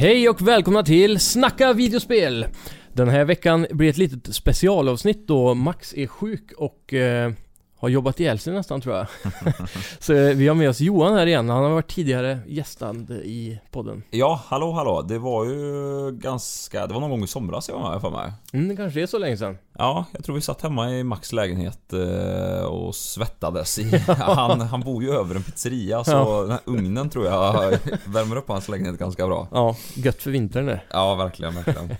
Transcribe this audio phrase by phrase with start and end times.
[0.00, 2.46] Hej och välkomna till Snacka videospel!
[2.92, 7.32] Den här veckan blir ett litet specialavsnitt då Max är sjuk och eh,
[7.80, 9.06] har jobbat ihjäl sig nästan tror jag.
[9.98, 13.60] Så eh, vi har med oss Johan här igen, han har varit tidigare gästande i
[13.70, 14.02] podden.
[14.10, 15.02] Ja, hallå hallå.
[15.02, 16.86] Det var ju ganska...
[16.86, 18.32] Det var någon gång i somras jag var med för mig.
[18.52, 19.58] Mm, det kanske är så länge sedan.
[19.78, 23.98] Ja, jag tror vi satt hemma i Max lägenhet eh, och svettades i...
[24.18, 26.40] Han, han bor ju över en pizzeria så Ja.
[26.42, 27.54] den här ugnen tror jag
[28.06, 29.48] värmer upp hans lägenhet ganska bra.
[29.52, 30.80] Ja, gött för vintern det.
[30.90, 31.96] Ja, verkligen, verkligen.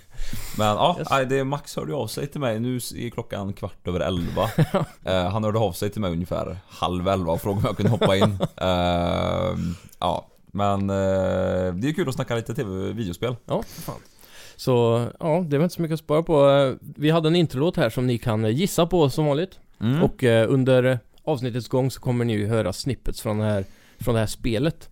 [0.58, 1.28] Men ja, Yes.
[1.28, 4.50] det, Max hörde av sig till mig, nu är klockan kvart över elva.
[5.04, 7.90] Eh, han hörde av sig till mig ungefär halv elva och frågade om jag kunde
[7.92, 8.38] hoppa in.
[8.56, 9.54] Eh,
[9.98, 13.36] ja, men eh, det är kul att snacka lite tv-videospel.
[13.46, 14.00] Ja, för fan.
[14.56, 16.50] Så, ja, det var inte så mycket att spara på.
[16.50, 19.58] Eh, Vi hade en introlåt här som ni kan gissa på som vanligt.
[19.80, 20.02] Mm.
[20.02, 23.64] Och under avsnittets gång så kommer ni ju höra snippets från det här,
[24.00, 24.88] från det här spelet.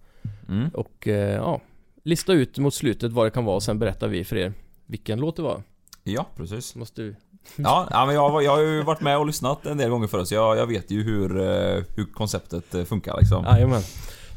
[0.48, 0.68] Mm.
[0.68, 1.06] Och
[1.36, 1.60] ja,
[2.04, 4.52] lista ut mot slutet vad det kan vara och sen berättar vi för er
[4.86, 5.62] vilken låt det var.
[6.04, 6.74] Ja, precis.
[6.74, 7.16] Måste du...
[7.56, 10.06] Ja, ja men jag, har- jag har ju varit med och lyssnat en del gånger
[10.06, 13.44] förut så jag, jag vet ju hur, eh, hur konceptet eh, funkar liksom.
[13.44, 13.82] Jajamän.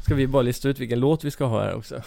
[0.04, 1.94] Ska vi bara lista ut vilken låt vi ska ha här också?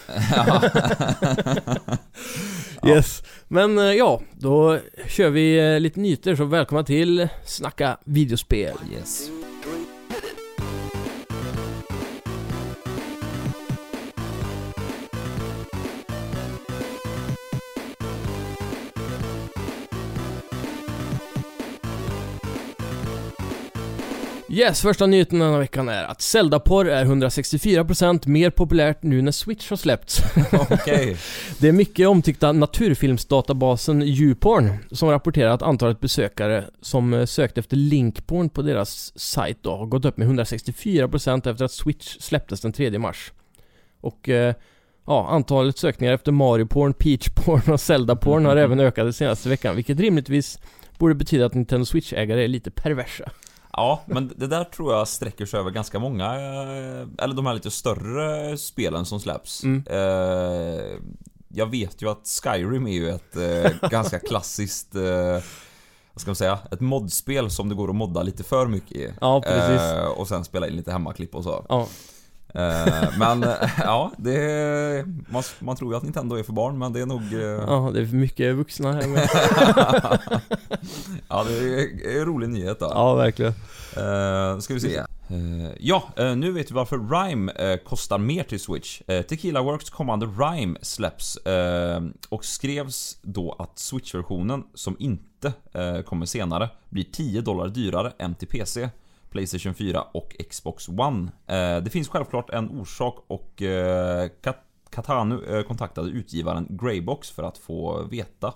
[2.87, 3.23] Yes.
[3.47, 8.75] Men eh, ja, då kör vi lite nyheter så välkomna till Snacka videospel.
[8.93, 9.29] yes.
[24.53, 29.31] Yes, första nyheten den här veckan är att Zelda-porr är 164% mer populärt nu när
[29.31, 30.21] Switch har släppts.
[30.69, 31.17] Okej.
[31.59, 37.77] Det är mycket omtyckta naturfilmsdatabasen YouPorn som rapporterar att antalet besökare som eh, sökt efter
[37.77, 42.73] linkporn på deras sajt då har gått upp med 164% efter att Switch släpptes den
[42.73, 43.31] 3 mars.
[44.01, 44.55] Och eh,
[45.05, 49.99] ja, antalet sökningar efter Mario-porn, Peach-porn och Zelda-porn har även ökat den senaste veckan, vilket
[49.99, 50.59] rimligtvis
[50.97, 53.31] borde betyda att Nintendo Switch-ägare är lite perversa.
[53.77, 57.53] Ja, men det där tror jag sträcker sig över ganska många, eh, eller de här
[57.53, 59.63] lite större spelen som släpps.
[59.63, 59.83] Mm.
[59.89, 60.97] Eh,
[61.47, 64.95] jag vet ju att Skyrim är ju ett eh, ganska klassiskt,
[66.13, 69.13] vad ska man säga, ett modspel som det går att modda lite för mycket i.
[69.21, 69.81] Ja, precis.
[69.81, 71.65] Eh, och sen spela in lite hemmaklipp och så.
[71.69, 71.87] Ja,
[73.17, 77.01] men eh, ja, det, man, man tror ju att Nintendo är för barn men det
[77.01, 77.33] är nog...
[77.33, 79.29] eh, ja, det är mycket vuxna här med.
[81.29, 82.91] ja, det är en rolig nyhet då.
[82.93, 83.53] Ja, verkligen.
[83.97, 84.97] Eh, ska vi se.
[84.97, 89.01] Eh, ja, eh, nu vet vi varför Rime kostar mer till Switch.
[89.11, 91.37] Uh, Tequila Works kommande Rime släpps
[92.29, 95.53] och skrevs då att Switch-versionen, som inte
[96.05, 98.89] kommer senare, blir 10 dollar dyrare än till PC.
[99.33, 101.31] Playstation 4 och Xbox One.
[101.47, 104.29] Eh, det finns självklart en orsak och eh,
[104.89, 108.53] Katanu eh, kontaktade utgivaren Greybox för att få veta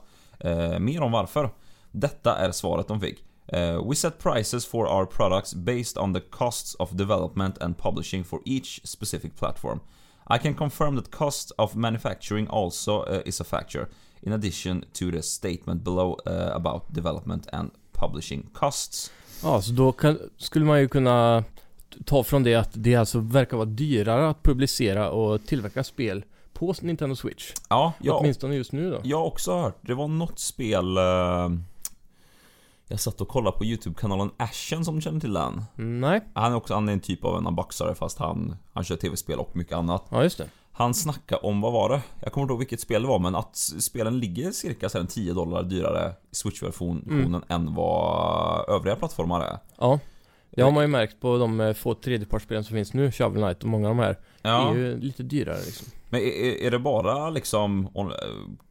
[0.79, 1.49] mer om varför.
[1.91, 3.23] Detta är svaret de fick.
[3.89, 8.41] We set prices for our products based on the costs of development and publishing for
[8.45, 9.79] each specific platform.
[10.35, 13.88] I can confirm that cost of manufacturing also is a factor,
[14.21, 16.18] in addition to the statement below
[16.53, 19.12] about development and publishing costs.
[19.44, 21.44] Ja, så då kan, skulle man ju kunna
[22.06, 26.24] ta från det att det alltså verkar vara dyrare att publicera och tillverka spel
[26.54, 27.54] på Nintendo Switch.
[27.69, 29.00] Ja, jag, Åtminstone just nu då.
[29.04, 29.78] jag har också hört.
[29.81, 30.98] Det var något spel...
[30.98, 31.50] eh,
[32.89, 35.63] jag satt och kollade på YouTube-kanalen Ashen som du känner till den.
[35.75, 38.95] Nej, Han är också han är en typ av en unboxare fast han, han kör
[38.95, 40.06] tv-spel och mycket annat.
[40.10, 40.48] ja just det.
[40.77, 42.01] Han snackade om, vad var det?
[42.19, 45.06] Jag kommer inte ihåg vilket spel det var men att spelen ligger cirka så här
[45.06, 47.41] 10 dollar dyrare i Switch-versionen Mm.
[47.47, 49.57] än vad övriga plattformar är.
[49.77, 50.00] Ja.
[50.50, 53.63] Det har man ju märkt på de eh, få tredjepartsspelen som finns nu, Shovel Knight
[53.63, 54.18] och många av de här.
[54.41, 54.71] Ja.
[54.71, 55.88] är ju lite dyrare liksom.
[56.09, 56.25] Men är,
[56.65, 57.89] är- det bara liksom,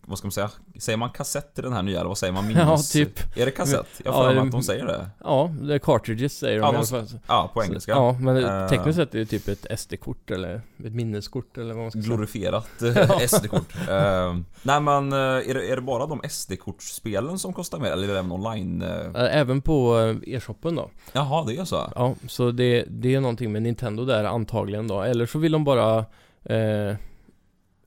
[0.06, 0.50] vad ska man säga?
[0.80, 2.50] Säger man kassett i den här nya eller vad säger man?
[2.50, 2.92] Ja, Minnes?
[2.92, 3.36] typ.
[3.38, 3.86] Är det kassett?
[4.04, 5.10] Jag Ja, mig det- att de säger det.
[5.20, 7.20] Ja, det är cartridges säger de Ja, i alla de- fall.
[7.26, 7.92] Ja, på engelska.
[7.92, 8.68] Ja, men Eh.
[8.68, 10.54] tekniskt sett är det typ ett SD-kort eller
[10.84, 12.14] ett minneskort eller vad man ska säga.
[12.16, 13.74] Glorifierat eh, SD-kort.
[13.88, 17.90] Eh, nej men, är det, är det bara de SD-kortspelen som kostar mer?
[17.90, 18.82] Eller är det även online?
[18.82, 19.96] Eh, Även på
[20.26, 20.90] e-shoppen då.
[21.12, 21.92] Jaha, det är så?
[21.94, 25.02] Ja, så det, det är någonting med Nintendo där antagligen då.
[25.02, 25.98] Eller så vill de bara...
[26.44, 26.94] Eh,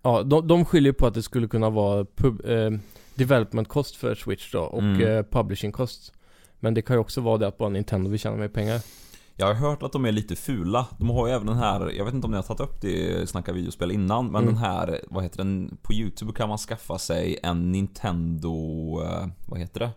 [0.01, 2.71] ja, de, de skyller på att det skulle kunna vara pub, eh,
[3.15, 5.01] development cost för Switch då och Mm.
[5.17, 6.13] eh, publishing cost.
[6.59, 8.81] Men det kan ju också vara det att bara Nintendo vill tjäna mer pengar.
[9.35, 10.87] Jag har hört att de är lite fula.
[10.99, 12.87] De har ju även den här, jag vet inte om ni har tagit upp det
[13.21, 14.53] i Snacka videospel innan, men Mm.
[14.53, 15.77] den här, vad heter den?
[15.81, 18.53] På YouTube kan man skaffa sig en Nintendo,
[19.03, 19.89] eh, vad heter det?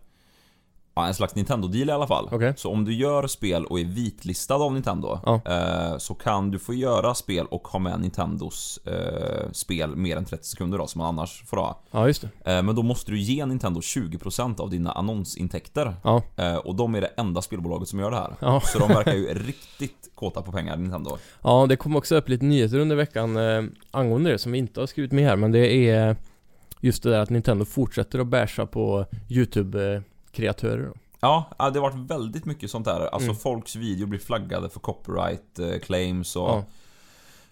[0.95, 2.29] Ja, en slags Nintendo-deal i alla fall.
[2.33, 2.53] Okej.
[2.57, 5.41] Så om du gör spel och är vitlistad av Nintendo Ja.
[5.47, 10.25] eh, Så kan du få göra spel och ha med Nintendos eh, spel mer än
[10.25, 11.81] 30 sekunder då, som man annars får ha.
[11.91, 12.53] Ja, just det.
[12.57, 15.95] Eh, men då måste du ge Nintendo 20% av dina annonsintäkter.
[16.05, 16.23] Ja.
[16.37, 18.35] Eh, och de är det enda spelbolaget som gör det här.
[18.41, 18.61] Ja.
[18.65, 21.19] Så de verkar ju riktigt kåta på pengar, Nintendo.
[21.43, 24.81] Ja, det kom också upp lite nyheter under veckan eh, angående det som vi inte
[24.81, 26.17] har skrivit med här, men det är
[26.81, 29.07] just det där att Nintendo fortsätter att basha på
[30.39, 30.87] YouTube-kreatörer.
[30.87, 30.93] då.
[31.21, 33.01] Ja, det har varit väldigt mycket sånt där.
[33.15, 33.37] Alltså Mm.
[33.37, 36.49] folks video blir flaggade för copyright eh, claims och...
[36.49, 36.65] Ja.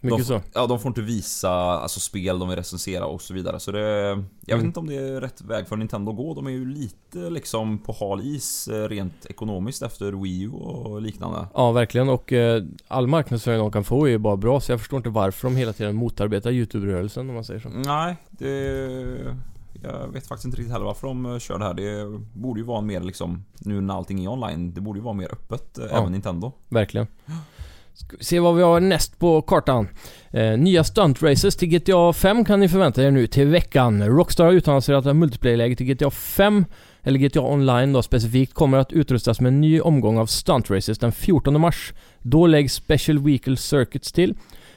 [0.02, 0.40] Mycket de, så.
[0.54, 3.60] Ja, de får inte visa alltså, spel de vill recensera och så vidare.
[3.60, 3.80] Så det...
[4.00, 4.16] Jag
[4.46, 4.66] vet Mm.
[4.66, 6.34] inte om det är rätt väg för Nintendo att gå.
[6.34, 11.02] De är ju lite liksom på hal is eh, rent ekonomiskt efter Wii U och
[11.02, 11.46] liknande.
[11.54, 12.08] Ja, verkligen.
[12.08, 15.10] Och eh, all marknadsföring de kan få är ju bara bra, så jag förstår inte
[15.10, 17.68] varför de hela tiden motarbetar YouTube-rörelsen om man säger så.
[17.68, 19.36] Nej, det...
[19.82, 21.74] Jag vet faktiskt inte riktigt heller varför de eh, kör det här.
[21.74, 23.44] Det borde ju vara mer liksom...
[23.58, 25.98] Nu när allting är online, det borde ju vara mer öppet, eh, Ja.
[25.98, 26.52] även Nintendo.
[26.68, 27.06] Verkligen.
[27.94, 29.88] Ska vi se vad vi har näst på kartan.
[30.30, 34.06] Eh, nya stunt races till GTA 5 kan ni förvänta er nu till veckan.
[34.06, 36.64] Rockstar har utannonserat att multiplayer-läget till GTA 5,
[37.02, 40.98] eller GTA Online då specifikt, kommer att utrustas med en ny omgång av stunt races
[40.98, 41.92] den 14 mars.
[42.22, 44.34] Då läggs Special Vehicle Circuits till,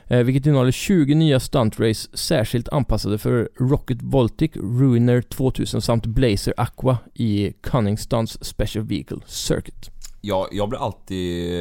[0.07, 6.53] vilket innehåller 20 nya stunt race särskilt anpassade för Rocket Voltic, Ruiner 2000 samt Blazer
[6.57, 9.89] Aqua i Cunning Stunts Special Vehicle Circuit.
[10.21, 11.53] Jag, jag blir alltid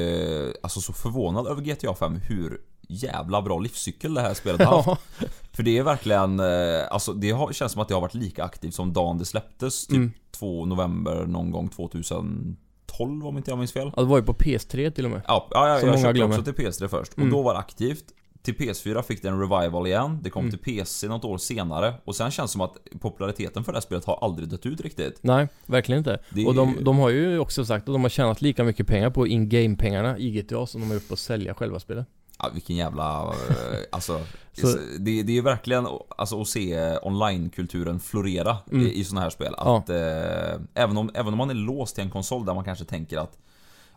[0.46, 2.58] eh, alltså, så förvånad över GTA 5 hur
[2.88, 5.00] jävla bra livscykel det här spelet har haft.
[5.20, 6.46] Ja, För det är verkligen, eh,
[6.90, 9.86] alltså det har, känns som att det har varit lika aktivt som dagen det släpptes.
[9.86, 10.12] Typ Mm.
[10.38, 13.92] 2 november någon gång 2012 om inte jag minns fel.
[13.96, 15.22] Ja, det var ju på PS3 till och med.
[15.28, 16.38] Ja, ja jag, Som jag köpte glömmer.
[16.38, 17.16] också till PS3 först.
[17.16, 17.28] Mm.
[17.28, 18.04] Och då var det aktivt.
[18.42, 20.18] Till PS4 fick det en revival igen.
[20.22, 20.50] Det kom Mm.
[20.50, 21.94] till PC något år senare.
[22.04, 24.80] Och sen känns det som att populariteten för det här spelet har aldrig dött ut
[24.80, 25.18] riktigt.
[25.22, 26.18] Nej, verkligen inte.
[26.30, 29.10] Det Och de, de har ju också sagt att de har tjänat lika mycket pengar
[29.10, 32.06] på in-game pengarna i GTA som de har gjort på att sälja själva spelet.
[32.38, 33.22] Ja, vilken jävla...
[33.22, 34.20] eh, alltså,
[34.52, 35.86] Så- det, det är verkligen
[36.16, 38.86] alltså, att se online-kulturen florera Mm.
[38.86, 39.54] i, i sådana här spel.
[39.56, 39.78] Ja.
[39.78, 42.84] Att, eh, även, om, även om man är låst till en konsol där man kanske
[42.84, 43.38] tänker att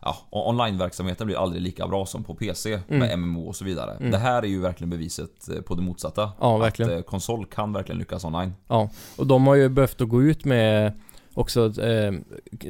[0.06, 2.98] ja, online-verksamheten blir aldrig lika bra som på PC Mm.
[2.98, 3.96] med MMO och så vidare.
[4.00, 4.10] Mm.
[4.10, 6.30] Det här är ju verkligen beviset eh, på det motsatta.
[6.40, 6.90] Ja, verkligen.
[6.92, 8.54] Att eh, konsol kan verkligen lyckas online.
[8.68, 10.92] Ja, och de har ju behövt att gå ut med
[11.34, 12.12] också eh,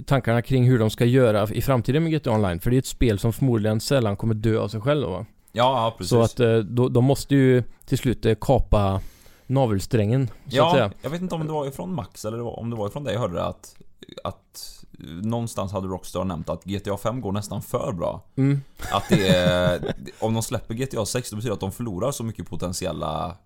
[0.07, 2.61] tankarna kring hur de ska göra i framtiden med GTA Online.
[2.61, 5.27] För det är ett spel som förmodligen sällan kommer dö av sig själv då, va?
[5.53, 6.11] Ja, precis.
[6.11, 9.01] Så att eh, då, de måste ju till slut kapa
[9.47, 10.91] navelsträngen, så att ja, säga.
[11.03, 13.21] jag vet inte om det var ifrån Max eller om det var ifrån dig jag
[13.21, 13.77] hörde det att,
[14.25, 14.85] att
[15.23, 18.23] Någonstans hade Rockstar nämnt att GTA 5 går nästan för bra.
[18.37, 18.61] Mm.
[18.93, 22.25] Att det är, om de släpper GTA 6 då betyder det att de förlorar så
[22.25, 23.37] mycket potentiella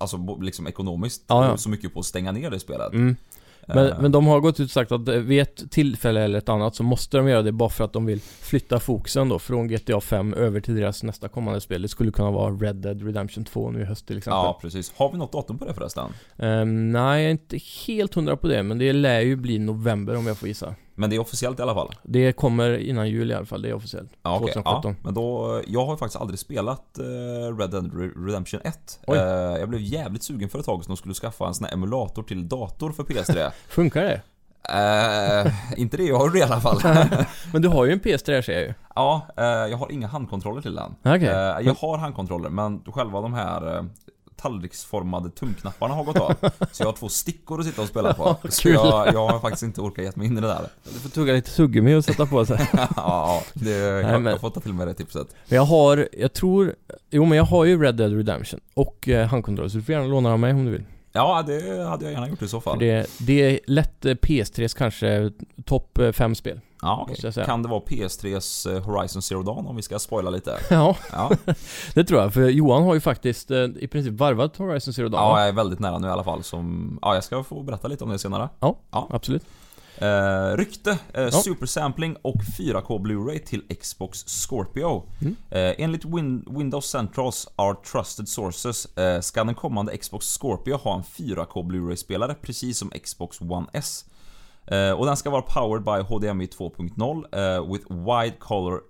[0.00, 1.56] Alltså liksom ekonomiskt, Ja, ja.
[1.56, 2.92] så mycket på att stänga ner det spelet.
[2.92, 3.16] Mm.
[3.66, 6.48] Men, Eh, men de har gått ut och sagt att vid ett tillfälle eller ett
[6.48, 9.68] annat så måste de göra det bara för att de vill flytta fokusen då från
[9.68, 11.82] GTA 5 över till deras nästa kommande spel.
[11.82, 14.36] Det skulle kunna vara Red Dead Redemption 2 nu i höst till exempel.
[14.36, 14.92] Ja, precis.
[14.96, 16.04] Har vi något datum på det förresten?
[16.36, 20.16] Ehm, nej, jag är inte helt hundra på det, men det lär ju bli november
[20.16, 20.74] om jag får gissa.
[20.98, 21.94] Men det är officiellt i alla fall?
[22.02, 24.10] Det kommer innan jul i alla fall, det är officiellt.
[24.22, 24.52] Ja, okej.
[24.52, 24.90] 2017.
[24.98, 27.04] Ja, men då, jag har faktiskt aldrig spelat eh,
[27.58, 29.00] Red Dead Re- Redemption 1.
[29.06, 29.18] Oj.
[29.18, 29.24] Eh,
[29.60, 32.22] jag blev jävligt sugen för ett tag sedan och skulle skaffa en sån här emulator
[32.22, 33.50] till dator för PS3.
[33.68, 34.20] Funkar det?
[34.70, 36.80] Eh, inte det jag har i alla fall.
[37.52, 38.74] Men du har ju en PS3 här ser jag ju.
[38.94, 40.94] ja, eh, jag har inga handkontroller till den.
[41.02, 41.28] Okej.
[41.28, 43.84] Eh, jag har handkontroller men själva de här
[44.38, 46.34] tallriksformade tumknapparna har gått av.
[46.72, 48.36] Så jag har två stickor att sitta och spela på.
[48.48, 50.68] Så jag, jag har faktiskt inte orkat ge mig in i det där.
[50.84, 52.68] Du får tugga lite tuggummi och sätta på sig.
[52.96, 55.28] ja, det, jag, men- jag får ta till mig det tipset.
[55.48, 56.74] Men jag har, jag tror,
[57.10, 60.06] jo men jag har ju Red Dead Redemption och eh, handkontroller så du får gärna
[60.06, 60.84] låna av mig om du vill.
[61.12, 62.78] Ja, det hade jag gärna gjort i så För fall.
[62.78, 65.30] det, det är lätt eh, PS3s kanske
[65.64, 66.60] topp 5 spel.
[66.82, 67.46] Ja, säga.
[67.46, 70.58] Kan det vara PS3s eh, Horizon Zero Dawn om vi ska spoila lite?
[70.70, 71.30] Ja, Ja,
[71.94, 72.34] det tror jag.
[72.34, 75.22] För Johan har ju faktiskt eh, i princip varvat Horizon Zero Dawn.
[75.22, 76.42] ja jag är väldigt nära nu i alla fall.
[76.42, 78.48] Som, ja, jag ska få berätta lite om det senare.
[78.90, 79.44] Absolut.
[80.00, 85.02] Eh, rykte, eh, supersampling och 4K Blu-ray till Xbox Scorpio.
[85.20, 85.36] Mm.
[85.50, 90.94] Eh, enligt Win Windows Centrals Our Trusted Sources eh, ska den kommande Xbox Scorpio ha
[90.94, 94.04] en 4K Blu-ray-spelare precis som Xbox One S.
[94.66, 98.80] Eh, och den ska vara powered by HDMI 2.0 eh, with wide color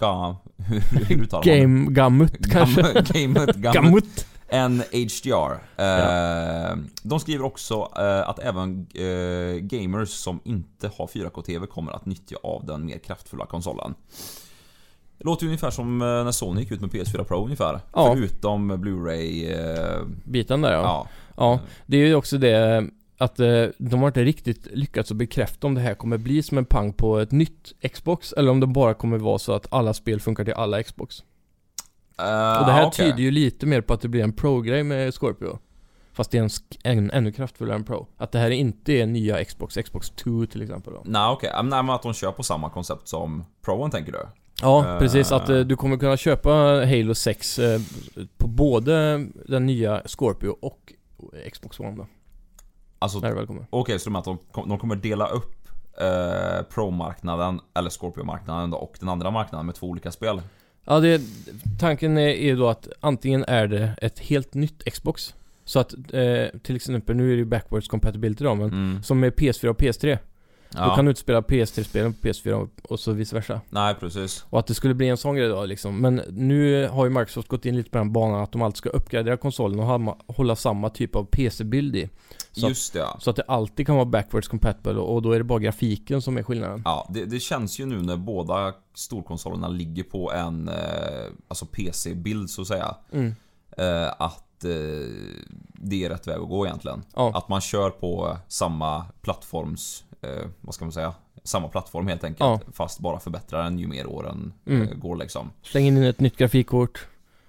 [0.00, 0.36] ga...
[0.56, 1.42] Hur, hur?
[1.42, 2.82] Game Gammut kanske?
[2.82, 4.26] Gamet, gamet, Gammut?
[4.48, 5.52] En HDR.
[5.76, 12.06] Eh, De skriver också eh, att även eh, gamers som inte har 4K-TV kommer att
[12.06, 13.94] nyttja av den mer kraftfulla konsolen.
[15.18, 17.80] Det låter ungefär som när Sony gick ut med PS4 Pro ungefär.
[17.92, 18.14] Ja.
[18.14, 19.54] Förutom Blu-ray...
[20.24, 20.82] Biten där ja.
[20.82, 21.06] ja.
[21.36, 22.88] Ja, det är ju också det
[23.18, 23.36] att
[23.78, 26.92] de har inte riktigt lyckats att bekräfta om det här kommer bli som en pang
[26.92, 30.44] på ett nytt Xbox eller om det bara kommer vara så att alla spel funkar
[30.44, 31.22] till alla Xbox.
[32.18, 33.06] Eh, Och det här okej.
[33.06, 35.58] tyder ju lite mer på att det blir en Pro-grej med Scorpio.
[36.12, 36.50] Fast det är en,
[36.84, 38.06] en ännu kraftfullare än Pro.
[38.16, 41.02] Att det här inte är nya Xbox, Xbox 2 till exempel då.
[41.04, 41.62] Nej okej, okay.
[41.62, 44.18] men att de kör på samma koncept som Proen tänker du?
[44.62, 44.98] Ja, Eh.
[44.98, 45.32] precis.
[45.32, 46.50] Att eh, du kommer kunna köpa
[46.86, 47.80] Halo 6 eh,
[48.36, 50.92] på både den nya Scorpio och
[51.52, 52.06] Xbox One då.
[52.98, 53.66] Alltså, När okej det väl kommer.
[53.98, 55.52] så du menar att de, de kommer dela upp
[56.74, 60.40] Pro-marknaden, eller Scorpio-marknaden då, och den andra marknaden med två olika spel?
[60.86, 61.20] Ja, det,
[61.78, 65.34] tanken är, är då att antingen är det ett helt nytt Xbox.
[65.64, 69.02] Så att eh, till exempel, nu är det ju backwards compatibility då, men Mm.
[69.02, 70.18] som med PS4 och PS3.
[70.70, 70.96] Då Ja.
[70.96, 73.60] kan du inte spela PS3-spelen på PS4 och- så vice versa.
[73.70, 74.44] Nej precis.
[74.50, 76.00] Och att det skulle bli en sån grej då liksom.
[76.00, 78.88] Men nu har ju Microsoft gått in lite på den banan att de alltid ska
[78.88, 82.08] uppgradera konsolen och ha, hålla samma typ av PC-bild i.
[82.52, 83.16] Så, Just det ja.
[83.20, 86.22] så att det alltid kan vara backwards compatible och, och då är det bara grafiken
[86.22, 86.82] som är skillnaden.
[86.84, 90.74] Ja, det, det känns ju nu när båda storkonsolerna ligger på en eh,
[91.48, 92.94] alltså PC-bild så att säga.
[93.12, 93.34] Mm.
[93.78, 94.70] Eh, att eh,
[95.72, 97.04] det är rätt väg att gå egentligen.
[97.14, 97.32] Ja.
[97.34, 101.14] Att man kör på samma plattforms, eh, vad ska man säga?
[101.44, 102.40] Samma plattform helt enkelt.
[102.66, 102.72] Ja.
[102.72, 104.82] Fast bara förbättrar den ju mer åren Mm.
[104.88, 105.50] eh, går liksom.
[105.62, 107.06] Släng in ett nytt grafikkort.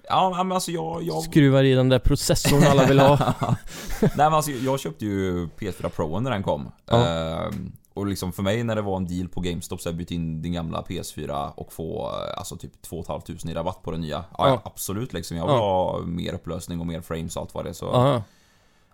[0.10, 1.04] Ja men alltså jag...
[1.04, 1.24] jag...
[1.24, 3.34] Skruvar i den där processorn alla vill ha.
[4.02, 6.72] Nej men alltså jag köpte ju PS4 Pro när den kom.
[6.86, 7.50] Ja.
[7.98, 10.42] Och liksom för mig när det var en deal på GameStop så jag bytt in
[10.42, 14.24] din gamla PS4 och få eh, alltså typ 2 500 i rabatt på den nya.
[14.38, 14.62] Ja, Ja.
[14.66, 15.38] absolut liksom.
[15.38, 15.60] Jag vill Ja.
[15.94, 17.86] ha mer upplösning och mer frames och allt vad det är så.
[17.86, 18.24] Ja,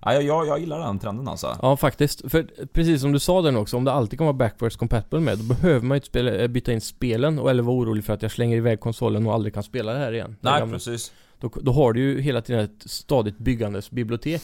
[0.06, 1.58] Ja, jag, jag gillar den trenden alltså.
[1.62, 2.32] ja, faktiskt.
[2.32, 5.38] För precis som du sa nu också, om det alltid kan vara backwards compatible med,
[5.38, 8.14] då behöver man ju inte spela, eh, byta in spelen och eller vara orolig för
[8.14, 10.36] att jag slänger iväg konsolen och aldrig kan spela det här igen.
[10.42, 10.76] Nej gamla.
[10.76, 11.12] precis.
[11.40, 14.42] Då, då har du ju hela tiden ett stadigt byggandes bibliotek.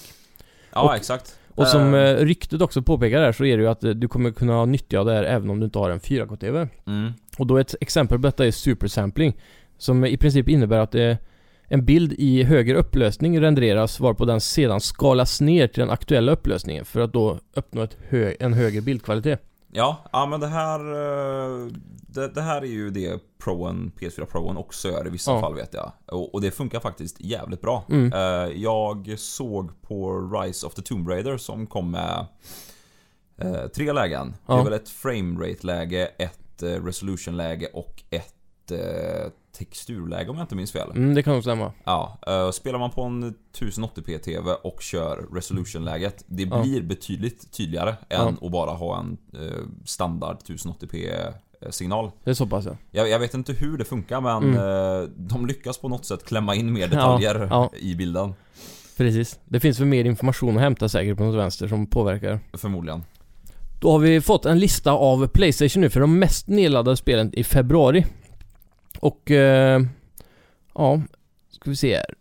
[0.73, 1.38] Ja Och- exakt.
[1.59, 4.31] Och som eh, ryktet också påpekar där så är det ju att eh, du kommer
[4.31, 6.67] kunna nyttja det här även om du inte har en 4K-TV.
[6.87, 7.11] mm.
[7.37, 9.37] Och då ett exempel på detta är supersampling.
[9.77, 11.17] Som i princip innebär att det
[11.67, 16.85] en bild i högre upplösning renderas varpå den sedan skalas ner till den aktuella upplösningen
[16.85, 19.41] för att då uppnå hö en högre bildkvalitet.
[19.71, 20.79] Ja, ja men det här...
[20.79, 21.67] eh,
[22.11, 25.41] Det, det här är ju det Proen, PS4 Proen också gör i vissa Ja.
[25.41, 25.91] fall vet jag.
[26.05, 27.83] Och, och det funkar faktiskt jävligt bra.
[27.89, 28.13] Mm.
[28.13, 32.25] Eh, Jag såg på Rise of the Tomb Raider som kom med
[33.37, 34.31] eh, tre lägen.
[34.31, 34.59] Det Ja.
[34.59, 38.33] är väl ett framerate-läge, ett resolution-läge och ett
[39.57, 40.89] texturläge om jag inte minns fel.
[40.91, 41.71] Mm, det kan nog stämma.
[41.83, 46.61] Ja, eh, spelar man på en 1080p-TV och kör resolution-läget, det Ja.
[46.61, 48.27] blir betydligt tydligare Ja.
[48.27, 52.11] än att bara ha en eh, standard 1080p-signal.
[52.23, 52.77] Det är så pass ja.
[52.91, 54.55] Jag, jag vet inte hur det funkar men Mm.
[54.55, 57.69] eh, de lyckas på något sätt klämma in mer detaljer ja.
[57.79, 58.33] i bilden.
[58.97, 59.39] Precis.
[59.45, 62.39] Det finns väl mer information att hämta säkert på något vänster som påverkar.
[62.53, 63.03] Förmodligen.
[63.79, 67.43] Då har vi fått en lista av Playstation nu för de mest nedladdade spelen i
[67.43, 68.05] februari.
[68.99, 69.31] Och...
[69.31, 69.81] Eh,
[70.73, 71.01] ja,
[71.49, 72.13] ska vi se här.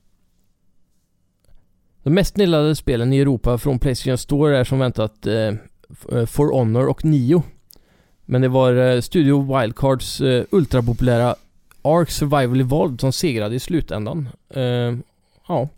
[2.02, 5.54] De mest nedladdade spelen i Europa från Playstation Store är som väntat eh,
[6.12, 7.42] eh, For Honor och Nio.
[8.24, 11.36] Men det var eh, Studio Wildcards eh, ultrapopulära
[11.82, 14.28] Ark Survival Evolved som segrade i slutändan.
[14.48, 14.96] Eh,
[15.48, 15.68] ja.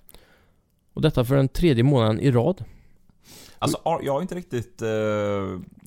[0.93, 2.65] Och detta för den tredje månaden i rad.
[3.63, 4.83] Alltså jag har inte riktigt...
[4.83, 4.89] Eh,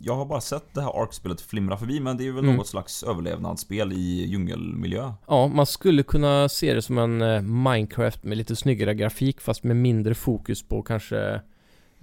[0.06, 2.56] jag har bara sett det här Ark-spelet flimra förbi men det är väl Mm.
[2.56, 5.14] något slags överlevnadsspel i djungelmiljö.
[5.28, 9.64] Ja, man skulle kunna se det som en eh, Minecraft med lite snyggare grafik fast
[9.64, 11.42] med mindre fokus på kanske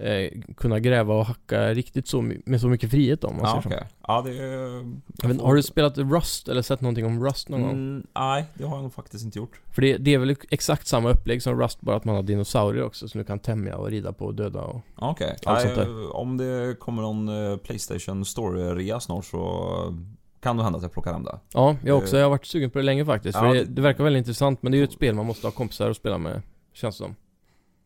[0.01, 3.75] eh, kunna gräva och hacka riktigt så med så mycket frihet om man Ja, säger
[3.77, 3.87] okej.
[3.89, 3.95] så.
[4.07, 4.29] Ja, det...
[4.37, 7.71] är- vet, inte, har du spelat Rust eller sett någonting om Rust någon gång?
[7.71, 9.59] Mm, nej, det har jag nog faktiskt inte gjort.
[9.71, 12.83] För det, det är väl exakt samma upplägg som Rust, bara att man har dinosaurier
[12.83, 14.81] också som du kan tämja och rida på och döda och...
[14.95, 15.37] Okej.
[15.47, 19.95] Eh, Om det kommer någon eh, Playstation Store-rea snart så
[20.39, 21.39] kan det hända att jag plockar hem det.
[21.53, 22.15] Ja, jag också.
[22.15, 23.37] Eh, Jag har varit sugen på det länge faktiskt.
[23.39, 25.25] För ja, det, det- det verkar väldigt intressant, men det är ju ett spel man
[25.25, 26.41] måste ha kompisar att spela med,
[26.73, 27.15] känns det som.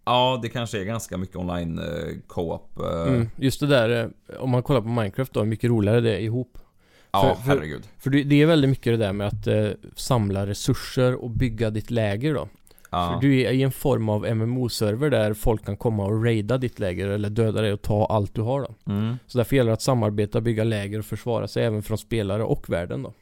[0.05, 2.79] Ja, det kanske är ganska mycket online eh, co-op.
[2.79, 3.29] eh, Mm.
[3.37, 6.19] Just det där, eh, om man kollar på Minecraft då, hur mycket roligare det är
[6.19, 6.57] ihop.
[7.11, 7.83] Ja, för- för- herregud.
[7.97, 11.91] För det, är väldigt mycket det där med att eh, samla resurser och bygga ditt
[11.91, 12.47] läger då.
[12.89, 13.11] Ja.
[13.13, 16.79] För du är i en form av MMO-server där folk kan komma och raida ditt
[16.79, 18.91] läger eller döda dig och ta allt du har då.
[18.93, 19.15] Mm.
[19.27, 22.69] Så därför gäller det att samarbeta, bygga läger och försvara sig även från spelare och
[22.69, 23.13] världen då.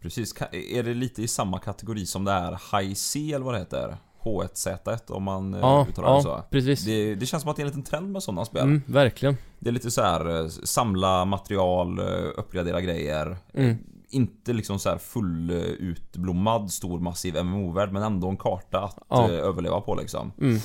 [0.00, 0.34] Precis.
[0.52, 2.50] Är det lite i samma kategori som det är
[2.80, 3.96] High C eller vad det heter?
[4.22, 6.42] H1Z1 om man eh, Ja, uttalar det ja, så.
[6.50, 6.84] precis.
[6.84, 8.62] Det, det känns som att det är en liten trend med sådana spel.
[8.62, 9.36] Mm, verkligen.
[9.58, 12.04] Det är lite så här eh, samla material, eh,
[12.36, 13.36] uppgradera grejer.
[13.54, 13.76] Mm.
[14.08, 18.98] Inte liksom så här full eh, utblommad stor massiv MMO-värld men ändå en karta att
[19.08, 19.28] Ja.
[19.30, 20.32] överleva på liksom.
[20.40, 20.58] Mm.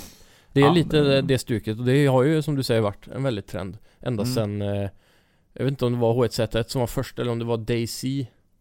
[0.53, 3.47] Det är lite det stuket och det har ju som du säger varit en väldigt
[3.47, 3.77] trend.
[4.01, 4.35] Ända Mm.
[4.35, 4.61] sen
[5.53, 8.03] Jag vet inte om det var H1Z1 som var först eller om det var DayZ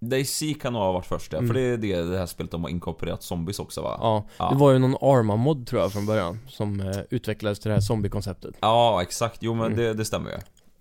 [0.09, 1.49] DayZ kan nog ha varit först ja, Mm.
[1.49, 3.97] för det är det, det här spelet de har inkorporerat zombies också va?
[4.01, 4.51] Ja, Ja.
[4.51, 7.81] det var ju någon Arma-mod tror jag från början Som eh, utvecklades till det här
[7.81, 9.39] zombie-konceptet Ja, exakt.
[9.41, 9.79] Jo men Mm.
[9.79, 10.37] det, det stämmer ju.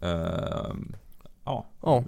[0.08, 0.96] Ehm,
[1.46, 1.65] ja.
[1.84, 2.03] Ja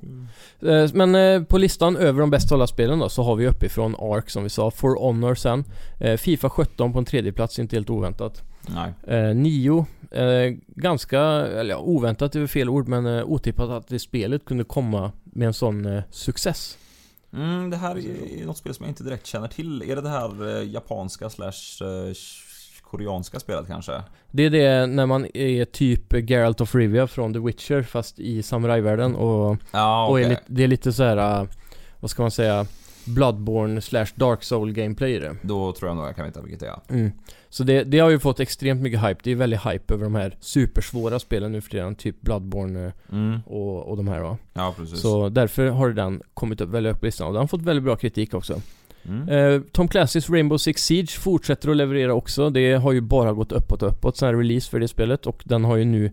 [0.62, 3.95] Eh, Men eh, på listan över de bäst sålda spelen då så har vi uppifrån
[4.00, 5.63] Ark som vi sa, For Honor sen
[6.00, 9.33] eh, Fifa 17 på en tredje plats inte helt oväntat Nej.
[9.36, 9.86] Nio
[10.67, 15.12] Ganska, eller ja, oväntat är väl fel ord men otippat att det spelet kunde komma
[15.24, 16.77] med en sån success
[17.34, 19.81] Mm, det här är något spel som jag inte direkt känner till.
[19.81, 22.13] Är det det här eh, japanska slash eh,
[22.81, 24.03] koreanska spelet kanske?
[24.31, 28.43] Det är det när man är typ Geralt of Rivia från The Witcher fast i
[28.43, 30.24] samurajvärlden och, Ja, och okej.
[30.25, 31.48] är det är lite så här äh,
[32.00, 32.65] vad ska man säga,
[33.08, 35.36] Bloodborne slash Dark Soul gameplay i det.
[35.42, 36.80] Då tror jag nog jag kan veta vilket det är.
[36.90, 37.12] Mm.
[37.50, 39.20] Så det, det har ju fått extremt mycket hype.
[39.24, 42.92] Det är väldigt hype över de här supersvåra spelen nu för tiden, typ Bloodborne eh,
[43.12, 43.40] Mm.
[43.46, 44.38] och, och de här va.
[44.54, 45.02] Ja, precis.
[45.02, 47.84] Så därför har den kommit upp väldigt upp på listan och den har fått väldigt
[47.84, 48.62] bra kritik också.
[49.08, 49.30] Mm.
[49.30, 52.50] Eh, Tom Clancy's Rainbow Six Siege fortsätter att leverera också.
[52.50, 55.66] Det har ju bara gått uppåt och uppåt sen release för det spelet och den
[55.66, 56.12] har ju nu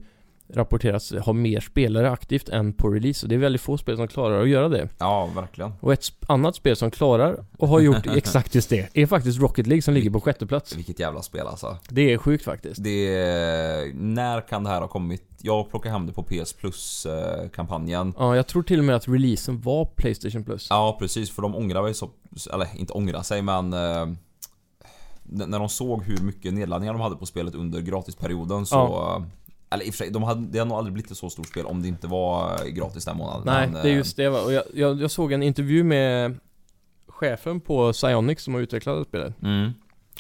[0.49, 4.09] rapporterats ha mer spelare aktivt än på release och det är väldigt få spel som
[4.09, 4.89] klarar att göra det.
[4.99, 5.73] Ja, verkligen.
[5.81, 9.67] Och ett annat spel som klarar och har gjort exakt just det är faktiskt Rocket
[9.67, 10.77] League som ligger på sjätte plats.
[10.77, 11.79] Vilket jävla spel alltså.
[11.89, 12.85] Det är sjukt faktiskt.
[12.85, 15.23] Det är, När kan det här ha kommit?
[15.43, 18.15] Jag plockar hem det på PS Plus-kampanjen.
[18.19, 20.67] Ja, jag tror till och med att releasen var Playstation Plus.
[20.71, 21.31] Ja, precis.
[21.31, 22.11] För de ångrar väl så...
[22.53, 23.73] Eller inte ångrar sig, men...
[23.73, 24.07] Eh,
[25.27, 28.75] när de såg hur mycket nedladdningar de hade på spelet under gratisperioden så...
[28.75, 29.25] Ja.
[29.71, 31.47] Eller i och för sig, de hade, det hade nog aldrig blivit ett så stort
[31.49, 33.43] spel om det inte var gratis den månaden.
[33.47, 34.43] Nej, men, det är eh, just det va.
[34.43, 36.39] Och jag, jag, jag såg en intervju med
[37.07, 39.43] chefen på Psyonix som har utvecklat spelet.
[39.43, 39.71] Mm,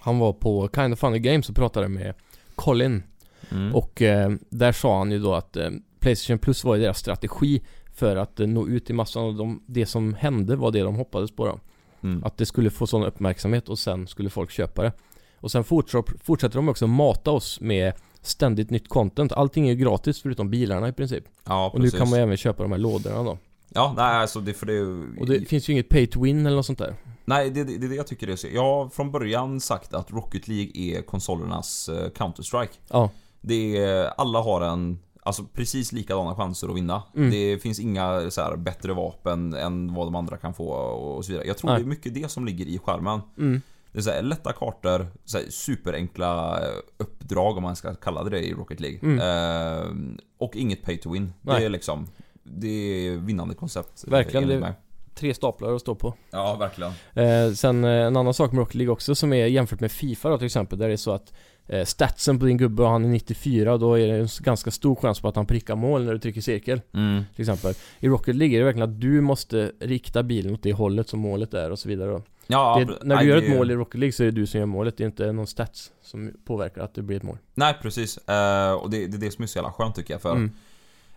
[0.01, 2.15] Han var på Kind of Funny Games och pratade med
[2.55, 3.03] Colin.
[3.51, 3.75] mm.
[3.75, 7.63] Och eh, där sa han ju då att eh, Playstation Plus var deras strategi
[7.95, 10.95] för att eh, nå ut till massan och de, det som hände var det de
[10.95, 11.61] hoppades på då.
[12.03, 12.25] Mm.
[12.25, 14.93] Att det skulle få sån uppmärksamhet och sen skulle folk köpa det.
[15.41, 17.93] Och sen fortsätter de också mata oss med
[18.27, 19.33] ständigt nytt content.
[19.33, 21.25] Allting är ju gratis förutom bilarna i princip.
[21.45, 21.99] Ja, Och nu precis.
[21.99, 23.39] kan man ju även köpa de här lådorna då.
[23.69, 24.81] Ja, nej alltså det för det...
[25.21, 26.95] Och det finns ju inget pay to win eller något sånt där.
[27.25, 28.47] Nej, det, det, det är det jag tycker det är så.
[28.53, 32.69] Jag har från början sagt att Rocket League är konsolernas eh, Counter-Strike.
[32.89, 33.11] Ja,
[33.41, 37.03] Det är, alla har en, alltså precis likadana chanser att vinna.
[37.17, 37.31] Mm.
[37.31, 41.33] Det finns inga så här, bättre vapen än vad de andra kan få och så
[41.33, 41.47] vidare.
[41.47, 41.79] Jag tror Nej.
[41.79, 43.21] det är mycket det som ligger i skärmen.
[43.39, 43.61] mm.
[43.95, 48.25] Det är så här, lätta kartor, så här, superenkla eh, uppdrag om man ska kalla
[48.25, 48.99] det det i Rocket League.
[49.03, 49.19] Mm.
[49.19, 51.33] Eh, och inget pay to win.
[51.43, 51.61] Nej.
[51.61, 52.07] Det är liksom,
[52.43, 52.69] det
[53.09, 54.05] är vinnande koncept.
[54.07, 54.73] eh, Verkligen, det- mig.
[55.15, 56.15] Tre staplar att stå på.
[56.31, 56.93] Ja, verkligen.
[57.15, 60.29] Eh, sen eh, en annan sak med Rocket League också som är jämfört med Fifa
[60.29, 61.33] då till exempel Där det är så att
[61.67, 64.95] eh, statsen på din gubbe och han är 94 Då är det en ganska stor
[64.97, 67.25] chans på att han prickar mål när du trycker cirkel Mm.
[67.35, 70.73] Till exempel I Rocket League är det verkligen att du måste rikta bilen åt det
[70.73, 72.23] hållet som målet är och så vidare då.
[72.47, 74.61] Ja, det, När du gör ett mål i Rocket League så är det du som
[74.61, 77.79] gör målet Det är inte någon stats som påverkar att det blir ett mål Nej,
[77.83, 78.19] precis.
[78.19, 80.23] Eh, och det, det är det som är så jävla skönt tycker jag.
[80.23, 80.53] För mm.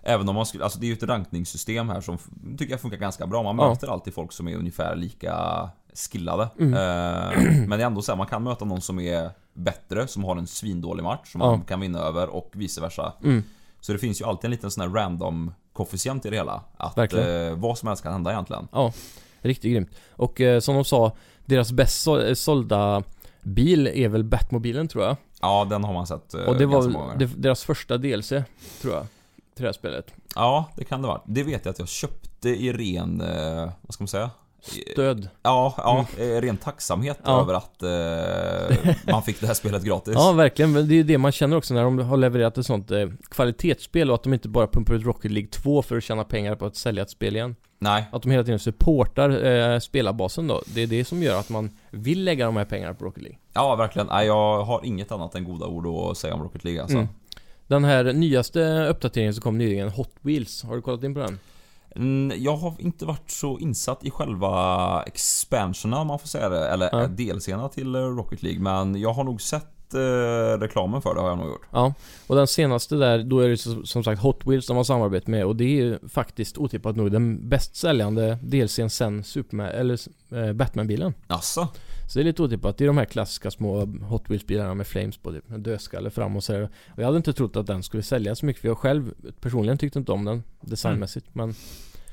[0.02, 2.18] Även om man skulle, alltså det är ju ett rankningssystem här som
[2.58, 3.44] tycker jag funkar ganska bra.
[3.44, 3.70] Man Ja.
[3.70, 5.70] möter alltid folk som är ungefär lika
[6.12, 6.50] skillade.
[6.60, 6.74] Mm.
[6.74, 10.24] Eh, men det är ändå så här, man kan möta någon som är bättre, som
[10.24, 11.48] har en svindålig match som Ja.
[11.48, 13.14] man kan vinna över och vice versa.
[13.24, 13.44] Mm.
[13.82, 16.62] Så det finns ju alltid en liten sån här random koefficient i det hela.
[16.78, 18.68] Att eh, vad som helst kan hända egentligen.
[18.72, 18.94] Ja,
[19.42, 21.12] riktigt grymt Och eh, som de sa
[21.46, 23.04] Deras bäst så- eh, sålda
[23.42, 27.18] bil är väl Batmobilen tror jag Ja, den har man sett eh, Och det var
[27.18, 28.30] det, deras första DLC,
[28.82, 29.06] tror jag.
[29.56, 30.14] Till det här spelet.
[30.36, 31.22] Ja, det kan det vara.
[31.26, 34.30] Det vet jag att jag köpte i ren, eh, vad ska man säga?
[34.96, 35.30] Död.
[35.44, 37.42] Ja, ja eh, ren tacksamhet Ja.
[37.42, 40.14] över att eh, man fick det här spelet gratis.
[40.18, 40.72] Ja, verkligen.
[40.72, 43.08] Men det är ju det man känner också när de har levererat ett sånt eh,
[43.30, 46.56] kvalitetsspel och att de inte bara pumpar ut Rocket League 2 för att tjäna pengar
[46.56, 47.56] på att sälja ett spel igen.
[47.80, 50.62] Nej, Att de hela tiden supportar eh, spelarbasen då.
[50.76, 53.38] Det är det som gör att man vill lägga de här pengarna på Rocket League.
[53.54, 54.08] ja verkligen.
[54.08, 56.98] Nej, jag har inget annat än goda ord att säga om Rocket League alltså.
[56.98, 57.08] Mm.
[57.68, 61.40] Den här nyaste uppdateringen som kom nyligen, Hot Wheels, har du kollat in på den?
[61.96, 66.68] Mm, jag har inte varit så insatt i själva expansionen om man får säga det,
[66.70, 67.08] eller Ja.
[67.08, 71.38] delserna till Rocket League, men jag har nog sett eh, reklamen för det har jag
[71.38, 71.66] nog gjort.
[71.72, 71.94] Ja,
[72.28, 75.46] och den senaste där, då är det som sagt Hot Wheels de har samarbete med
[75.46, 80.00] och det är ju faktiskt otippat nog den bäst säljande DLCn sen Superman, eller
[80.32, 81.14] eh, Batman-bilen.
[81.28, 81.68] Asså?
[82.08, 82.78] Så det är lite otippat.
[82.78, 86.36] Det är de här klassiska små Hot Wheels-bilarna med flames på, typ, med dödskalle fram
[86.36, 86.62] och så här.
[86.64, 89.78] Och jag hade inte trott att den skulle sälja så mycket för jag själv personligen
[89.78, 91.26] tyckte inte om den designmässigt.
[91.34, 91.56] Men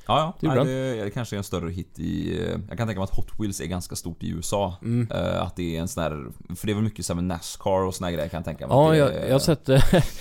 [0.06, 0.48] Ja, ja.
[0.54, 2.38] Det Nej, det, kanske är en större hit i...
[2.42, 4.76] eh, Jag kan tänka mig att Hot Wheels är ganska stort i USA.
[4.82, 5.08] Mm.
[5.10, 6.26] Eh, Att det är en sån här...
[6.56, 8.76] För det är väl mycket med Nascar och såna grejer kan jag tänka mig.
[8.76, 9.68] Ja, jag, är- jag har sett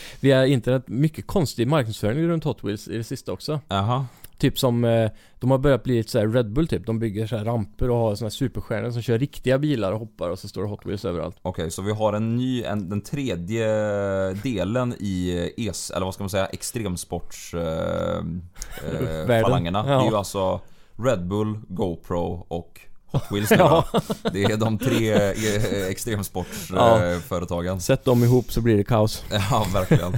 [0.20, 3.60] via internet mycket konstig marknadsföring runt Hot Wheels i det sista också.
[3.68, 4.06] Jaha.
[4.38, 6.86] Typ som, eh, de har börjat bli lite så här Red Bull typ.
[6.86, 10.00] De bygger så här ramper och har såna här superstjärnor som kör riktiga bilar och
[10.00, 11.36] hoppar och så står det Hot Wheels överallt.
[11.42, 13.68] Okej, så vi har en ny, en, den tredje
[14.34, 17.54] delen i eh, ES, eller vad ska man säga, extremsports...
[17.54, 17.62] Eh,
[18.92, 19.28] eh.
[19.28, 19.28] Ja.
[19.28, 20.62] Det är ju alltså
[20.96, 23.86] Red Bull, GoPro och Hot Wheels nu Ja.
[24.32, 25.88] Det är de tre eh, Ja.
[25.90, 27.82] extremsportsföretagen.
[27.82, 29.24] Sätt dem ihop så blir det kaos.
[29.32, 30.18] Ja, verkligen.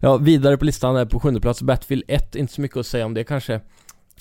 [0.00, 2.36] Ja, vidare på listan är på sjunde plats Battlefield 1.
[2.36, 3.60] Inte så mycket att säga om det kanske.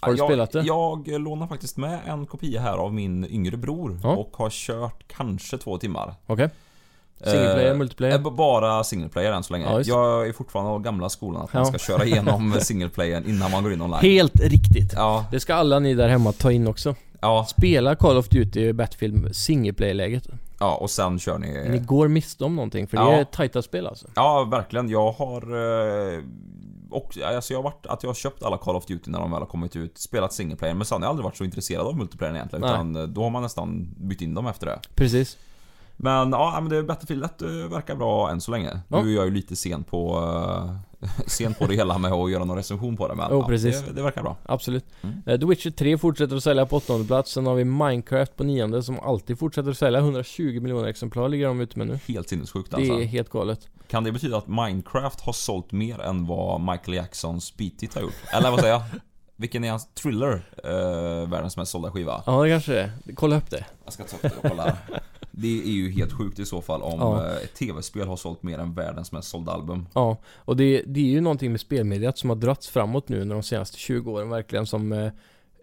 [0.01, 0.61] Har du jag, spelat det?
[0.61, 4.09] Jag lånar faktiskt med en kopia här av min yngre bror Ja.
[4.15, 6.13] och har kört kanske två timmar.
[6.25, 6.49] Okej.
[7.23, 8.13] Single player, Eh, multiplayer?
[8.15, 9.65] eh, Bara single player än så länge.
[9.65, 13.51] Ja, jag är fortfarande av gamla skolan att man ska köra igenom single player innan
[13.51, 13.99] man går in online.
[14.01, 14.93] Helt riktigt.
[14.95, 16.95] Ja, Det ska alla ni där hemma ta in också.
[17.21, 20.27] ja, Spela Call of Duty Battlefield single player-läget.
[20.59, 21.77] ja, och sen kör Ni ni...
[21.77, 23.05] går miste om någonting för Ja.
[23.09, 24.07] det är tajta spel alltså.
[24.15, 24.89] Ja, verkligen.
[24.89, 25.41] Jag har...
[26.15, 26.19] eh,
[26.91, 29.31] Och, alltså jag har varit att jag har köpt alla Call of Duty när de
[29.31, 31.87] väl har kommit ut, spelat single player, men sen har jag aldrig varit så intresserad
[31.87, 32.61] av multiplayer egentligen.
[32.61, 32.71] Nej.
[32.71, 34.79] Utan då har man nästan bytt in dem efter det.
[34.95, 35.37] Precis.
[35.97, 38.79] Men ja, men det Battlefield 1 eh, verkar bra än så länge.
[38.87, 39.01] Ja.
[39.03, 42.45] Nu är jag ju lite sen på, uh, sen på det hela med att göra
[42.45, 43.81] någon recension på det men Jo, ja, precis.
[43.81, 44.37] Det, det verkar bra.
[44.45, 44.85] Absolut.
[45.01, 45.15] Mm.
[45.25, 47.31] Eh, The Witcher 3 fortsätter att sälja på åttonde plats.
[47.31, 49.99] Sen har vi Minecraft på nionde som alltid fortsätter att sälja.
[49.99, 51.99] 120 miljoner exemplar ligger de ute med nu.
[52.07, 52.93] Helt sinnessjukt Det alltså.
[52.93, 53.67] är helt galet.
[53.87, 58.13] Kan det betyda att Minecraft har sålt mer än vad Michael Jacksons Beat har gjort?
[58.33, 58.83] Eller vad säger jag?
[59.35, 60.33] Vilken är hans Thriller?
[60.33, 62.23] Uh, världens mest sålda skiva.
[62.25, 63.15] Ja, det kanske det är.
[63.15, 63.65] Kolla upp det.
[63.83, 64.77] Jag ska ta upp det och kolla.
[65.35, 67.25] Det är ju helt sjukt i så fall om Ja.
[67.31, 69.87] eh, ett tv-spel har sålt mer än världens mest sålda album.
[69.93, 73.35] Ja, och det, det är ju någonting med spelmediet som har dragits framåt nu under
[73.35, 75.11] de senaste 20 åren verkligen som eh,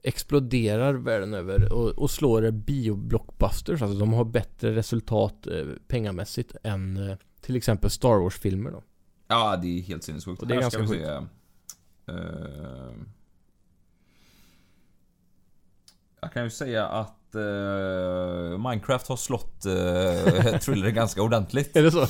[0.03, 3.83] exploderar världen över och, och slår bio-blockbusters.
[3.83, 8.83] Alltså de har bättre resultat eh, pengamässigt än till exempel Star Wars-filmer då.
[9.29, 10.43] Ja, det är helt sinnessjukt.
[10.43, 11.11] Och det är Här ska ganska vi se.
[12.07, 12.95] Eh,
[16.21, 21.77] jag kan ju säga att eh, Minecraft har slått uh, Thriller ganska ordentligt.
[21.77, 22.07] Är det så?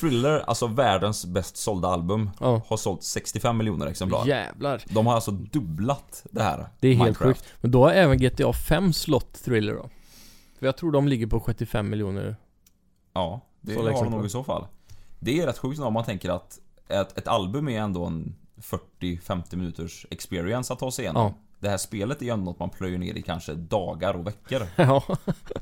[0.00, 2.62] Thriller, alltså världens bäst sålda album, Ja.
[2.66, 4.26] har sålt 65 miljoner exemplar.
[4.26, 4.82] Jävlar.
[4.88, 6.66] De har alltså dubblat det här.
[6.80, 7.40] Det är helt Minecraft.
[7.40, 7.52] sjukt.
[7.60, 9.88] Men då har även GTA 5 slått Thriller då.
[10.58, 12.36] För jag tror de ligger på 75 miljoner.
[13.12, 14.16] Ja, det har de exemplar.
[14.18, 14.66] nog i så fall.
[15.18, 18.34] Det är rätt sjukt om man tänker att ett, ett album är ändå en
[19.00, 21.22] 40-50 minuters experience att ta sig igenom.
[21.22, 21.34] Ja.
[21.62, 24.62] Det här spelet är ju ändå något man plöjer ner i kanske dagar och veckor.
[24.76, 25.02] Ja.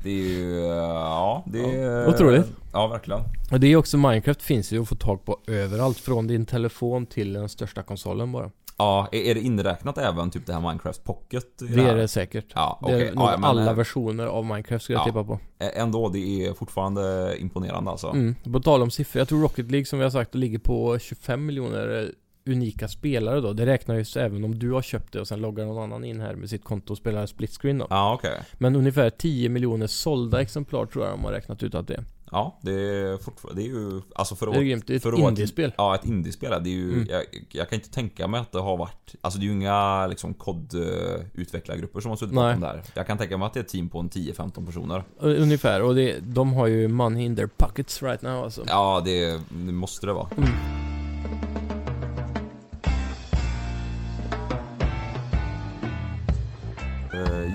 [0.03, 0.55] Det är ju...
[0.65, 2.09] Ja, det är...
[2.09, 2.45] Otroligt.
[2.73, 3.21] Ja, verkligen.
[3.51, 5.97] Och det är också Minecraft finns ju att få tag på överallt.
[5.97, 8.51] Från din telefon till den största konsolen bara.
[8.77, 11.45] Ja, är det inräknat även typ det här Minecraft Pocket?
[11.57, 11.89] Det här?
[11.89, 12.45] är det säkert.
[12.55, 15.11] Ja, Det är Ja, men, alla eh, versioner av Minecraft skulle jag ja.
[15.11, 15.39] tippa på.
[15.59, 18.07] Ändå, det är fortfarande imponerande alltså.
[18.07, 18.35] Mm.
[18.53, 21.45] På tal om siffror, jag tror Rocket League som vi har sagt ligger på 25
[21.45, 22.09] miljoner eh,
[22.45, 23.53] unika spelare då.
[23.53, 26.03] Det räknar ju så även om du har köpt det och sen loggar någon annan
[26.03, 27.87] in här med sitt konto och spelar split screen då.
[27.89, 28.39] Ja, okej.
[28.57, 32.03] Men ungefär 10 miljoner sålda exemplar tror jag de har räknat ut att det är.
[32.31, 33.61] Ja, det är fortfarande...
[33.61, 34.01] Det är ju...
[34.15, 34.87] Alltså för Det är grymt.
[34.87, 35.73] Det är ett indiespel.
[35.77, 36.63] Ja, ett indiespel.
[36.63, 36.93] Det är ju...
[36.93, 37.07] Mm.
[37.09, 39.15] Jag, jag kan inte tänka mig att det har varit...
[39.21, 42.43] Alltså det är ju inga liksom kod-utvecklargrupper som har suttit Nej.
[42.43, 42.83] bakom där.
[42.93, 45.03] Jag kan tänka mig att det är ett team på en 10-15 personer.
[45.19, 45.81] Ungefär.
[45.81, 48.63] Och det, de har ju money in their pockets right now alltså.
[48.67, 50.29] Ja, det, det måste det vara.
[50.37, 50.90] Mm.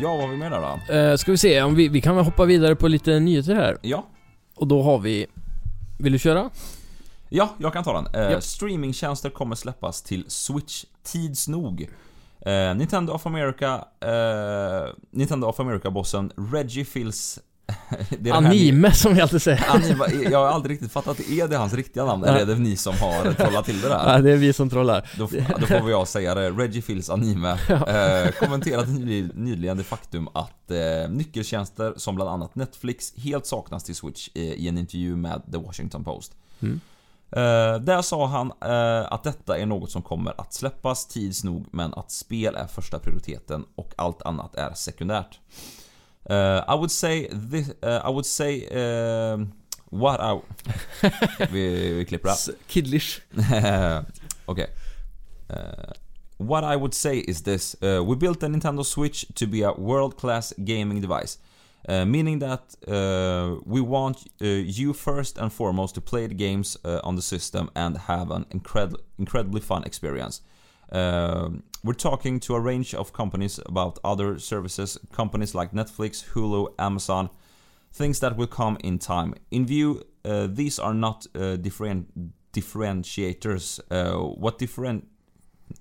[0.01, 0.95] Ja, vad har vi med där då?
[0.95, 3.79] Uh, ska vi se, om vi, vi kan väl hoppa vidare på lite nyheter här.
[3.83, 4.07] Ja.
[4.55, 5.27] Och då har vi...
[5.99, 6.51] Vill du köra?
[7.29, 8.23] Ja, jag kan ta den.
[8.23, 8.43] Eh, Japp.
[8.43, 11.89] Streamingtjänster kommer släppas till Switch tids nog.
[12.41, 13.85] Eh, Nintendo of America...
[14.01, 17.39] Eh, Nintendo of America-bossen Reggie Fils...
[18.33, 19.65] Anime som vi alltid säger.
[19.69, 22.25] Anime, jag har aldrig riktigt fattat, är det hans riktiga namn?
[22.25, 24.13] Eller är det ni som har trollat till det där?
[24.13, 25.11] Ja, det är vi som trollar.
[25.19, 25.29] Då,
[25.61, 26.51] då får väl jag säga det.
[26.51, 32.55] Reggie Fils Anime eh, kommenterade nyli- nyligen det faktum att eh, nyckeltjänster som bland annat
[32.55, 36.33] Netflix helt saknas till Switch eh, i en intervju med The Washington Post.
[36.63, 36.81] Mm.
[37.31, 41.65] Eh, där sa han eh, att detta är något som kommer att släppas tids nog
[41.71, 45.41] men att spel är första prioriteten och allt annat är sekundärt.
[46.29, 49.37] Eh, I would say this, eh, I would say eh,
[49.91, 50.41] what I...
[51.51, 52.31] vi, vi klipper.
[52.31, 53.21] S- Kidlish.
[54.49, 54.67] okay.
[55.49, 55.93] Uh,
[56.39, 59.73] what I would say is this: uh, we built a Nintendo Switch to be a
[59.73, 61.39] world-class gaming device,
[61.89, 66.77] uh, meaning that uh, we want uh, you first and foremost to play the games
[66.85, 70.41] uh, on the system and have an incred- incredibly fun experience.
[70.93, 71.49] Uh,
[71.85, 77.29] we're talking to a range of companies about other services, companies like Netflix, Hulu, Amazon,
[77.93, 79.35] things that will come in time.
[79.51, 82.07] In view, uh, these are not uh, different
[82.53, 83.81] differentiators.
[83.91, 85.05] Uh, what different...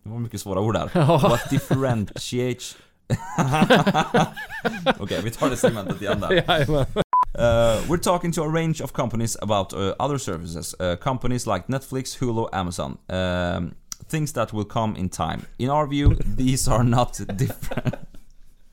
[0.03, 0.89] Det var mycket svåra ord där.
[1.29, 2.77] What differentiates...
[4.99, 6.85] Okej, vi tar det segmentet igen där.
[7.37, 10.73] Uh, we're talking to a range of companies about uh, other services.
[10.79, 12.97] Uh, companies like Netflix, Hulu, Amazon.
[13.09, 13.75] Um,
[14.09, 15.41] things that will come in time.
[15.57, 17.95] In our view, these are not different.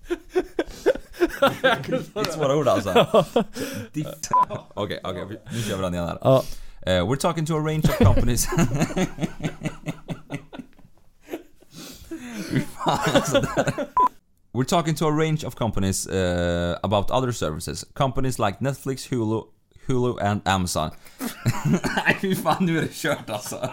[1.63, 2.91] Riktigt svåra ord alltså.
[4.75, 6.19] Okej, okej, nu kör vi den igen här.
[6.23, 6.45] Ja.
[6.87, 8.49] Uh, we're talking to a range of companies.
[12.85, 13.89] Alltså, det
[14.53, 17.85] We're talking to a range of companies uh, about other services.
[17.95, 19.43] Companies like Netflix, Hulu,
[19.87, 20.91] Hulu and Amazon.
[21.65, 23.71] Nej fy fan, nu är det kört alltså.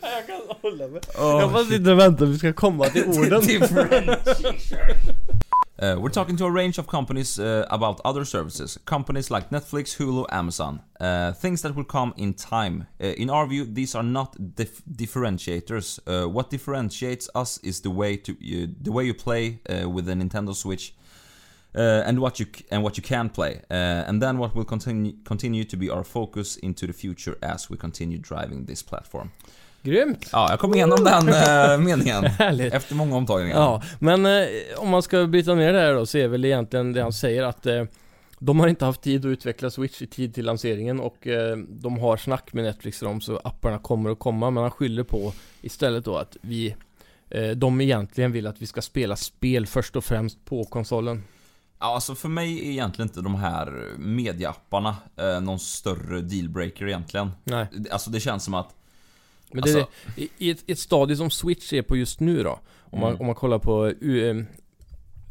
[0.02, 1.00] Jag kan hålla mig.
[1.18, 4.16] Oh, Jag bara sitter och väntar vi ska komma till orden.
[5.82, 8.78] Uh, we're talking to a range of companies uh, about other services.
[8.84, 10.80] Companies like Netflix, Hulu, Amazon.
[11.00, 12.86] Uh, things that will come in time.
[13.00, 15.98] Uh, in our view, these are not dif- differentiators.
[16.06, 20.06] Uh, what differentiates us is the way to you, the way you play uh, with
[20.06, 20.94] the Nintendo Switch.
[21.74, 25.76] And what you and what you can play, and then what will continue continue to
[25.76, 29.30] be our focus into the future as we continue driving this platform.
[29.82, 30.28] Grymt!
[30.32, 32.74] Ja, jag kom igenom den uh, meningen Härligt.
[32.74, 33.56] efter många omtagningar.
[33.56, 36.92] Ja, men eh, om man ska bryta ner det här då så är väl egentligen
[36.92, 37.84] det han säger att eh,
[38.38, 41.98] de har inte haft tid att utveckla Switch i tid till lanseringen och eh, de
[41.98, 46.04] har snack med Netflix om så apparna kommer att komma men han skyller på istället
[46.04, 46.76] då att vi
[47.30, 51.22] eh, de egentligen vill att vi ska spela spel först och främst på konsolen.
[51.78, 57.30] Ja, alltså för mig är egentligen inte de här mediaapparna eh, någon större dealbreaker egentligen.
[57.44, 57.66] Nej.
[57.90, 58.74] Alltså det känns som att...
[59.52, 59.86] Men det, Alltså-
[60.16, 63.20] i, i ett, ett stadie som Switch är på just nu då, om, man, Mm.
[63.20, 64.44] om man kollar på uh,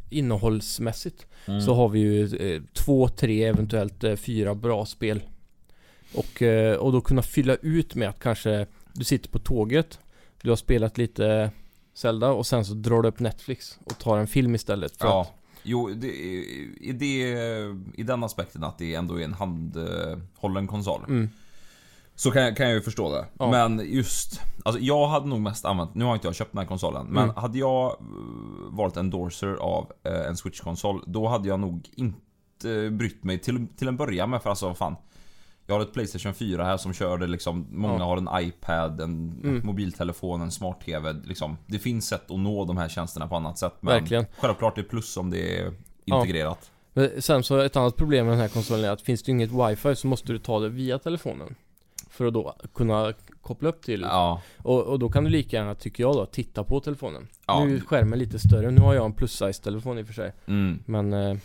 [0.09, 1.61] innehållsmässigt, Mm.
[1.61, 5.21] så har vi ju eh, två, tre, eventuellt eh, fyra bra spel.
[6.13, 6.41] Och,
[6.79, 9.99] och då kunna fylla ut med att kanske du sitter på tåget,
[10.41, 11.51] du har spelat lite
[11.93, 14.97] Zelda och sen så drar du upp Netflix och tar en film istället.
[14.97, 15.21] För Ja.
[15.21, 15.31] att,
[15.63, 17.05] Jo, det, i, det,
[18.01, 21.01] i den aspekten att det ändå är en handhållen konsol.
[21.07, 21.29] mm,
[22.15, 23.25] Så kan jag, kan jag ju förstå det.
[23.39, 23.51] Ja.
[23.51, 24.41] Men just...
[24.65, 25.95] Alltså jag hade nog mest använt...
[25.95, 27.05] Nu har inte jag köpt den här konsolen.
[27.05, 27.35] Men Mm.
[27.35, 27.95] hade jag eh,
[28.69, 33.87] varit endorser av eh, en Switch-konsol, då hade jag nog inte brytt mig till, till
[33.87, 34.41] en början med.
[34.41, 34.95] För alltså vad fan.
[35.67, 37.67] Jag har ett Playstation 4 här som kör det liksom.
[37.71, 38.05] Många Ja.
[38.05, 39.61] har en iPad, en Mm.
[39.65, 41.13] mobiltelefon, en smart-TV.
[41.23, 41.57] Liksom.
[41.67, 43.73] Det finns sätt att nå de här tjänsterna på annat sätt.
[43.79, 44.25] Men Verkligen.
[44.39, 45.73] självklart det är plus om det är
[46.05, 46.15] Ja.
[46.21, 46.71] integrerat.
[46.93, 49.51] Men sen så ett annat problem med den här konsolen är att finns det inget
[49.51, 51.55] wifi så måste du ta det via telefonen.
[52.11, 54.41] För att då kunna koppla upp till Ja.
[54.57, 57.27] Och, och då kan du lika gärna, tycker jag då, titta på telefonen.
[57.47, 57.65] Ja.
[57.65, 60.33] Nu är skärmen lite större, nu har jag en plus-size telefon i och för sig.
[60.45, 60.83] Mm.
[60.85, 61.37] Men, eh,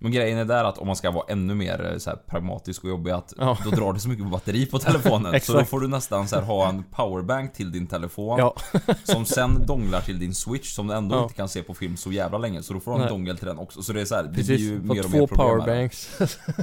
[0.00, 2.90] Men grejen är där att om man ska vara ännu mer eh, så pragmatisk och
[2.90, 3.58] jobbig att Ja.
[3.64, 5.40] då drar det så mycket på batteri på telefonen.
[5.42, 8.54] så då får du nästan så här, ha en powerbank till din telefon ja,
[9.04, 11.22] som sen donglar till din switch som du ändå Ja.
[11.22, 12.62] inte kan se på film så jävla länge.
[12.62, 13.82] Så då får du ha en dongel till den också.
[13.82, 14.46] Så det är så här, det precis.
[14.46, 15.64] blir ju mer och två mer problem med det.
[15.66, 16.18] powerbanks.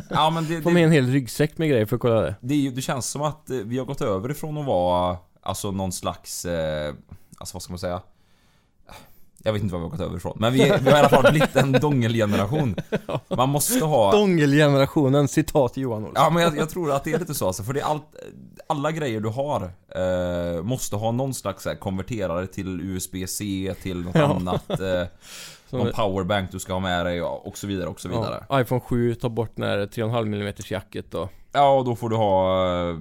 [0.09, 2.35] Ja men det, Få med det, en hel ryggsäck med grejer för att kolla det.
[2.41, 5.71] det, ju, det känns som att eh, vi har gått över ifrån att vara alltså
[5.71, 6.93] någon slags, eh,
[7.37, 8.01] alltså vad ska man säga?
[9.45, 10.37] Jag vet inte vad vi har gått över ifrån.
[10.39, 12.75] Men vi, vi har i alla fall blivit en dongelgeneration.
[13.37, 14.11] Man måste ha...
[14.11, 16.13] Dongelgenerationen, citat Johan Olsson.
[16.15, 18.03] Ja men jag, jag tror att det är lite så alltså, för det är allt,
[18.67, 24.15] alla grejer du har eh, måste ha någon slags här, konverterare till USB-C, till något
[24.15, 24.35] Ja.
[24.35, 25.03] annat, eh,
[25.69, 28.45] någon powerbank du ska ha med dig och så vidare och så vidare.
[28.49, 31.29] Ja, iPhone 7 tar bort den här 3,5 mm jacket och...
[31.51, 32.95] Ja, och då får du ha eh,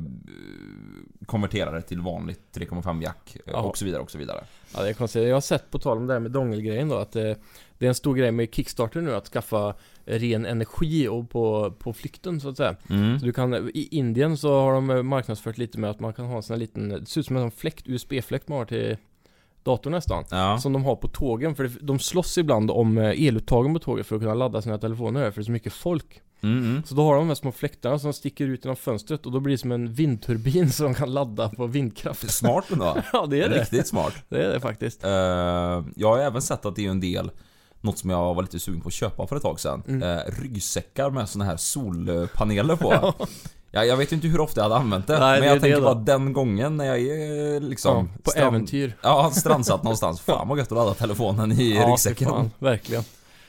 [1.26, 4.44] konverterare till vanligt 3,5 jack eh, och så vidare och så vidare.
[4.76, 5.28] Ja det är konstigt.
[5.28, 7.32] Jag har sett på tal om det här med dongelgrejen då att eh,
[7.78, 11.92] det är en stor grej med Kickstarter nu att skaffa ren energi och på, på
[11.92, 12.76] flykten så att säga.
[12.90, 13.18] Mm.
[13.18, 16.24] Så du kan, i Indien så har de eh, marknadsfört lite med att man kan
[16.24, 18.96] ha en sån här liten, det ser ut som en fläkt, USB-fläkt man har till
[19.62, 20.24] datorn nästan.
[20.30, 20.58] Ja.
[20.58, 24.06] Som de har på tågen, för det, de slåss ibland om eh, eluttagen på tåget
[24.06, 26.22] för att kunna ladda sina telefoner för det är så mycket folk.
[26.42, 26.82] Mm.
[26.86, 29.40] Så då har de de här små fläktarna som sticker ut genom fönstret och då
[29.40, 32.30] blir det som en vindturbin som de kan ladda på vindkraft.
[32.32, 32.96] Smart ändå.
[33.12, 33.60] Ja, det är det.
[33.60, 34.12] Riktigt smart.
[34.28, 35.04] Det är det faktiskt.
[35.04, 35.10] Eh,
[35.96, 37.30] jag har även sett att det är en del
[37.80, 39.82] något som jag var lite sugen på att köpa för ett tag sedan.
[39.88, 40.02] Mm.
[40.02, 43.14] Eh, ryggsäckar med såna här solpaneler på.
[43.76, 45.18] Ja, jag vet inte hur ofta jag hade använt det.
[45.18, 45.94] Nej, men jag tänker det då.
[45.94, 48.08] bara den gången när jag är liksom...
[48.12, 48.96] ja, på strand- äventyr.
[49.02, 50.20] Ja, strandsatt någonstans.
[50.20, 52.28] Fan vad gött att ladda telefonen i Ja, ryggsäcken.
[52.28, 53.04] fan, verkligen.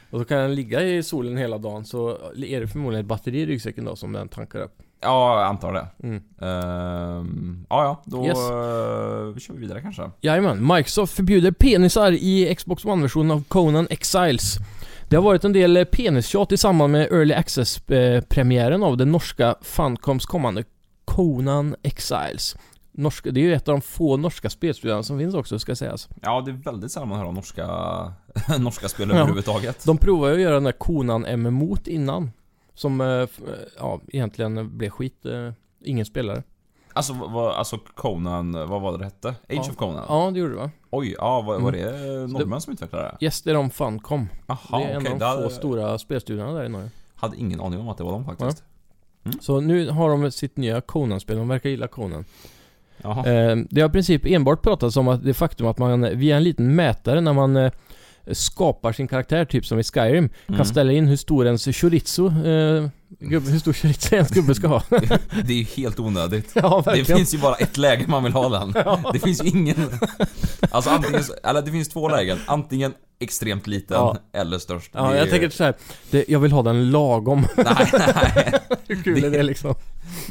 [0.09, 3.41] Och då kan den ligga i solen hela dagen så är det förmodligen ett batteri
[3.41, 4.77] i ryggsäcken då som den tankar upp.
[5.01, 5.87] Ja, jag antar det.
[6.07, 6.15] Mm.
[6.41, 8.37] Ehm, ja, ja, då Yes.
[8.37, 10.11] eh, kör vi vidare kanske.
[10.21, 14.55] Jajamän, Microsoft förbjuder penisar i Xbox One-versionen av Conan Exiles.
[15.09, 19.55] Det har varit en del eh, penistjat i samband med Early Access-premiären av den norska
[19.61, 20.63] Funcoms kommande
[21.05, 22.55] Conan Exiles.
[22.97, 26.09] Norska, det är ju ett av de få norska spelstudiorna som finns också, ska sägas.
[26.21, 27.67] Ja, det är väldigt sällan man hör om norska,
[28.59, 29.15] norska spel Ja.
[29.15, 29.85] överhuvudtaget.
[29.85, 32.31] De provade ju att göra den där Conan MMO innan.
[32.73, 33.27] Som, eh, eh,
[33.79, 35.25] ja, egentligen blev skit.
[35.25, 35.51] eh,
[35.83, 36.43] Ingen spelare.
[36.93, 39.27] Alltså, vad, alltså Conan, vad var det det hette?
[39.29, 39.61] Age Ja.
[39.61, 40.05] of Conan?
[40.09, 40.71] Ja, det gjorde det va?
[40.89, 41.91] Oj, ja, var, var Mm.
[41.91, 43.25] det norrmän som utvecklade det?
[43.25, 44.27] Yes, det är de Funcom.
[44.47, 46.89] Jaha, det är en av de hade- få stora spelstudierna där i Norge.
[47.15, 48.63] Hade ingen aning om att det var de faktiskt.
[49.41, 52.25] Så nu har de sitt nya Conan-spel, de verkar gilla Conan.
[53.03, 56.43] Eh, det har i princip enbart pratats om att det faktum att man via en
[56.43, 57.71] liten mätare när man eh,
[58.31, 60.57] skapar sin karaktär, typ som i Skyrim, Mm.
[60.57, 62.87] kan ställa in hur stor ens chorizo, eh,
[63.19, 64.83] gubbe, hur stor chorizo ens gubbe ska ha.
[65.45, 66.51] Det är ju helt onödigt.
[66.55, 68.73] ja, Det finns ju bara ett läge man vill ha den.
[69.13, 69.75] Det finns ju ingen...
[70.71, 72.37] Alltså antingen, eller det finns två lägen.
[72.45, 74.17] Antingen extremt liten Ja.
[74.33, 74.91] eller störst.
[74.93, 75.73] Ja, Det jag tänker så här,
[76.11, 77.45] det, jag vill ha den lagom.
[77.57, 78.53] Nej, nej.
[78.87, 79.75] hur kul är det liksom?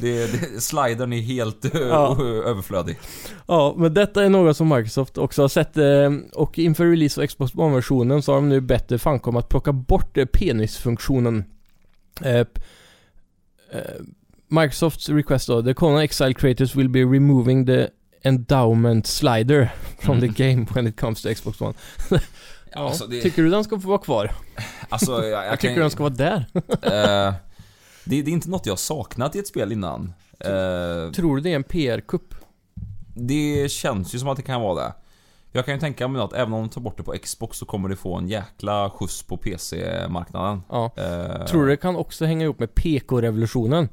[0.00, 2.16] Det, det, slidern är helt Ja.
[2.20, 2.98] ö, överflödig.
[3.46, 7.26] Ja, men detta är något som Microsoft också har sett eh, och inför release av
[7.26, 11.44] Xbox One-versionen så har de nu bett Funcom att plocka bort eh, penisfunktionen.
[12.20, 12.44] Eh, eh,
[14.48, 17.88] Microsofts request då, the Conan Exile creators will be removing the
[18.22, 20.34] endowment slider from Mm.
[20.34, 21.74] the game when it comes to Xbox One.
[22.76, 24.30] Ja, Alltså, det, Tycker du den ska få vara kvar?
[24.88, 26.46] alltså, jag, jag, Jag, kan, tycker den ska vara där.
[26.82, 27.34] eh,
[28.04, 30.12] det, det är inte något jag saknat i ett spel innan.
[30.40, 32.34] Eh, Tror du det är en PR-kupp?
[33.16, 34.92] det känns ju som att det kan vara det.
[35.52, 37.66] Jag kan ju tänka mig att även om de tar bort det på Xbox så
[37.66, 40.62] kommer det få en jäkla skjuts på PC-marknaden.
[40.68, 40.90] Ja.
[40.96, 43.88] Eh, Tror du det kan också hänga ihop med PK-revolutionen?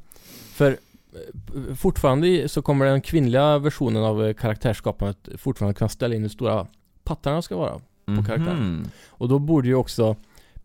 [0.53, 6.21] För eh, fortfarande så kommer den kvinnliga versionen av eh, karaktärsskapandet fortfarande kunna ställa in
[6.21, 6.67] hur stora
[7.03, 7.73] pattarna ska vara.
[8.05, 8.75] på karaktären.
[8.75, 8.87] Mhm.
[9.09, 10.15] Och då borde ju också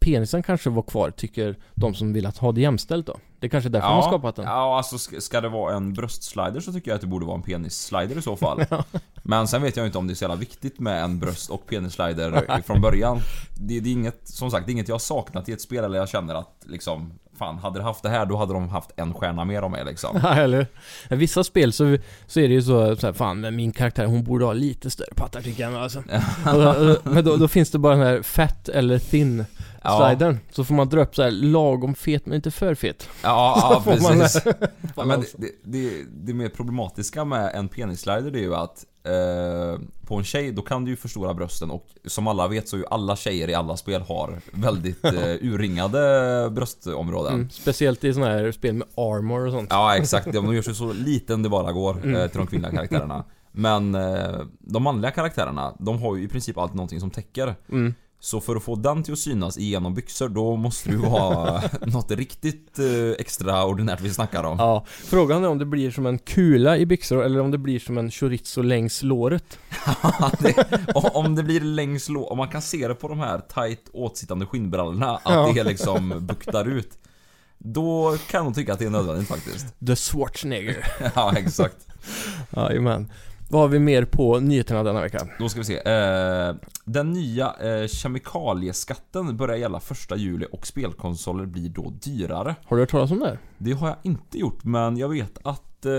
[0.07, 3.17] penisen kanske vara kvar, tycker de som vill att ha det jämställt då.
[3.41, 4.45] Det är kanske är därför man har skapat den.
[4.45, 7.43] Ja, alltså ska, det vara en bröstslider så tycker jag att det borde vara en
[7.43, 8.65] penisslider i så fall.
[9.23, 11.67] Men sen vet jag inte om det är så jävla viktigt med en bröst och
[11.67, 13.21] penisslider från början.
[13.61, 15.99] Det, det är inget, som sagt, det är inget jag saknat i ett spel eller
[15.99, 19.15] jag känner att liksom Fan, hade de haft det här då hade de haft en
[19.15, 20.21] stjärna mer av mig liksom.
[20.23, 20.67] Ja, eller
[21.11, 24.07] I vissa spel så, så är det ju så, så här, fan men min karaktär
[24.07, 26.03] hon borde ha lite större pattar tycker jag alltså.
[26.45, 29.45] Då, men då, då finns det bara den här fat eller thin
[29.87, 30.39] Ja, slidern.
[30.51, 33.09] Så får man dra upp så här lagom fet men inte för fet.
[33.23, 34.43] ja, ja precis.
[34.97, 39.81] Ja, men det, det, det, mer problematiska med en penisslider det är ju att eh,
[40.07, 42.81] på en tjej då kan du ju förstora brösten och som alla vet så är
[42.81, 47.35] ju alla tjejer i alla spel har väldigt eh, urringade bröstområden.
[47.35, 49.69] Mm, speciellt i sådana här spel med armor och sånt.
[49.71, 52.15] Ja exakt, de gör sig så liten det bara går Mm.
[52.17, 53.25] eh, till de kvinnliga karaktärerna.
[53.53, 57.55] Men eh, de manliga karaktärerna, de har ju i princip alltid någonting som täcker.
[57.69, 57.95] Mm.
[58.21, 62.11] Så för att få den till att synas igenom byxor, då måste du ha något
[62.11, 64.59] riktigt eh, extraordinärt vi snackar om.
[64.59, 67.79] Ja, frågan är om det blir som en kula i byxor eller om det blir
[67.79, 69.59] som en chorizo längs låret.
[70.39, 70.55] det,
[70.95, 74.47] om det blir längs lå, om man kan se det på de här tight åtsittande
[74.47, 75.53] skinnbrallorna, att Ja.
[75.55, 76.99] det liksom buktar ut.
[77.59, 79.67] Då kan de tycka att det är nödvändigt faktiskt.
[79.87, 80.87] The Schwarzenegger.
[81.15, 81.77] Ja, exakt.
[82.57, 83.13] Jajamän.
[83.49, 85.27] Vad har vi mer på nyheterna denna vecka?
[85.39, 85.77] Då ska vi se.
[85.77, 86.55] Eh,
[86.85, 89.81] den nya eh, kemikalieskatten börjar gälla
[90.11, 92.55] 1 juli och spelkonsoler blir då dyrare.
[92.65, 93.39] Har du hört talas om det?
[93.59, 95.93] Det har jag inte gjort, men jag vet att eh,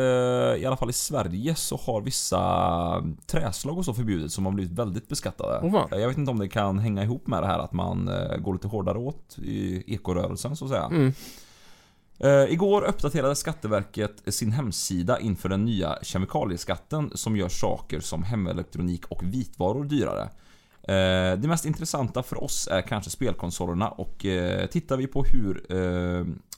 [0.61, 4.73] i alla fall i Sverige så har vissa träslag och så förbjudits som har blivit
[4.73, 5.67] väldigt beskattade.
[5.91, 8.53] Eh, jag vet inte om det kan hänga ihop med det här att man går
[8.53, 10.85] lite hårdare åt i ekorörelsen så att säga.
[10.85, 11.13] Mm.
[12.23, 19.05] Uh, igår uppdaterade Skatteverket sin hemsida inför den nya kemikalieskatten som gör saker som hemelektronik
[19.05, 20.23] och vitvaror dyrare.
[20.23, 25.65] Uh, det mest intressanta för oss är kanske spelkonsolerna och uh, tittar vi på hur,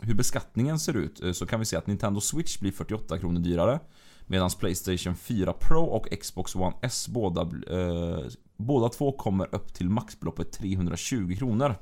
[0.06, 3.80] hur beskattningen ser ut så kan vi se att Nintendo Switch blir 48 kronor dyrare
[4.28, 7.52] medan Playstation 4 Pro och Xbox One S båda,
[8.58, 11.76] båda två kommer upp till maxbeloppet 320 kronor.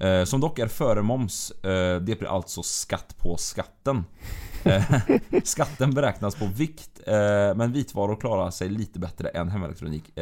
[0.00, 1.50] Eh, som dock är före moms.
[1.50, 4.04] Eh, det blir alltså skatt på skatten.
[4.64, 5.00] Eh,
[5.44, 6.90] skatten beräknas på vikt,
[7.56, 10.12] men vitvaror klarar sig lite bättre än hemelektronik.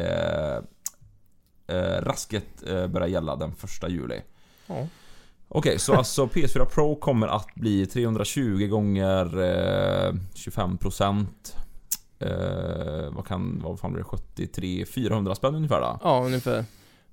[1.99, 4.21] Rasket börjar gälla den första juli.
[4.67, 4.87] Ja.
[5.49, 11.25] Okej, så alltså PS4 Pro kommer att bli 320 gånger eh, 25%
[12.19, 14.09] eh, Vad kan, vad fan blir det?
[14.09, 15.99] 73, 400 spänn ungefär då?
[16.03, 16.65] Ja, ungefär.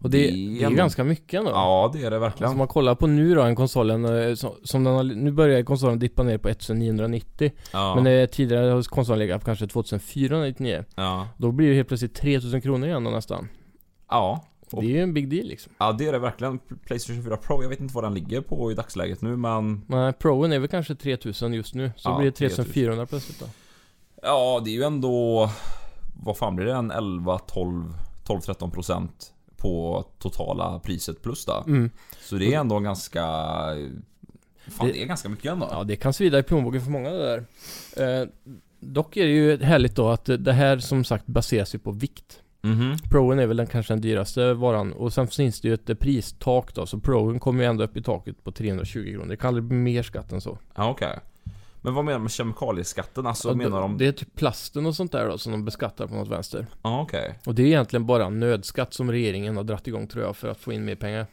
[0.04, 0.28] Och det, Det
[0.64, 1.50] är ju ganska mycket ändå.
[1.50, 2.52] Ja, det är det Alltså verkligen.
[2.52, 5.62] om man kollar på nu då, en konsolen eh, som, som den har, nu börjar
[5.62, 10.84] konsolen dippa ner på 1990 Ja, Men eh, tidigare har konsolen legat på kanske 2499
[10.94, 11.28] ja.
[11.36, 13.48] Då blir det helt plötsligt 3000 kronor igen då nästan
[14.10, 14.44] ja.
[14.72, 16.58] Och- Det är ju en big deal liksom Ja, det är det verkligen.
[16.86, 19.82] Playstation 4 Pro, jag vet inte vad den ligger på i dagsläget nu, men...
[19.86, 23.46] Nej, Proen är väl kanske 3000 just nu Så Ja, blir det 3400 plötsligt då
[24.22, 25.50] Ja, det är ju ändå...
[26.22, 26.72] Vad fan blir det?
[26.74, 27.84] En 11, 12,
[28.26, 29.30] 12, 13 procent
[29.64, 31.64] på totala priset plus då.
[31.66, 31.90] mm.
[32.20, 33.20] Så det är ändå ganska...
[34.68, 35.68] Fan, Det- det är ganska mycket ändå.
[35.70, 37.44] Ja, det kan svida i plånboken för många det
[37.96, 38.28] där eh,
[38.80, 42.40] Dock är det ju härligt då att det här som sagt baseras ju på vikt
[42.62, 42.96] Mhm.
[43.10, 46.74] Proen är väl den kanske den dyraste varan och sen finns det ju ett pristak
[46.74, 49.64] då så Proen kommer ju ändå upp i taket på 320 kronor Det kan aldrig
[49.64, 51.18] bli mer skatt än så Ja, okej.
[51.84, 53.26] Men vad menar du med kemikalieskatten?
[53.26, 53.98] Alltså Ja, menar de...
[53.98, 57.02] det är typ plasten och sånt där då som de beskattar på något vänster Ja,
[57.02, 57.38] okej.
[57.46, 60.48] Och det är egentligen bara en nödskatt som regeringen har dratt igång tror jag för
[60.48, 61.26] att få in mer pengar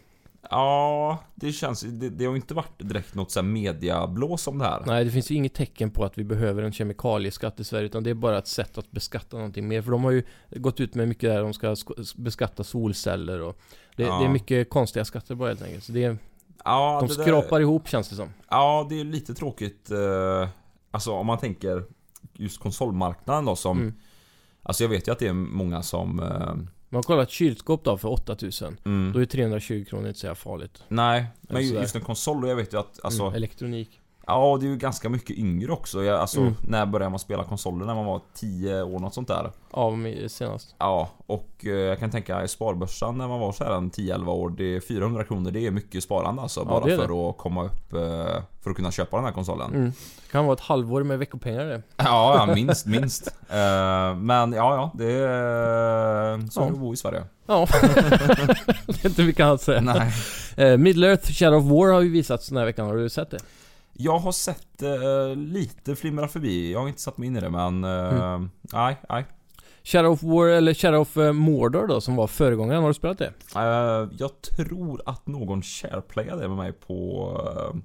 [0.49, 1.81] Ja, det känns...
[1.81, 4.83] Det, det har ju inte varit direkt något sånt mediablås om det här.
[4.85, 8.03] Nej, det finns ju inget tecken på att vi behöver en kemikalieskatt i Sverige utan
[8.03, 9.81] det är bara ett sätt att beskatta någonting mer.
[9.81, 13.59] För de har ju gått ut med mycket där de ska sk- beskatta solceller och
[13.95, 14.19] det, Ja.
[14.19, 15.83] det är mycket konstiga skatter bara helt enkelt.
[15.83, 16.17] Så det är,
[16.65, 18.29] Ja, de det där- skrapar ihop känns det som.
[18.49, 19.91] Ja, det är lite tråkigt.
[19.91, 20.49] Eh,
[20.91, 21.83] alltså om man tänker
[22.33, 23.77] just konsolmarknaden då som...
[23.79, 23.93] Mm.
[24.63, 26.19] Alltså jag vet ju att det är många som...
[26.19, 26.27] Eh,
[26.89, 28.77] Man har kollat ett kylskåp då för 8000.
[28.85, 30.83] mm, Då är 320 kronor inte så farligt.
[30.87, 33.23] nej, men just en konsol, jag vet ju att alltså...
[33.23, 34.00] mm, elektronik.
[34.27, 36.03] Ja, det är ju ganska mycket yngre också.
[36.03, 36.53] Jag, alltså, Mm.
[36.61, 37.85] när började man spela konsoler?
[37.85, 39.51] När man var 10 år, något sånt där.
[39.95, 40.75] Mig senast.
[40.79, 44.27] Ja, och eh, jag kan tänka i sparbörsan när man var så här en 10-11
[44.31, 44.49] år.
[44.49, 46.59] Det är 400 kronor, det är mycket sparande alltså.
[46.59, 47.99] Ja, bara det är för att komma upp, eh,
[48.61, 49.73] för att kunna köpa den här konsolen.
[49.73, 49.85] Mm.
[50.25, 51.81] Det kan vara ett halvår med veckopengar det.
[51.97, 53.27] Ja, ja, minst, minst.
[53.49, 56.65] Eh, men ja, ja, det är så Ja.
[56.65, 57.23] det att bo i Sverige.
[57.47, 57.67] Ja.
[58.85, 59.81] det är inte mycket annat att säga.
[59.81, 60.11] Nej.
[60.71, 62.87] Eh, Middle Earth Shadow of War har ju visats den här veckan.
[62.87, 63.39] Har du sett det?
[63.93, 66.71] Jag har sett eh, lite flimra förbi.
[66.71, 67.83] Jag har inte satt mig in i det, men...
[67.83, 68.49] eh, Mm.
[68.73, 69.25] Nej, nej.
[69.83, 72.81] Shadow of War, eller Shadow of eh, Mordor då, som var föregångaren.
[72.81, 73.33] Har du spelat det?
[73.55, 77.31] Eh, jag tror att någon shareplayade med mig på...
[77.55, 77.77] eh,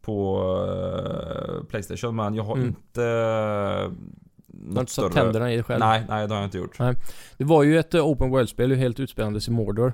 [0.00, 2.68] på eh, Playstation, men jag har Mm.
[2.68, 3.02] inte...
[3.04, 3.90] eh,
[4.46, 5.80] Du har inte satt tänderna i det själv?
[5.80, 6.78] Nej, nej det har jag inte gjort.
[7.36, 9.92] Det var ju ett Open World-spel, helt utspelandes i Mordor.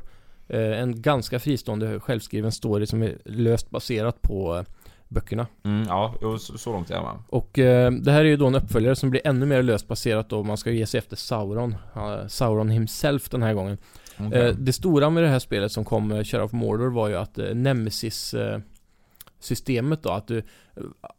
[0.48, 4.64] En ganska fristående självskriven story som är löst baserat på
[5.14, 5.46] böckerna.
[5.64, 7.18] Mm, ja, jo, så, så långt är med.
[7.28, 10.28] Och eh, det här är ju då en uppföljare som blir ännu mer löst baserat
[10.28, 10.42] då.
[10.42, 11.76] Man ska ge sig efter Sauron.
[11.96, 13.78] Uh, Sauron himself den här gången.
[14.18, 14.40] Okej.
[14.40, 17.16] Eh, det stora med det här spelet som kom, uh, Shadow of Mordor, var ju
[17.16, 18.58] att eh, Nemesis eh,
[19.40, 20.42] systemet då, att du,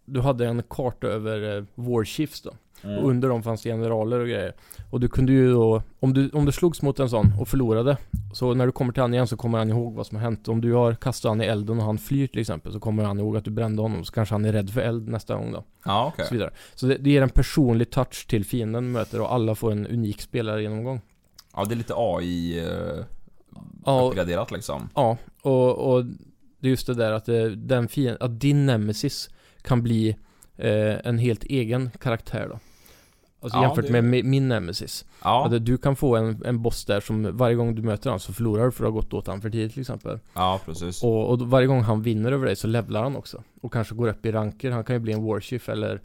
[0.05, 2.51] du hade en karta över eh, warships då.
[2.85, 2.97] Mm.
[2.97, 4.53] Och under dem fanns det generaler och grejer.
[4.89, 7.97] Och du kunde ju då, om du, om du slogs mot en sån och förlorade,
[8.33, 10.47] så när du kommer till han igen så kommer han ihåg vad som har hänt.
[10.47, 13.19] Om du har kastat han i elden och han flyr till exempel, så kommer han
[13.19, 14.05] ihåg att du brände honom.
[14.05, 15.63] Så kanske han är rädd för eld nästa gång då.
[15.85, 16.25] Ja, okej.
[16.25, 16.51] så vidare.
[16.75, 20.21] Så det, det ger en personlig touch till fienden möter och alla får en unik
[20.21, 21.01] spelargenomgång.
[21.55, 23.05] Ja, det är lite AI eh,
[23.85, 24.89] Ja, uppgraderat liksom.
[24.95, 26.05] Ja, och, och
[26.59, 29.29] det är just det där att, eh, den fienden, att din nemesis
[29.61, 30.15] kan bli
[30.57, 32.59] eh, en helt egen karaktär då.
[33.45, 35.05] Alltså Ja, jämfört det- med mi- min nemesis.
[35.23, 38.19] Ja, Att du kan få en, en boss där som varje gång du möter han
[38.19, 40.19] så förlorar du för att ha gått åt han för tidigt till exempel.
[40.33, 41.03] ja precis.
[41.03, 43.43] Och, och varje gång han vinner över dig så levlar han också.
[43.61, 44.71] Och kanske går upp i ranker.
[44.71, 46.01] Han kan ju bli en warchief eller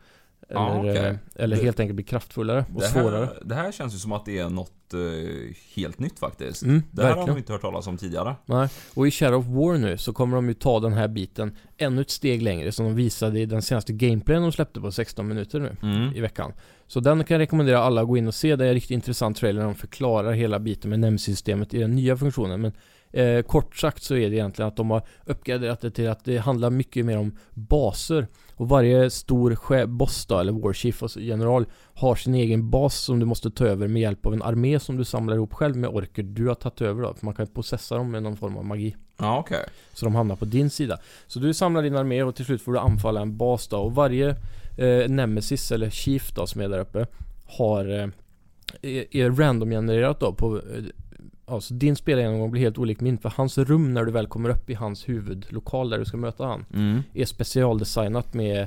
[0.51, 0.97] eller, okej.
[0.97, 3.25] eh, eller Det- helt enkelt bli kraftfullare och det, svårare.
[3.25, 6.63] här, det här känns ju som att det är något eh, helt nytt faktiskt.
[6.63, 7.29] Mm, det här har verkligen.
[7.35, 8.35] man inte hört talas om tidigare.
[8.47, 11.57] Nej, och i Shadow of War nu så kommer de ju ta den här biten
[11.79, 15.29] ännu ett steg längre som de visade i den senaste gameplayen de släppte på 16
[15.29, 16.15] minuter nu Mm.
[16.17, 16.53] i veckan.
[16.87, 18.57] Så den kan jag rekommendera alla att gå in och se.
[18.57, 22.17] Det är en riktigt intressant trailer de förklarar hela biten med Nemesis-systemet i den nya
[22.17, 22.61] funktionen.
[22.61, 22.73] Men
[23.13, 26.37] eh, kort sagt så är det egentligen att de har uppgraderat det till att det
[26.39, 28.27] handlar mycket mer om baser.
[28.61, 33.27] Och varje stor boss då, eller warchief och general har sin egen bas som du
[33.27, 36.23] måste ta över med hjälp av en armé som du samlar ihop själv med orker
[36.23, 37.15] du har tagit över då.
[37.15, 38.97] För man kan processa dem med någon form av magi.
[39.17, 39.65] Ja, okej.
[39.93, 40.99] Så de hamnar på din sida.
[41.27, 43.79] Så du samlar din armé och till slut får du anfalla en bas då.
[43.79, 44.29] Och varje
[44.79, 47.07] eh, Nemesis eller Chief då som är där uppe
[47.47, 48.09] har eh,
[48.83, 50.61] är, är random-genererat då på
[51.51, 54.49] eh, Alltså din spelargenomgång blir helt olik min för hans rum när du väl kommer
[54.51, 57.03] upp i hans huvudlokal där du ska möta han Mm.
[57.15, 58.67] är specialdesignat med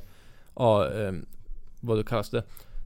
[0.55, 1.11] Ja, eh,
[1.81, 2.43] vad det kallas det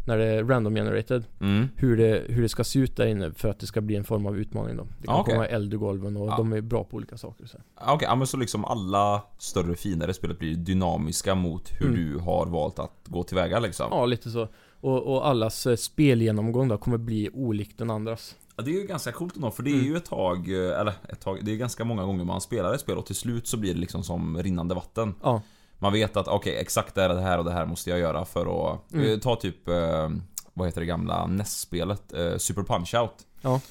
[0.07, 1.67] När det är random generated Mm.
[1.75, 4.03] hur det, hur det ska se ut där inne för att det ska bli en
[4.03, 5.33] form av utmaning då Det kan Ja, okej.
[5.33, 6.37] komma eld i golven och Ja.
[6.37, 7.57] de är bra på olika saker så.
[7.79, 11.87] Ja, Okej, ja, men så liksom alla större fiender i spelet blir dynamiska mot hur
[11.87, 11.95] Mm.
[12.13, 13.87] du har valt att gå tillväga liksom.
[13.91, 14.47] Ja, lite så.
[14.81, 18.35] Och, och allas eh, spelgenomgång då kommer bli olikt den andras.
[18.57, 19.85] Ja, det är ju ganska coolt ändå, för det är Mm.
[19.85, 22.81] ju ett tag, eh, eller ett tag, det är ganska många gånger man spelar ett
[22.81, 25.15] spel och till slut så blir det liksom som rinnande vatten.
[25.23, 25.41] Ja.
[25.79, 28.25] Man vet att okej, exakt det, här, det här och det här måste jag göra
[28.25, 28.93] för att...
[28.93, 29.11] Mm.
[29.13, 30.09] eh, Ta typ, eh,
[30.53, 32.13] vad heter det gamla NES-spelet?
[32.37, 33.09] Super Punch-Out.
[33.41, 33.61] Ja.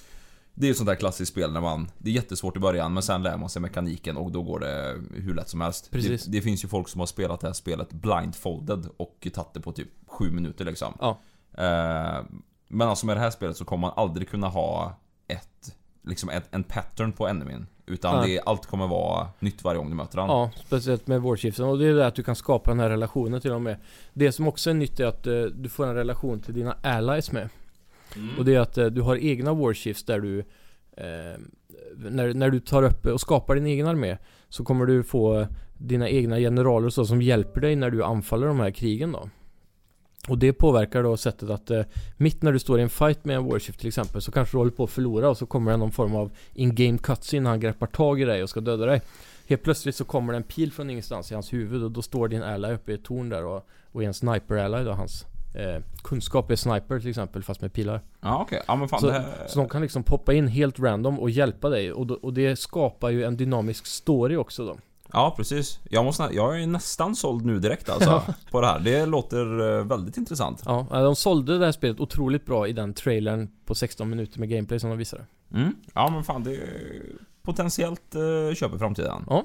[0.54, 1.90] Det är ett sånt där klassiskt spel när man...
[1.98, 4.94] Det är jättesvårt i början men sen lär man sig mekaniken och då går det
[5.14, 5.88] hur lätt som helst.
[5.90, 9.60] Det, det finns ju folk som har spelat det här spelet blindfolded och tagit det
[9.60, 10.94] på typ 7 minuter liksom.
[11.00, 11.18] Ja.
[11.58, 12.24] Eh,
[12.68, 14.96] men alltså med det här spelet så kommer man aldrig kunna ha
[15.28, 15.76] ett...
[16.08, 17.66] Liksom ett, en pattern på enemin.
[17.86, 20.26] Utan det, allt kommer vara nytt varje gång du möter den.
[20.26, 21.64] Ja, speciellt med vårdskiften.
[21.64, 23.76] Och det är det att du kan skapa den här relationen till och med.
[24.12, 27.32] Det som också är nytt är att eh, du får en relation till dina allies
[27.32, 27.48] med.
[28.16, 28.38] Mm.
[28.38, 30.38] Och det är att eh, du har egna warshifts där du
[30.96, 31.40] eh,
[31.96, 35.46] när, när du tar upp och skapar din egen armé så kommer du få
[35.78, 39.28] dina egna generaler och så som hjälper dig när du anfaller de här krigen då.
[40.28, 41.82] Och det påverkar då sättet att eh,
[42.16, 44.58] mitt när du står i en fight med en warshift till exempel så kanske du
[44.58, 47.86] håller på att förlora och så kommer det någon form av in-game cutscene han greppar
[47.86, 49.02] tag i dig och ska döda dig.
[49.48, 52.28] Helt plötsligt så kommer det en pil från ingenstans i hans huvud och då står
[52.28, 55.82] din ally uppe i ett torn där och, och är en sniper-ally då, hans eh,
[56.02, 58.00] kunskap är sniper till exempel fast med pilar.
[58.20, 59.46] Ja okej, ja men fan Så- det här...
[59.46, 62.56] Så de kan liksom poppa in helt random och hjälpa dig och, då, och det
[62.56, 64.76] skapar ju en dynamisk story också då.
[65.12, 65.78] Ja precis.
[65.90, 68.22] Jag, måste, jag är nästan såld nu direkt alltså.
[68.50, 68.80] på det här.
[68.80, 70.62] Det låter eh, väldigt intressant.
[70.66, 74.48] Ja, de sålde det här spelet otroligt bra i den trailern på 16 minuter med
[74.48, 75.24] gameplay som de visade.
[75.54, 75.74] Mm.
[75.94, 77.02] Ja men fan det är
[77.42, 79.24] potentiellt uh, köper framtiden.
[79.28, 79.44] Ja.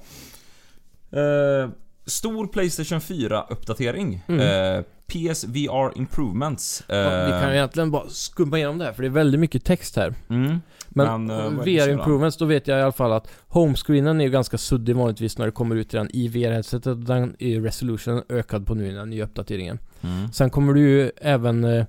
[1.19, 1.69] Eh,
[2.05, 4.19] stor Playstation 4-uppdatering.
[4.27, 4.39] Mm.
[4.77, 6.83] Eh, PSVR Improvements.
[6.89, 9.39] Eh, Ja, vi kan ju egentligen bara skumma igenom det här för det är väldigt
[9.39, 10.13] mycket text här.
[10.29, 10.61] mm.
[10.93, 11.89] Men, Men, eh, VR?
[11.89, 15.45] Improvements, då vet jag i alla fall att homescreenen är ju ganska suddig vanligtvis när
[15.45, 17.05] det kommer ut redan i VR-headsetet.
[17.05, 19.79] Den är ju resolutionen ökad på nu i den nya uppdateringen.
[20.01, 20.31] Mm.
[20.31, 21.85] Sen kommer du ju även eh,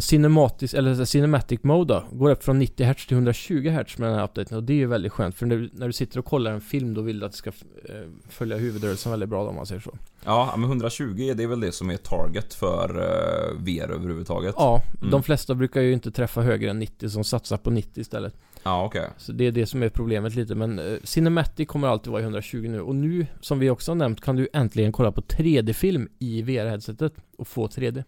[0.00, 4.18] Cinematic, eller Cinematic Mode då, går upp från 90 Hz till 120 Hz med den
[4.18, 6.24] här updaten och det är ju väldigt skönt för när du, när du sitter och
[6.24, 7.94] kollar en film då vill du att det ska eh,
[8.28, 9.98] följa huvudrörelsen väldigt bra då, om man säger så.
[10.24, 14.54] Ja men 120 det är väl det som är target för uh, VR överhuvudtaget.
[14.58, 15.10] Ja, Mm.
[15.10, 18.34] de flesta brukar ju inte träffa högre än 90 som satsar på 90 istället.
[18.62, 19.08] Ja okej.
[19.16, 22.24] Så det är det som är problemet lite men eh, Cinematic kommer alltid vara i
[22.24, 26.08] 120 nu och nu, som vi också har nämnt, kan du äntligen kolla på 3D-film
[26.18, 28.04] i VR-headsetet och få 3D.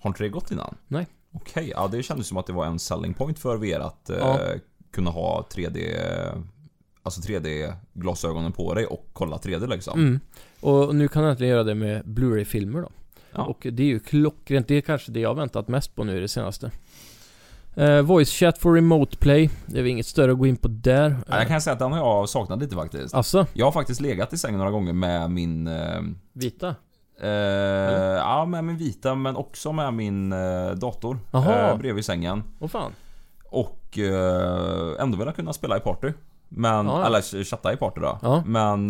[0.00, 0.76] Har inte det gått innan?
[0.88, 1.06] Nej.
[1.32, 4.16] Okej, ja det kändes som att det var en selling point för VR att eh,
[4.18, 4.38] Ja.
[4.92, 5.80] kunna ha 3D
[7.02, 9.98] Alltså 3D-glasögonen på dig och kolla 3D liksom.
[10.00, 10.20] Mm.
[10.60, 12.90] Och nu kan du äntligen göra det med Blu-ray-filmer då.
[13.32, 13.44] Ja.
[13.44, 14.68] Och det är ju klockrent.
[14.68, 16.70] Det är kanske det jag har väntat mest på nu i det senaste.
[17.74, 19.50] Eh, voice chat for remote play.
[19.66, 21.16] Det är väl inget större att gå in på där.
[21.28, 23.14] Ja, jag kan säga att den har jag saknat lite faktiskt.
[23.14, 25.66] Alltså, Jag har faktiskt legat i sängen några gånger med min...
[25.66, 26.00] Eh,
[26.32, 26.74] vita?
[27.20, 27.28] Eh,
[28.18, 31.18] ja, med min vita men också med min eh, dator.
[31.32, 32.42] Eh, bredvid sängen.
[32.58, 32.92] Åh fan.
[33.50, 36.12] Och eh, ändå velat kunna spela i party.
[36.48, 37.06] Men, Ja.
[37.06, 38.18] eller chatta i party då.
[38.22, 38.42] Ja.
[38.46, 38.88] Men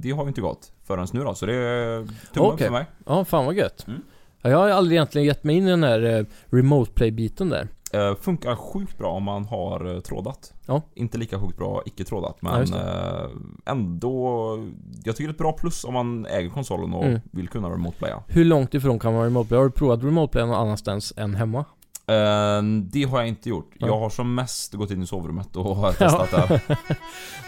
[0.00, 2.66] det har ju inte gått förrän nu då, så det är tumme Okej.
[2.66, 2.86] för mig.
[3.06, 3.84] Ja, fan vad gött.
[3.88, 4.02] Mm.
[4.42, 7.68] Ja, jag har aldrig egentligen gett mig in i den här remote play-biten där.
[7.94, 10.52] Eh, funkar sjukt bra om man har eh, trådat.
[10.66, 10.82] Ja.
[10.94, 13.26] Inte lika sjukt bra icke-trådat, Ja, men just eh,
[13.64, 14.58] ändå...
[15.04, 17.20] Jag tycker det är ett bra plus om man äger konsolen och Mm.
[17.32, 18.22] vill kunna remote-playa.
[18.28, 19.58] Hur långt ifrån kan man remote play?
[19.58, 21.58] Har du provat remote play någon annanstans än hemma?
[22.06, 23.70] Eh, det har jag inte gjort.
[23.78, 23.86] Ja.
[23.86, 26.60] Jag har som mest gått in i sovrummet och har testat det.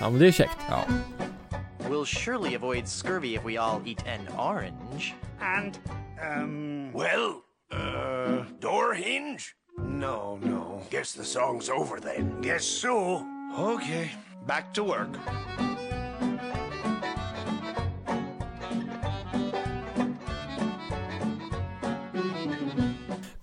[0.01, 0.59] Ja, men det är käckt.
[0.71, 0.79] Ja.
[1.91, 5.15] We'll surely avoid scurvy if we all eat an orange.
[5.41, 5.79] And,
[6.43, 6.93] um.
[6.93, 7.31] Well,
[7.75, 8.45] uh.
[8.61, 9.39] Door hinge?
[9.79, 10.83] No, no.
[10.91, 12.41] Guess the song's over then.
[12.41, 13.27] Guess so.
[13.59, 14.11] Okay,
[14.47, 15.11] back to work.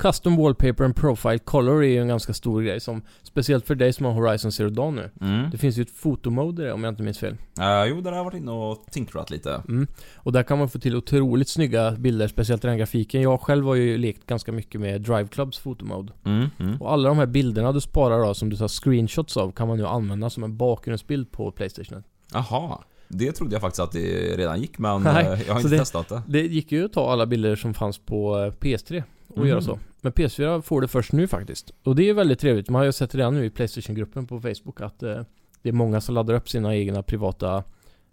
[0.03, 3.93] Custom Wallpaper and Profile Color är ju en ganska stor grej som Speciellt för dig
[3.93, 5.09] som har Horizon Zero Dawn nu.
[5.21, 5.49] Mm.
[5.51, 7.37] Det finns ju ett fotomode om jag inte minns fel.
[7.59, 9.61] Eh, jo, där har jag varit inne och tinkrat lite.
[9.67, 9.87] Mm.
[10.15, 13.21] Och där kan man få till otroligt snygga bilder, speciellt i den grafiken.
[13.21, 16.13] Jag själv har ju lekt ganska mycket med Drive Clubs fotomode.
[16.25, 16.47] Mm.
[16.59, 16.81] Mm.
[16.81, 19.77] Och alla de här bilderna du sparar då, som du tar screenshots av, kan man
[19.77, 22.03] nu använda som en bakgrundsbild på Playstation.
[22.33, 22.77] Jaha.
[23.07, 25.77] Det trodde jag faktiskt att det redan gick, men Nej, eh, jag har inte det-
[25.77, 26.21] testat det.
[26.27, 29.47] Det gick ju att ta alla bilder som fanns på eh, PS3 och Mhm.
[29.47, 29.79] göra så.
[30.03, 31.71] Men PS4 får det först nu faktiskt.
[31.83, 32.69] Och det är väldigt trevligt.
[32.69, 35.21] Man har ju sett redan nu i Playstation-gruppen på Facebook att eh,
[35.61, 37.63] det är många som laddar upp sina egna privata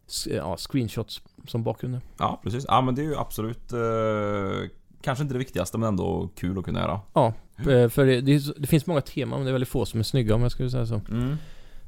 [0.09, 2.01] s- ja, screenshots som bakgrunder.
[2.19, 2.65] Ja, precis.
[2.69, 3.73] Ja, men det är ju absolut...
[3.73, 4.69] Eh,
[5.03, 7.01] kanske inte det viktigaste, men ändå kul att kunna göra.
[7.15, 10.01] Ja, eh, för det, det, det finns många teman men det är väldigt få som
[10.01, 11.01] är snygga om jag skulle säga så.
[11.11, 11.37] Mm.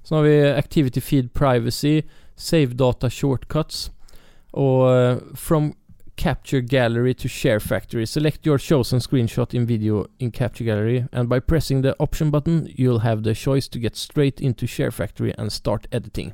[0.03, 2.03] Sen har vi Activity Feed Privacy,
[2.35, 3.91] Save Data Shortcuts
[4.51, 5.73] och eh, From
[6.17, 8.07] Capture Gallery to Share Factory.
[8.07, 12.69] Select your chosen screenshot in video in Capture Gallery and by pressing the option button
[12.77, 16.33] you'll have the choice to get straight into Share Factory and start editing.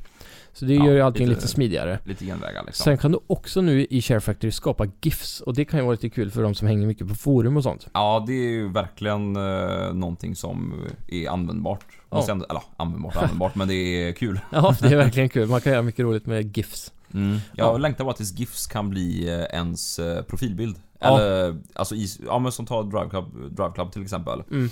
[0.52, 1.98] Så det Ja, gör ju allting lite- lite, smidigare.
[2.04, 2.84] Lite genvägar liksom.
[2.84, 5.92] Sen kan du också nu i Share Factory skapa GIFs och det kan ju vara
[5.92, 7.86] lite kul för de som hänger mycket på forum och sånt.
[7.94, 10.74] Ja, det är ju verkligen eh, någonting som
[11.08, 11.84] är användbart.
[12.10, 12.26] Ja.
[12.30, 14.40] Ändå, eller användbart användbart, men det är kul.
[14.50, 15.48] Ja, det är verkligen kul.
[15.48, 16.92] Man kan göra mycket roligt med GIFs.
[17.14, 17.38] Mm.
[17.54, 17.78] Jag Ja.
[17.78, 20.76] längtar bara tills GIFs kan bli eh, ens eh, profilbild.
[20.98, 21.20] Ja.
[21.20, 24.42] Eller, alltså i, ja men som tar Drive Club, Drive Club till exempel.
[24.50, 24.70] Mm.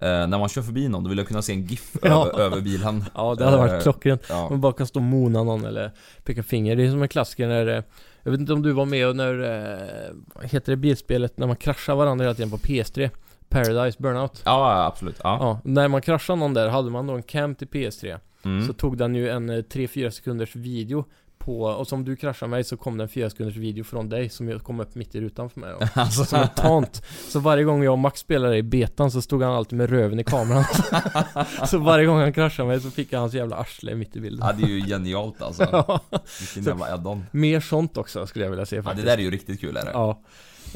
[0.00, 2.28] Eh, när man kör förbi någon, då vill jag kunna se en GIF Ja.
[2.28, 3.04] över, över bilen.
[3.14, 4.22] Ja, det hade varit Eh, klockrent.
[4.28, 4.48] Ja.
[4.50, 5.92] Man bara kan stå och mona någon eller
[6.24, 6.76] peka finger.
[6.76, 7.82] Det är som en klassiker när
[8.22, 9.34] Jag vet inte om du var med när
[10.34, 13.10] Vad heter det bilspelet när man kraschar varandra hela tiden på PS3?
[13.48, 14.42] Paradise Burnout.
[14.44, 15.16] ja, absolut.
[15.24, 15.38] Ja.
[15.40, 18.66] Ja, när man kraschade någon där hade man då en cam till PS3 Mm.
[18.66, 21.04] Så tog den ju en eh, 3-4 sekunders video
[21.46, 24.28] på, och som du kraschade mig så kom det en 4 sekunders video från dig
[24.28, 25.86] som kom upp mitt i rutan för mig då.
[26.00, 27.02] Alltså, Som en tant.
[27.28, 30.20] Så varje gång jag och Max spelade i betan så stod han alltid med röven
[30.20, 30.64] i kameran.
[31.66, 34.46] så varje gång han kraschade mig så fick jag hans jävla arsle mitt i bilden.
[34.46, 35.62] ja, det är ju genialt alltså.
[35.72, 36.00] Ja.
[36.40, 37.24] Vilken jävla add-on.
[37.30, 39.04] Mer sånt också skulle jag vilja se Ja, faktiskt.
[39.06, 39.90] det där är ju riktigt kul är det.
[39.92, 40.20] Ja.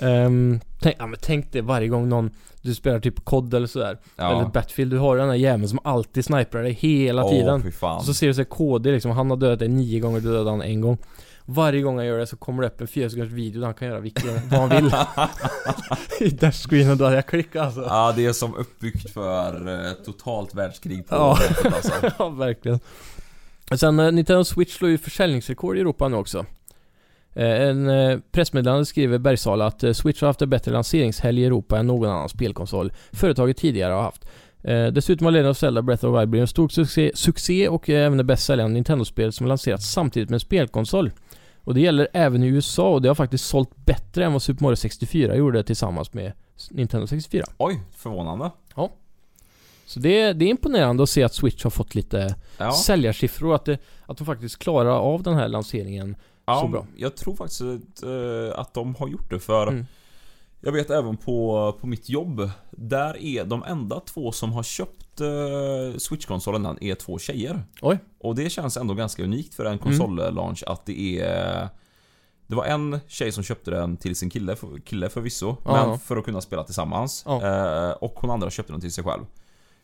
[0.03, 2.31] Ehm, tänk, ja men tänk det varje gång någon
[2.63, 4.31] Du spelar typ kod eller sådär Ja.
[4.41, 7.71] Eller Battlefield, du har den där jäveln som alltid sniprar dig hela tiden Åh, fy
[7.71, 8.03] fan.
[8.05, 10.63] Så ser du så KD liksom, han har dödat dig nio gånger, du dödade han
[10.63, 10.99] en gång
[11.45, 13.75] Varje gång han gör det så kommer det upp en 4 sekunders video där han
[13.75, 14.95] kan göra vilken, vad han vill
[16.29, 20.55] I dashscreenen då hade jag klickat alltså Ja, det är som uppbyggt för eh, totalt
[20.55, 21.39] världskrig på Ja.
[21.41, 21.93] nätet alltså.
[22.19, 22.81] Ja, verkligen.
[23.71, 26.45] Och Sen eh, Nintendo Switch slår ju försäljningsrekord i Europa nu också.
[27.35, 31.45] Eh, En eh, pressmeddelande skriver Bergsala att eh, Switch har haft en bättre lanseringshelg i
[31.45, 34.25] Europa än någon annan spelkonsol företaget tidigare har haft.
[34.93, 37.89] Dessutom har Legend of Zelda Breath of the Wild blivit en stor succé, succé och
[37.91, 41.11] även det bäst säljande Nintendo-spel som lanserats samtidigt med en spelkonsol.
[41.65, 44.63] Och det gäller även i USA och det har faktiskt sålt bättre än vad Super
[44.63, 46.33] Mario 64 gjorde tillsammans med
[46.71, 47.45] Nintendo 64.
[47.59, 48.51] Oj, förvånande.
[49.87, 52.73] Så det, det är imponerande att se att Switch har fått lite Ja.
[52.73, 56.17] säljarsiffror att, det, att de faktiskt klarar av den här lanseringen
[56.51, 56.87] Ja, så bra.
[56.97, 59.87] jag tror faktiskt att, eh, att de har gjort det för Mm.
[60.63, 65.21] Jag vet även på, på mitt jobb Där är de enda två som har köpt
[65.21, 67.99] uh, Switch-konsolen är två tjejer Oj.
[68.19, 71.69] Och det känns ändå ganska unikt för en konsollaunch att det är
[72.47, 75.87] Det var en tjej som köpte den till sin kille, för, kille förvisso Ja.
[75.87, 77.47] Men för att kunna spela tillsammans Ja.
[77.47, 79.25] Eh, Och hon andra köpte den till sig själv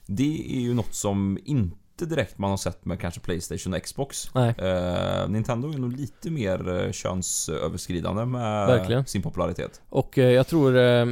[0.06, 4.34] Det är ju något som inte direkt man har sett med kanske Playstation och Xbox.
[4.34, 9.06] Eh, Nintendo är nog lite mer eh, könsöverskridande med Verkligen.
[9.06, 9.80] sin popularitet.
[9.88, 11.06] Och eh, jag tror eh,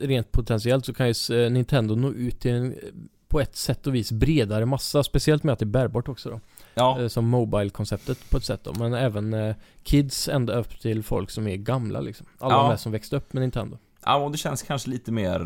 [0.00, 2.74] rent potentiellt så kan ju eh, Nintendo nå ut till en
[3.28, 6.40] på ett sätt och vis bredare massa, speciellt med att det är bärbart också då.
[6.74, 8.72] Ja, Eh, Som Mobile-konceptet på ett sätt då.
[8.78, 12.26] Men även kids ända upp till folk som är gamla liksom.
[12.38, 12.62] Alla Ja.
[12.62, 13.78] de här som växte upp med Nintendo.
[14.04, 15.40] ja och det känns kanske lite mer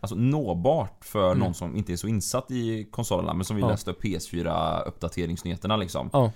[0.00, 1.38] alltså nåbart för Mm.
[1.38, 3.68] någon som inte är så insatt i konsolerna men som vill Ja.
[3.70, 6.10] läsa upp PS4 uppdateringsnyheterna liksom.
[6.12, 6.32] Ja,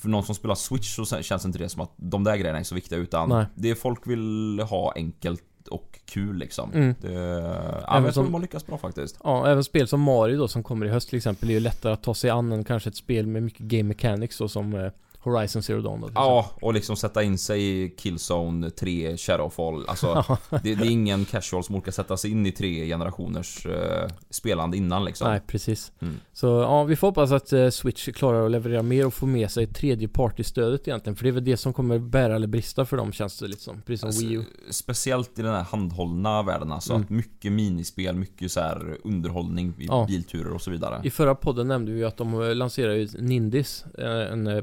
[0.00, 2.62] För någon som spelar Switch så känns inte det som att de där grejerna är
[2.64, 3.46] så viktiga utan Nej.
[3.54, 6.72] det folk vill ha enkelt och kul liksom.
[6.72, 6.94] Mm.
[7.00, 9.18] Det, ja, Även jag tror som- de har lyckats bra faktiskt.
[9.24, 11.92] Ja, även spel som Mario då som kommer i höst till exempel är ju lättare
[11.92, 14.90] att ta sig an än kanske ett spel med mycket game mechanics så som eh,
[15.28, 19.84] Horizon Zero Dawn då, Ja, och liksom sätta in sig i Killzone 3 Shadowfall.
[19.88, 24.08] Alltså, det, det är ingen casual som orkar sätta sig in i tre generationers eh,
[24.30, 25.30] spelande innan liksom.
[25.30, 25.92] Nej, precis.
[26.00, 26.14] Mm.
[26.32, 29.50] Så ja, vi får hoppas att eh, Switch klarar att leverera mer och få med
[29.50, 31.16] sig tredje party-stödet egentligen.
[31.16, 33.62] För det är väl det som kommer bära eller brista för dem känns det lite
[33.62, 33.82] som.
[33.82, 34.44] Precis som Alltså, Wii U.
[34.70, 36.92] Speciellt i den här handhållna världen alltså.
[36.92, 37.04] Mm.
[37.04, 40.04] Att mycket minispel, mycket så här underhållning i Ja.
[40.08, 41.00] bilturer och så vidare.
[41.04, 43.84] I förra podden nämnde vi att de eh, lanserade ju Nindis,
[44.30, 44.60] en eh,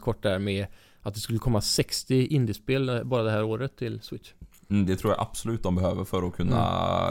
[0.00, 0.66] kort där med
[1.02, 4.32] att det skulle komma 60 indiespel bara det här året till Switch.
[4.70, 7.08] Mm, det tror jag absolut de behöver för att kunna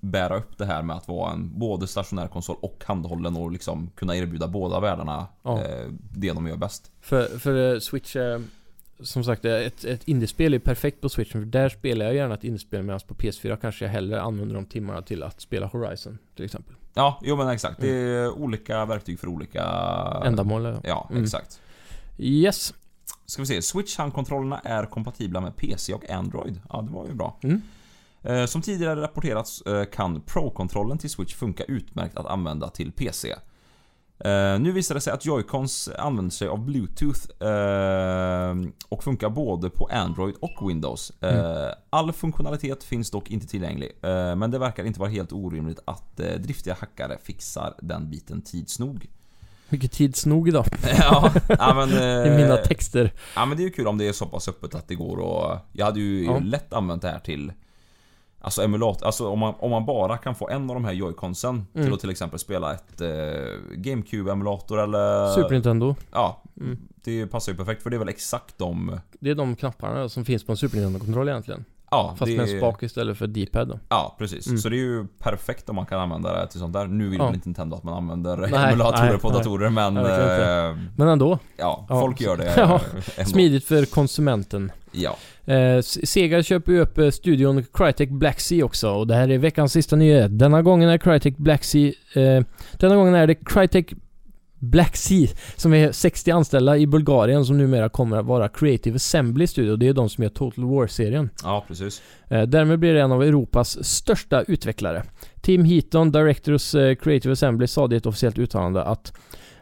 [0.00, 3.90] bära upp det här med att vara en både stationär konsol och handhållen och liksom
[3.94, 5.60] kunna erbjuda båda världarna Ja.
[5.64, 6.90] eh, det de gör bäst.
[7.00, 8.40] För, för eh, Switch, eh,
[9.00, 11.32] som sagt, ett, ett indiespel är perfekt på Switch.
[11.32, 14.64] För där spelar jag gärna ett indiespel medan på PS4 kanske jag hellre använder de
[14.66, 16.74] timmarna till att spela Horizon till exempel.
[16.94, 17.80] Ja, jo men exakt.
[17.80, 19.62] Det är olika verktyg för olika
[20.24, 20.64] Ändamål.
[20.64, 20.74] ja.
[20.84, 21.22] Ja, Mm.
[21.24, 21.60] exakt.
[22.18, 22.74] Yes.
[23.26, 26.60] Ska vi se, Switch-handkontrollerna är kompatibla med PC och Android.
[26.68, 27.38] Ja, det var ju bra.
[27.42, 27.62] Mm.
[28.22, 33.30] Eh, Som tidigare rapporterats eh, kan Pro-kontrollen till Switch funka utmärkt att använda till PC.
[34.18, 37.20] Eh, Nu visar det sig att Joy-Cons använder sig av Bluetooth
[38.88, 41.12] och funkar både på Android och Windows.
[41.22, 43.92] Eh, All funktionalitet finns dock inte tillgänglig,
[44.36, 49.06] men det verkar inte vara helt orimligt att driftiga hackare fixar den biten tids nog.
[49.68, 50.64] Mycket tidsnog idag.
[50.98, 51.88] ja, ja, men...
[52.26, 53.12] I mina eh, texter.
[53.36, 55.16] Ja men det är ju kul om det är så pass öppet att det går
[55.16, 56.38] och Jag hade ju Ja.
[56.42, 57.52] lätt använt det här till
[58.40, 61.66] Alltså emulator, alltså om man, om man bara kan få en av de här joyconsen
[61.74, 61.86] Mm.
[61.86, 63.08] till att till exempel spela ett eh,
[63.76, 65.34] GameCube-emulator eller...
[65.34, 65.94] Super Nintendo.
[66.12, 66.78] Ja, Mm.
[67.04, 69.00] det passar ju perfekt för det är väl exakt de...
[69.20, 71.64] Det är de knapparna som finns på en Super Nintendo-kontroll egentligen.
[71.94, 73.78] Ja, Fast det, med en spak istället för D-pad då.
[73.88, 74.46] Ja, precis.
[74.46, 74.58] Mm.
[74.58, 76.86] Så det är ju perfekt om man kan använda det till sånt där.
[76.86, 77.34] Nu vill Ja.
[77.34, 79.38] inte Nintendo att man använder Nej, emulatorer nej, på nej.
[79.38, 79.96] datorer men...
[79.96, 81.38] Eh, Men ändå.
[81.56, 82.00] ja, Ja.
[82.00, 82.80] folk gör det Ja.
[83.24, 84.72] Smidigt för konsumenten.
[84.92, 85.16] Ja.
[85.54, 89.38] Eh, Sega köper ju upp eh, studion Crytek Black Sea också och det här är
[89.38, 90.38] veckans sista nyhet.
[90.38, 91.92] Denna gången är Crytek Black Sea...
[92.14, 92.44] Eh,
[92.78, 93.92] denna gången är det Crytek
[94.70, 99.46] Black Sea som är 60 anställda i Bulgarien som numera kommer att vara Creative Assembly
[99.46, 99.76] Studio.
[99.76, 101.30] Det är de som gör Total War-serien.
[101.42, 102.02] Ja, precis.
[102.28, 105.02] Eh, därmed blir det en av Europas största utvecklare.
[105.40, 109.12] Tim Heaton, Directors eh, Creative Assembly, sa i ett officiellt uttalande att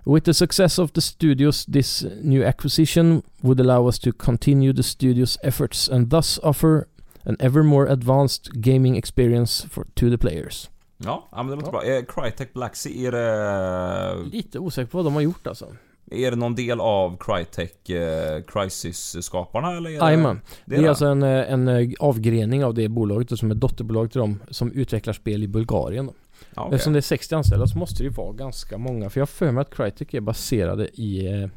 [0.04, 4.82] With the success of the studios, this new acquisition would allow us to continue the
[4.82, 6.86] studios efforts and thus offer
[7.24, 10.68] an ever more advanced gaming experience for, to the players.
[11.04, 11.70] Ja, men det låter Ja.
[11.70, 11.84] bra.
[11.84, 14.30] Är Crytek Black Sea, är det...
[14.30, 15.66] Lite osäker på vad de har gjort alltså.
[16.10, 19.90] Är det någon del av Crytek eh, Crisis-skaparna eller?
[19.90, 20.40] Jajamän.
[20.64, 24.10] Det Det är alltså en, eh, en eh, avgrening av det bolaget som är dotterbolag
[24.12, 26.06] till dem som utvecklar spel i Bulgarien.
[26.06, 26.12] Då.
[26.54, 26.74] Okej.
[26.74, 29.10] Eftersom det är 60 anställda så måste det ju vara ganska många.
[29.10, 31.48] För jag har för mig att Crytek är baserade i eh,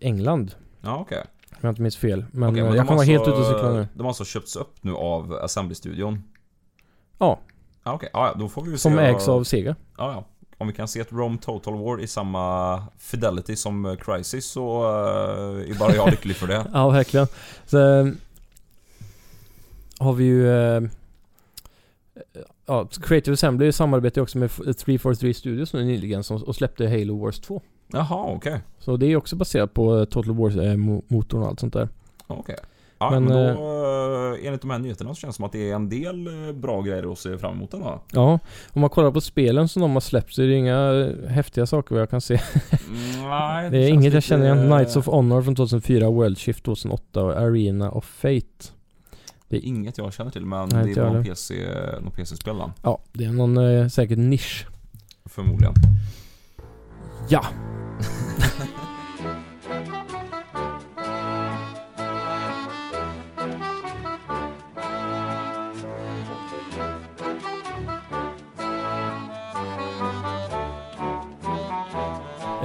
[0.00, 0.54] England.
[0.80, 1.22] Ja, okej.
[1.50, 2.24] Om jag inte minns fel.
[2.32, 3.86] Men, eh, de jag kan vara helt ute och cykla nu.
[3.94, 6.22] De har alltså köpts upp nu av Assembly-studion?
[7.18, 7.40] Ja,
[7.84, 8.08] Ja, okej.
[8.12, 8.98] Ja, ja, då får vi som se...
[8.98, 9.76] ägs av Sega.
[9.98, 10.24] Ja, ja.
[10.58, 14.82] Om vi kan se ett Rome Total War i samma fidelity som eh, Crisis så
[14.82, 16.66] eh, är bara jag lycklig för det.
[16.72, 17.26] Ja, verkligen.
[17.66, 18.06] Så, eh,
[19.98, 20.50] har vi ju...
[20.50, 20.82] Eh,
[22.66, 27.18] ja, Creative Assembly samarbetar ju också med 343 Studios nu nyligen som, och släppte Halo
[27.18, 27.62] Wars 2.
[27.92, 28.60] Jaha, okej.
[28.78, 31.88] Så det är också baserat på Total War-motorn och allt sånt där.
[32.26, 32.56] Okej.
[33.02, 35.70] Ja, Men, men, då, eh, enligt de här nyheterna så känns det som att det
[35.70, 38.00] är en del eh, bra grejer att se fram emot ändå.
[38.12, 38.38] Ja,
[38.72, 41.66] om man kollar på spelen som de har släppt så är det inga eh, häftiga
[41.66, 42.34] saker vad jag kan se.
[43.22, 44.66] Nej, Det är känns inget jag lite- känner igen.
[44.70, 48.42] Knights of Honor från 2004, World Shift 2008 och Arena of Fate.
[49.48, 51.24] Det är inget jag känner till men Nej, det är jag någon heller.
[51.30, 51.54] PC,
[52.00, 54.66] någon PC-spel då, Ja, det är någon eh, säkert nisch.
[55.24, 55.74] förmodligen.
[57.28, 57.44] Ja!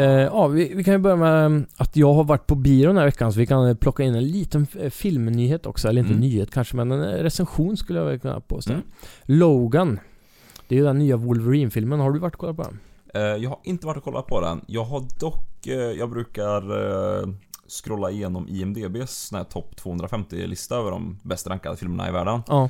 [0.04, 2.98] ja, vi, vi kan ju börja med mm, att jag har varit på bio den
[2.98, 5.88] här veckan så vi kan eh, plocka in en liten eh, filmnyhet också.
[5.88, 6.22] Eller inte Mm.
[6.22, 8.74] nyhet kanske, men en eh, recension skulle jag väl kunna påstå.
[8.74, 8.84] Mm.
[9.24, 10.00] Logan.
[10.68, 12.00] Det är ju den nya Wolverine-filmen.
[12.00, 12.80] Har du varit och kollat på den?
[13.14, 14.62] Eh, Jag har inte varit och kollat på den.
[14.68, 16.62] Jag har dock, eh, jag brukar
[17.22, 17.28] eh,
[17.84, 22.42] scrolla igenom IMDBs topp 250-lista över de bäst rankade filmerna i världen.
[22.48, 22.70] Ja,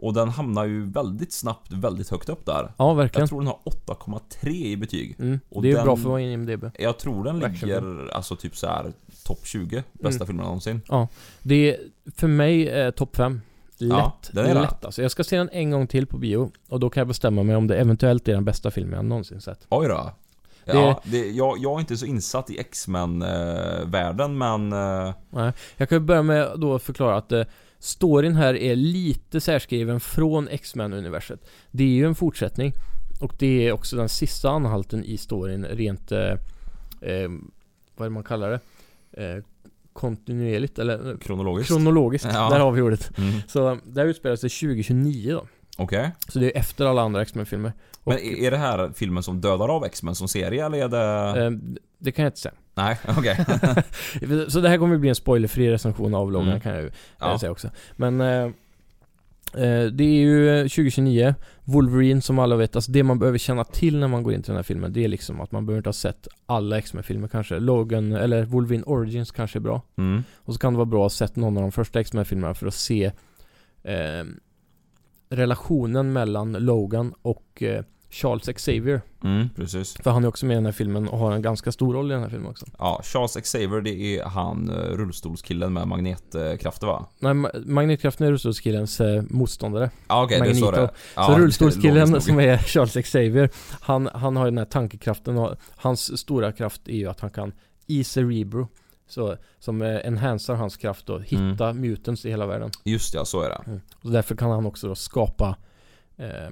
[0.00, 2.72] Och den hamnar ju väldigt snabbt väldigt högt upp där.
[2.76, 3.22] ja verkligen.
[3.22, 5.16] Jag tror den har 8,3 i betyg.
[5.18, 6.64] Mm, och det är ju den- bra för att vara i IMDB.
[6.78, 7.98] Jag tror den Verkligen.
[7.98, 8.92] ligger alltså typ så här
[9.24, 10.26] topp 20 bästa Mm.
[10.26, 10.80] filmerna någonsin.
[11.42, 11.76] Det är
[12.16, 13.40] för mig eh, topp 5.
[13.80, 13.90] Lätt.
[13.90, 14.60] Ja, den är det.
[14.60, 15.02] Lätt alltså.
[15.02, 17.56] Jag ska se den en gång till på bio och då kan jag bestämma mig
[17.56, 19.66] om det eventuellt är den bästa filmen jag någonsin sett.
[19.68, 20.12] Oj då.
[20.64, 24.72] Ja, det, jag, jag är inte så insatt i X-Men-världen men...
[24.72, 25.52] eh, Nej.
[25.76, 27.42] Jag kan ju börja med då att förklara att eh,
[27.78, 31.40] storyn här är lite särskriven från X-Men-universet.
[31.70, 32.72] Det är ju en fortsättning
[33.20, 36.20] och det är också den sista anhalten i storyn rent, eh,
[37.00, 37.28] eh,
[37.96, 38.60] vad är det man kallar det?
[39.24, 39.44] Eh,
[39.92, 41.72] kontinuerligt eller eh, Kronologiskt.
[41.72, 42.26] kronologiskt.
[42.32, 42.50] Ja.
[42.50, 43.18] Där har vi ordet.
[43.18, 43.40] Mm.
[43.48, 45.46] Så det här utspelar sig 2029 då.
[45.76, 46.10] Okej.
[46.28, 47.72] Så det är efter alla andra X-Men-filmer.
[48.04, 50.88] Och, Men är är det här filmen som dödar av X-Men som serie eller är
[50.88, 51.44] det...
[51.44, 51.50] eh,
[51.98, 52.54] det kan jag inte säga.
[52.78, 53.44] Nej, okej.
[54.48, 56.60] Så det här kommer bli en spoilerfri recension av Logan Mm.
[56.60, 57.32] kan jag ju Ja.
[57.32, 57.70] eh, säga också.
[57.96, 58.44] Men eh,
[59.64, 63.64] eh, det är ju eh, 2029, Wolverine som alla vet, alltså det man behöver känna
[63.64, 65.78] till när man går in till den här filmen Det är liksom att man behöver
[65.78, 70.22] inte ha sett alla X-Men-filmer kanske Logan, eller Wolverine Origins kanske är bra Mm.
[70.36, 72.66] Och så kan det vara bra att ha sett någon av de första X-Men-filmerna för
[72.66, 73.04] att se
[73.82, 74.24] eh,
[75.30, 79.94] Relationen mellan Logan och eh, Charles Xavier Mm, precis.
[80.02, 82.10] För han är också med i den här filmen och har en ganska stor roll
[82.10, 86.86] i den här filmen också Ja, Charles Xavier det är han eh, rullstolskillen med magnetkrafter
[86.86, 87.06] va?
[87.18, 90.82] Nej, Ma- Magnetkraften är rullstolskillens eh, motståndare Ja okej, det är så Magneto.
[90.86, 93.50] det ja, Så rullstolskillen som är Charles Xavier
[93.80, 97.30] han, han har ju den här tankekraften och hans stora kraft är ju att han
[97.30, 97.52] kan
[97.86, 98.68] i cerebro
[99.08, 103.40] så, Som eh, enhancer hans kraft och hitta mutants i hela världen Just ja, så
[103.42, 103.62] är det.
[103.66, 103.80] mm.
[104.02, 105.56] Och därför kan han också då skapa
[106.16, 106.48] eh,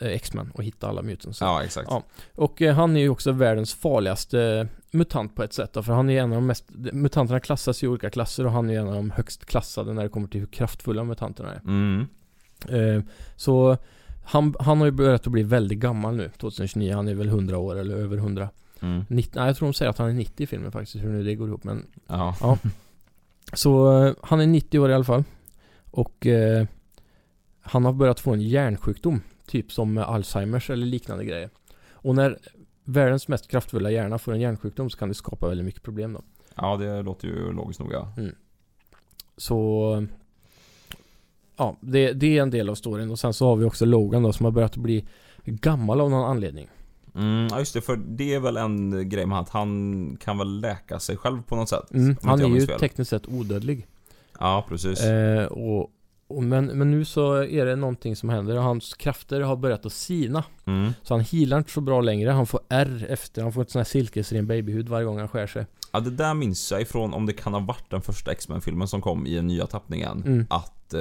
[0.00, 1.40] X-Men och hitta alla mutants.
[1.40, 1.88] Ja, exakt.
[1.90, 2.02] Ja.
[2.34, 5.92] Och eh, han är ju också världens farligaste eh, mutant på ett sätt då, för
[5.92, 8.88] han är en av de mest, mutanterna klassas i olika klasser och han är en
[8.88, 11.60] av de högst klassade när det kommer till hur kraftfulla mutanterna är.
[11.64, 12.06] Mm.
[12.68, 13.04] Eh,
[13.36, 13.76] så
[14.24, 17.58] han, han har ju börjat att bli väldigt gammal nu, 2029, han är väl 100
[17.58, 18.48] år eller över 100.
[18.80, 19.04] Mm.
[19.08, 21.24] 90, nej, jag tror de säger att han är 90 i filmen faktiskt, hur nu
[21.24, 22.36] det går ihop men Ja.
[22.40, 22.58] Ja.
[23.52, 25.24] Så eh, han är 90 år i alla fall.
[25.90, 26.66] Och eh,
[27.60, 29.20] han har börjat få en hjärnsjukdom.
[29.46, 31.50] Typ som Alzheimers eller liknande grejer.
[31.92, 32.38] Och när
[32.84, 36.22] världens mest kraftfulla hjärna får en hjärnsjukdom så kan det skapa väldigt mycket problem då.
[36.54, 38.12] ja, det låter ju logiskt nog ja.
[39.36, 40.06] Så
[41.56, 44.22] Ja, det, det är en del av storyn och sen så har vi också Logan
[44.22, 45.04] då som har börjat bli
[45.44, 46.68] gammal av någon anledning.
[47.14, 50.60] Mm, ja just det, för det är väl en grej med att han kan väl
[50.60, 51.90] läka sig själv på något sätt?
[51.90, 52.80] Mm, han är ju fel.
[52.80, 53.86] tekniskt sett odödlig.
[54.40, 55.04] Ja, precis.
[55.04, 55.90] Eh, och
[56.28, 59.92] men, men nu så är det någonting som händer och hans krafter har börjat att
[59.92, 60.44] sina.
[60.66, 60.92] Mm.
[61.02, 62.30] Så han healar inte så bra längre.
[62.30, 63.42] Han får R efter.
[63.42, 65.66] Han får ett sån här silkesren babyhud varje gång han skär sig.
[65.92, 69.00] Ja, det där minns jag ifrån om det kan ha varit den första X-Men-filmen som
[69.02, 70.22] kom i den nya tappningen.
[70.26, 70.46] Mm.
[70.50, 71.00] Att eh,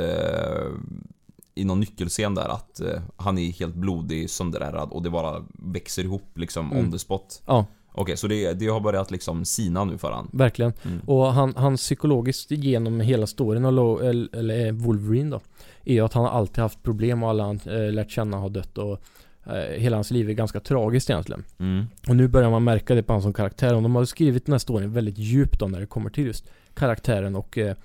[1.56, 6.04] i någon nyckelscen där att eh, han är helt blodig, sönderärrad och det bara växer
[6.04, 6.86] ihop liksom Mm.
[6.86, 7.42] on the spot.
[7.46, 7.66] Ja,
[7.96, 10.30] Okej, så det, det har börjat liksom sina nu för han.
[10.34, 10.74] verkligen.
[10.84, 11.00] Mm.
[11.06, 15.42] Och han, han psykologiskt genom hela storyn av eller, eller Wolverine då.
[15.86, 18.78] Är att han har alltid haft problem och alla han eh, lärt känna har dött
[18.78, 19.02] och
[19.46, 21.44] eh, hela hans liv är ganska tragiskt egentligen.
[21.60, 21.86] Mm.
[22.08, 23.76] Och nu börjar man märka det på honom som karaktär.
[23.76, 26.50] Och de har skrivit den här storyn väldigt djupt då när det kommer till just
[26.74, 27.76] karaktären och eh,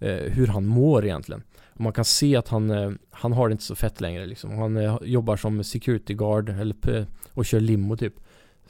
[0.00, 1.42] eh, hur han mår egentligen.
[1.74, 4.58] Och man kan se att han, eh, han har det inte så fett längre liksom.
[4.58, 8.14] Han eh, jobbar som security guard eller, och kör limo typ.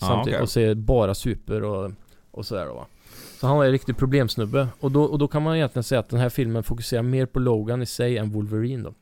[0.07, 0.43] Samtidigt, okej.
[0.43, 1.91] och ser bara super och,
[2.31, 2.87] och sådär då va.
[3.41, 4.69] Så han är en riktig problemsnubbe.
[4.81, 7.39] Och då, och då kan man egentligen säga att den här filmen fokuserar mer på
[7.41, 8.95] Logan i sig än Wolverine då.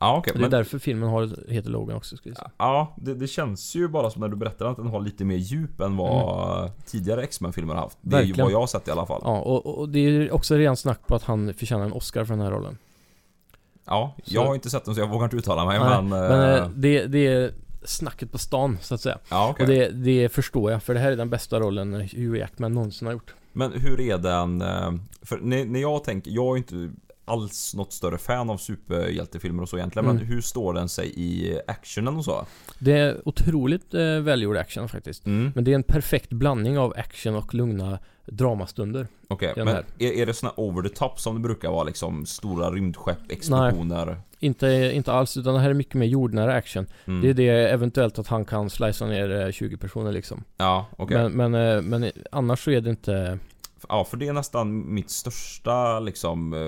[0.00, 0.16] Ja.
[0.16, 2.50] Och det är men- därför filmen har, heter Logan också ska vi säga.
[2.58, 5.36] Ja, det, det känns ju bara som när du berättar att den har lite mer
[5.36, 7.98] djup än vad tidigare X-Men-filmer har haft.
[8.00, 8.28] Det är ju Mm.
[8.28, 8.44] Verkligen.
[8.46, 9.20] vad jag har sett i alla fall.
[9.24, 12.34] Ja, och, och det är också redan snack på att han förtjänar en Oscar för
[12.34, 12.78] den här rollen.
[13.86, 16.08] Ja, Så- jag har inte sett den så jag vågar inte uttala mig Nej, men...
[16.08, 17.52] Men eh, det, det är
[17.84, 19.18] snacket på stan så att säga.
[19.30, 19.64] ja, okej.
[19.64, 23.06] Och det, det förstår jag, för det här är den bästa rollen Hugh Jackman någonsin
[23.06, 23.34] har gjort.
[23.52, 24.62] Men hur är den...
[24.62, 26.90] eh, För när, när jag tänker, jag är inte
[27.24, 30.06] alls något större fan av superhjältefilmer och så egentligen.
[30.06, 30.28] Men Mm.
[30.28, 32.46] hur står den sig i actionen och så?
[32.78, 35.26] Det är otroligt eh, välgjord action faktiskt.
[35.26, 35.52] Mm.
[35.54, 39.06] Men det är en perfekt blandning av action och lugna dramastunder.
[39.28, 42.26] Okej, den men är, är det såna over the top som det brukar vara liksom?
[42.26, 44.20] Stora rymdskepp, explosioner?
[44.42, 46.86] Inte, inte alls, utan det här är mycket mer jordnära action.
[47.04, 47.20] Mm.
[47.22, 50.44] Det är det eventuellt att han kan slicea ner eh, 20 personer liksom.
[50.56, 51.16] Ja, okej.
[51.16, 53.38] Men, men, eh, men annars så är det inte...
[53.88, 56.58] Ja, för det är nästan mitt största liksom eh,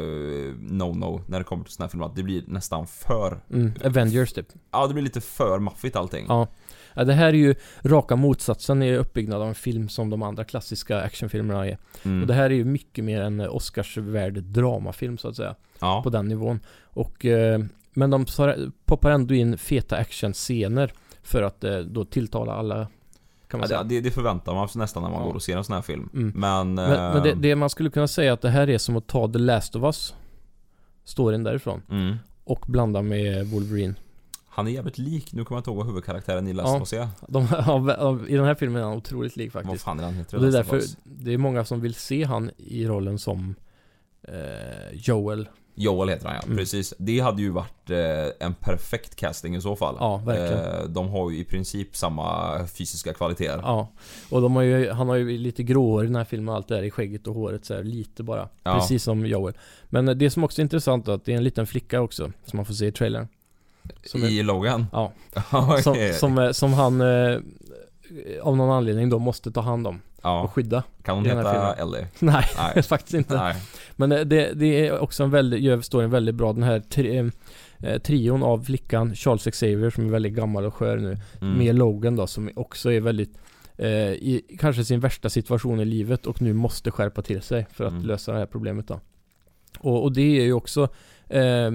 [0.72, 2.07] no-no när det kommer till såna här filmer.
[2.07, 3.41] Att det blir nästan för...
[3.53, 4.47] Mm, Avengers typ.
[4.70, 6.27] Ja, det blir lite för maffigt allting.
[6.29, 6.47] Ja.
[6.95, 7.05] Ja.
[7.05, 11.01] Det här är ju raka motsatsen i uppbyggnad av en film som de andra klassiska
[11.01, 11.78] actionfilmerna är.
[12.03, 12.20] Mm.
[12.20, 15.55] Och det här är ju mycket mer en Oscarsvärd dramafilm så att säga.
[15.80, 16.01] ja.
[16.03, 16.61] På den nivån.
[16.84, 17.61] Och, eh,
[17.95, 18.26] men de
[18.84, 20.92] poppar ändå in feta actionscener
[21.22, 22.86] för att eh, då tilltala alla
[23.70, 25.26] Ja, det, det förväntar man sig nästan när man Ja.
[25.26, 26.09] går och ser en sån här film.
[26.14, 26.32] Mm.
[26.36, 26.74] Men...
[26.74, 29.07] Men, men det, eh, det man skulle kunna säga att det här är som att
[29.07, 30.14] ta The Last of Us
[31.05, 32.16] Storyn därifrån Mm.
[32.45, 33.95] och blanda med Wolverine.
[34.55, 36.93] Han är jävligt lik, nu kommer jag inte ihåg vad huvudkaraktären i Last of Us
[36.93, 37.09] är.
[37.29, 37.43] De,
[38.29, 39.85] I den här filmen är han otroligt lik Vad faktiskt.
[39.85, 40.37] fan är han heter?
[40.37, 43.55] Och det är därför det är många som vill se han i rollen som
[44.29, 44.35] eh,
[44.93, 45.49] Joel.
[45.75, 46.57] Joel heter han ja, Mm.
[46.57, 46.95] precis.
[46.99, 49.97] Det hade ju varit eh, en perfekt casting i så fall.
[50.01, 50.65] Ja, verkligen.
[50.65, 53.61] Eh, de har ju i princip samma fysiska kvaliteter.
[53.63, 53.89] Ja,
[54.31, 56.69] och de har ju, han har ju lite gråhår i den här filmen och allt
[56.69, 58.49] det där i skägget och håret så här, lite bara.
[58.63, 58.75] Ja.
[58.75, 59.55] Precis som Joel.
[59.85, 62.57] Men det som också är intressant är att det är en liten flicka också, som
[62.57, 63.29] man får se i trailern.
[64.05, 64.87] Som är- I Logan?
[64.93, 65.12] Ja,
[65.82, 67.39] som, som, eh, som han eh,
[68.43, 70.51] av någon anledning då måste ta hand om och ja.
[70.55, 70.82] skydda.
[71.03, 71.74] Kan hon heta.
[71.74, 72.07] Ellie?
[72.18, 72.82] Nej, Nej.
[72.89, 73.37] faktiskt inte.
[73.37, 73.55] Nej.
[73.97, 76.53] Men eh, det, det är också en väldigt, gör storyn väldigt bra.
[76.53, 77.30] Den här tri,
[77.78, 81.16] eh, trion av flickan, Charles Xavier som är väldigt gammal och skör nu.
[81.41, 81.59] Mm.
[81.59, 83.39] Med Logan då som också är väldigt
[83.76, 87.85] eh, i kanske sin värsta situation i livet och nu måste skärpa till sig för
[87.85, 88.05] att Mm.
[88.05, 89.01] lösa det här problemet då.
[89.78, 90.89] Och, och det är ju också
[91.29, 91.70] eh,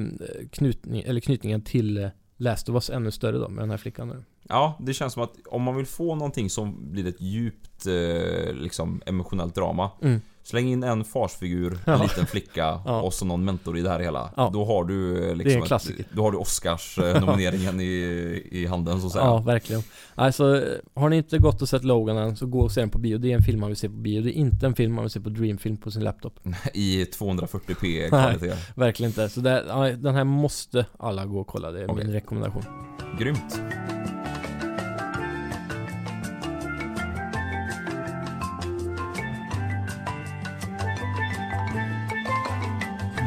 [0.52, 4.08] knutning, eller knytningen till eh, Last of Us ännu större då med den här flickan
[4.08, 4.24] nu.
[4.50, 8.54] Ja, det känns som att om man vill få någonting som blir ett djupt eh,
[8.54, 10.22] liksom emotionellt drama Mm.
[10.44, 12.04] Släng in en farsfigur, en Ja.
[12.04, 13.02] liten flicka Ja.
[13.02, 14.34] och så någon mentor i det här hela.
[14.38, 14.50] Ja.
[14.54, 16.06] Då har du eh, liksom ett-.
[16.14, 19.26] Då har du Oscars-nomineringen i, i handen så att säga.
[19.26, 19.82] Ja, verkligen.
[20.16, 20.62] Alltså, eh,
[20.94, 23.18] har ni inte gått och sett Logan än så gå och se den på bio.
[23.18, 24.22] Det är en film man vill se på bio.
[24.22, 26.40] Det är inte en film man vill se på Dreamfilm på sin laptop.
[26.74, 28.56] I 240p kvalitet.
[28.76, 29.30] Verkligen inte.
[29.30, 31.72] Så det, den här måste alla gå och kolla.
[31.72, 32.04] Det är Okej.
[32.06, 32.64] min rekommendation.
[33.20, 33.62] Grymt.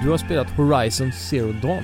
[0.05, 1.83] Du har spelat Horizon Zero Dawn.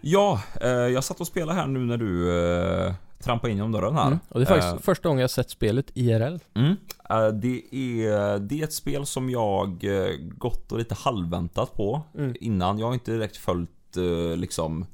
[0.00, 2.38] Ja, eh, jag satt och spelade här nu när du
[2.86, 2.92] eh,
[3.22, 4.06] trampade in genom dörren här.
[4.06, 4.18] Mm.
[4.28, 6.38] Och det är faktiskt Eh, första gången jag sett spelet IRL.
[6.54, 6.76] Mm.
[7.10, 12.02] Eh, Det, är, det är ett spel som jag eh, gått och lite halvväntat på
[12.18, 12.34] Mm.
[12.40, 12.78] innan.
[12.78, 14.86] Jag har inte direkt följt eh, liksom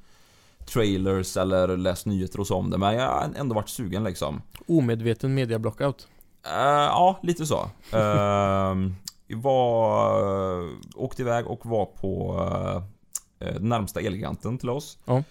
[0.66, 4.42] trailers eller läst nyheter och så om det, men jag har ändå varit sugen liksom.
[4.68, 6.08] Omedveten media blockout.
[6.46, 7.70] Eh, ja, lite så.
[7.94, 8.74] Uh,
[9.34, 12.82] var, åkte iväg och var på uh,
[13.54, 14.98] den närmsta Elgiganten till oss.
[15.04, 15.22] Ja.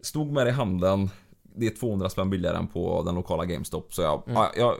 [0.00, 1.10] Stod med det i handen.
[1.42, 3.94] Det är 200 spänn billigare än på den lokala GameStop.
[3.94, 4.36] Så jag, Mm.
[4.36, 4.76] ja, jag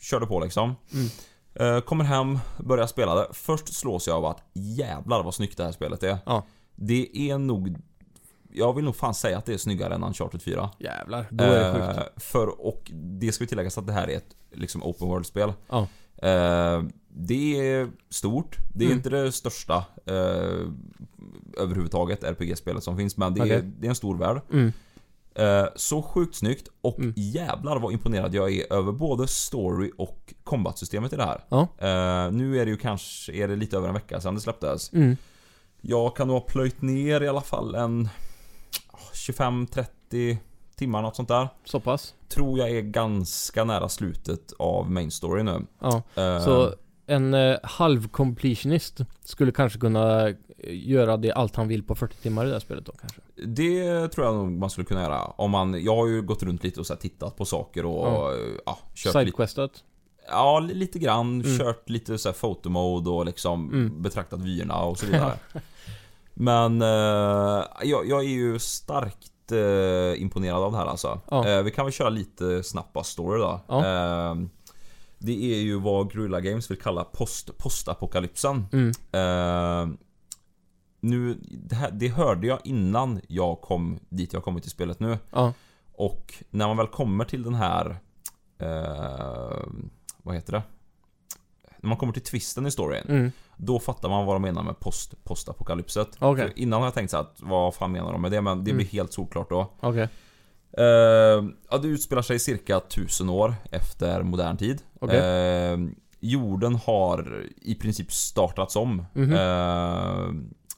[0.00, 0.74] körde på liksom.
[0.92, 1.06] Mm.
[1.54, 3.26] Eh, kommer hem, börjar spela det.
[3.32, 6.18] Först slås jag av att jävlar vad snyggt det här spelet är.
[6.26, 6.46] Ja.
[6.74, 7.76] Det är nog...
[8.52, 10.70] Jag vill nog fan säga att det är snyggare än Uncharted 4.
[10.78, 11.98] Jävlar, då är det sjukt.
[11.98, 15.52] Eh, För, och det ska vi tilläggas att det här är ett liksom open world-spel.
[15.68, 15.86] Ja.
[16.22, 18.56] Eh, det är stort.
[18.74, 18.98] Det är Mm.
[18.98, 20.66] inte det största eh,
[21.58, 23.70] överhuvudtaget RPG-spelet som finns, men det, är, Okej.
[23.78, 24.40] det är en stor värld.
[24.52, 24.72] Mm.
[25.34, 27.12] Eh, så sjukt snyggt och Mm.
[27.16, 31.44] jävlar vad imponerad jag är över både story och combat-systemet i det här.
[31.48, 31.60] Ja.
[31.60, 34.92] Eh, nu är det ju kanske är det lite över en vecka sedan det släpptes.
[34.92, 35.16] Mm.
[35.80, 38.08] Jag kan nog ha plöjt ner i alla fall en
[38.90, 40.36] ah, 25-30
[40.80, 41.48] timmar, något sånt där.
[41.64, 42.14] Så pass.
[42.28, 45.66] Tror jag är ganska nära slutet av main story nu.
[45.80, 46.02] Ja.
[46.14, 46.74] Eh, Så
[47.06, 50.34] en eh, halv completionist skulle kanske kunna eh,
[50.68, 53.20] göra det allt han vill på 40 timmar i det här spelet då kanske.
[53.46, 55.24] Det tror jag nog man skulle kunna göra.
[55.24, 58.32] Om man, jag har ju gått runt lite och så tittat på saker och Ja.
[58.66, 59.70] ja, kört lite, Sidequestat.
[60.28, 61.40] ja, li- lite grann.
[61.40, 61.58] Mm.
[61.58, 64.02] Kört lite så här photomode och liksom Mm.
[64.02, 65.32] betraktat vyerna och så vidare.
[66.34, 71.20] Men eh, jag, jag är ju starkt eh, imponerad av det här alltså.
[71.30, 71.48] Ja.
[71.48, 73.60] Eh, vi kan väl köra lite snabbt bara story då.
[73.68, 73.78] Ja.
[73.78, 74.34] Eh,
[75.18, 78.66] det är ju vad Guerrilla Games vill kalla post, postapokalypsen.
[78.72, 78.88] Mm.
[79.12, 79.96] Eh,
[81.00, 85.18] nu, det, här, det hörde jag innan jag kom dit jag kommit till spelet nu.
[85.30, 85.52] Ja.
[85.92, 87.96] Och när man väl kommer till den här...
[88.58, 89.58] Eh,
[90.22, 90.62] vad heter det?
[91.82, 93.04] När man kommer till twisten i storyn.
[93.08, 93.32] Mm.
[93.56, 96.08] Då fattar man vad de menar med post, postapokalypset.
[96.16, 98.40] För Innan har jag tänkt så att vad fan menar de med det?
[98.40, 98.86] Men det blir Mm.
[98.92, 99.70] helt solklart då.
[99.80, 100.08] Okej.
[100.78, 100.84] Eh,
[101.70, 104.82] ja, det utspelar sig cirka tusen år efter modern tid.
[105.00, 105.18] Okej.
[105.18, 105.78] Eh,
[106.20, 109.04] jorden har i princip startats om.
[109.12, 109.32] Mhm.
[109.32, 110.28] Eh,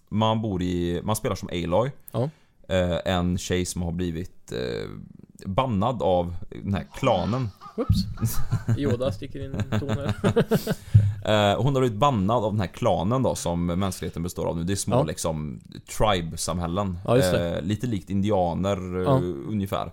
[0.09, 1.91] man bor i, man spelar som Aloy.
[2.69, 4.89] Eh, en tjej som har blivit eh,
[5.47, 7.49] bannad av den här klanen.
[7.77, 7.97] Oops.
[8.79, 10.15] Yoda sticker in en ton här.
[11.25, 14.65] Eh, hon har blivit bannad av den här klanen då som mänskligheten består av nu.
[14.65, 15.03] Det är små Ja.
[15.05, 15.61] liksom
[15.99, 16.99] tribe-samhällen.
[17.05, 17.19] Ja.
[17.19, 19.21] Eh, lite likt indianer eh, Ja.
[19.49, 19.93] ungefär.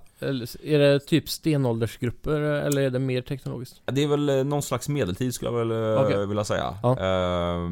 [0.64, 3.82] Är det typ stenåldersgrupper eller är det mer teknologiskt?
[3.86, 6.26] Det är väl någon slags medeltid skulle jag väl Okej.
[6.28, 6.76] vilja säga.
[6.84, 7.00] Ja.
[7.00, 7.72] Eh,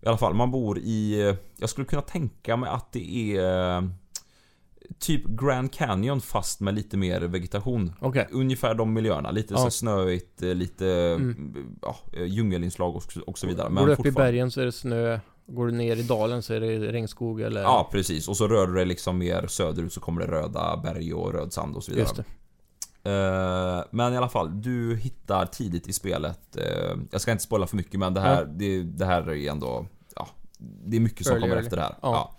[0.00, 1.34] I alla fall, man bor i...
[1.56, 3.90] Jag skulle kunna tänka mig att det är...
[4.88, 7.92] eh, Typ Grand Canyon fast med lite mer vegetation.
[8.00, 8.28] Okej.
[8.30, 9.30] Ungefär de miljöerna.
[9.30, 9.60] Lite Ja.
[9.60, 11.78] så snöigt, eh, lite Mm.
[11.82, 13.68] ja, eh, djungelinslag och, och så vidare.
[13.70, 15.18] Går du upp i bergen så är det snö.
[15.46, 17.62] Går du ner i dalen så är det regnskog eller...
[17.62, 18.28] Ja, precis.
[18.28, 21.52] Och så rör du dig liksom mer söderut så kommer det röda berg och röd
[21.52, 22.02] sand och så vidare.
[22.04, 22.24] Just det.
[23.10, 27.66] Eh, men i alla fall, du hittar tidigt i spelet eh, Jag ska inte spoila
[27.66, 30.28] för mycket men det här, det, det här är ändå Ja
[30.58, 31.94] Det är mycket som Early, kommer efter det här.
[32.02, 32.34] Ja.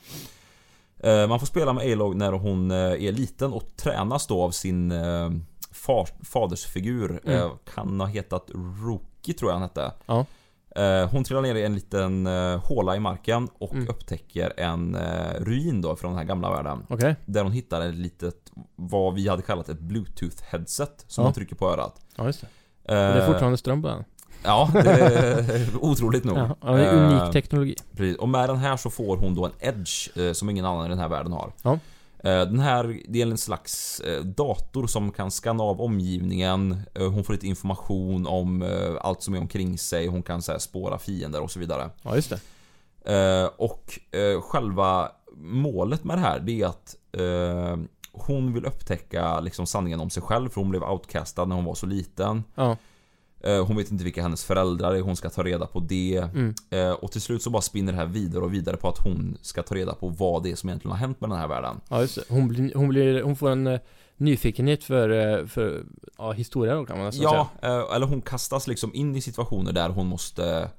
[1.06, 4.52] Eh, man får spela med Aloy när hon eh, är liten och tränas då av
[4.52, 5.30] sin eh,
[5.72, 7.20] far, fadersfigur.
[7.26, 7.50] Mm.
[7.76, 8.50] Kan ha hetat
[8.86, 9.92] Rookie tror jag han hette.
[10.06, 10.26] Ja.
[11.12, 12.26] Hon trillar ner i en liten
[12.64, 13.88] håla i marken och Mm.
[13.88, 14.98] upptäcker en
[15.40, 16.86] ruin då från den här gamla världen.
[16.90, 17.16] Okej.
[17.26, 21.26] Där hon hittar ett litet, vad vi hade kallat ett bluetooth headset som Ja.
[21.26, 22.02] man trycker på örat.
[22.16, 22.48] Ja, just det.
[22.88, 24.04] Och det är fortfarande ström på den.
[24.46, 26.38] Ja, det är otroligt nog.
[26.38, 27.76] Ja, ja, det är unik Eh, teknologi.
[27.98, 28.18] Precis.
[28.18, 30.90] Och med den här så får hon då en edge eh, som ingen annan i
[30.90, 31.52] den här världen har.
[31.62, 31.74] Ja.
[32.24, 36.82] Eh, Den här, det är en slags dator som kan skanna av omgivningen.
[37.00, 38.64] Hon får lite information om
[39.02, 40.08] allt som är omkring sig.
[40.08, 41.90] Hon kan så här, spåra fiender och så vidare.
[42.02, 43.50] Ja, just det.
[43.58, 44.00] Och
[44.42, 46.96] själva målet med det här, det är att
[48.12, 51.76] hon vill upptäcka liksom sanningen om sig själv för hon blev outcastad när hon var
[51.76, 52.44] så liten.
[52.56, 52.78] Ja.
[53.46, 56.18] Eh, Hon vet inte vilka hennes föräldrar är, hon ska ta reda på det.
[56.34, 56.54] Mm.
[56.70, 59.38] Eh, Och till slut så bara spinner det här vidare och vidare på att hon
[59.42, 61.82] ska ta reda på vad det är som egentligen har hänt med den här världen.
[61.90, 62.22] Ja, just det.
[62.30, 63.80] Hon, blir, hon, blir, hon får en eh,
[64.18, 65.84] nyfikenhet för, för
[66.18, 67.74] ja, historia då kan man nästan Ja, säga.
[67.90, 70.70] eh, eller hon kastas liksom in i situationer där hon måste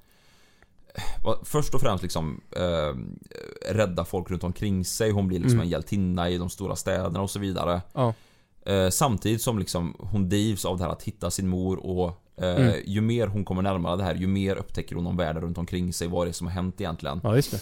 [1.45, 2.97] Först och främst liksom eh,
[3.75, 5.11] rädda folk runt omkring sig.
[5.11, 5.65] Hon blir liksom Mm.
[5.65, 7.81] en hjältinna i de stora städerna och så vidare.
[7.93, 8.15] Ja.
[8.67, 12.57] Eh, samtidigt som liksom hon drivs av det här att hitta sin mor och eh,
[12.57, 12.75] Mm.
[12.87, 15.93] ju mer hon kommer närmare det här, ju mer upptäcker hon om världen runt omkring
[15.93, 17.21] sig, vad det är som har hänt egentligen.
[17.25, 17.61] Ja, just det.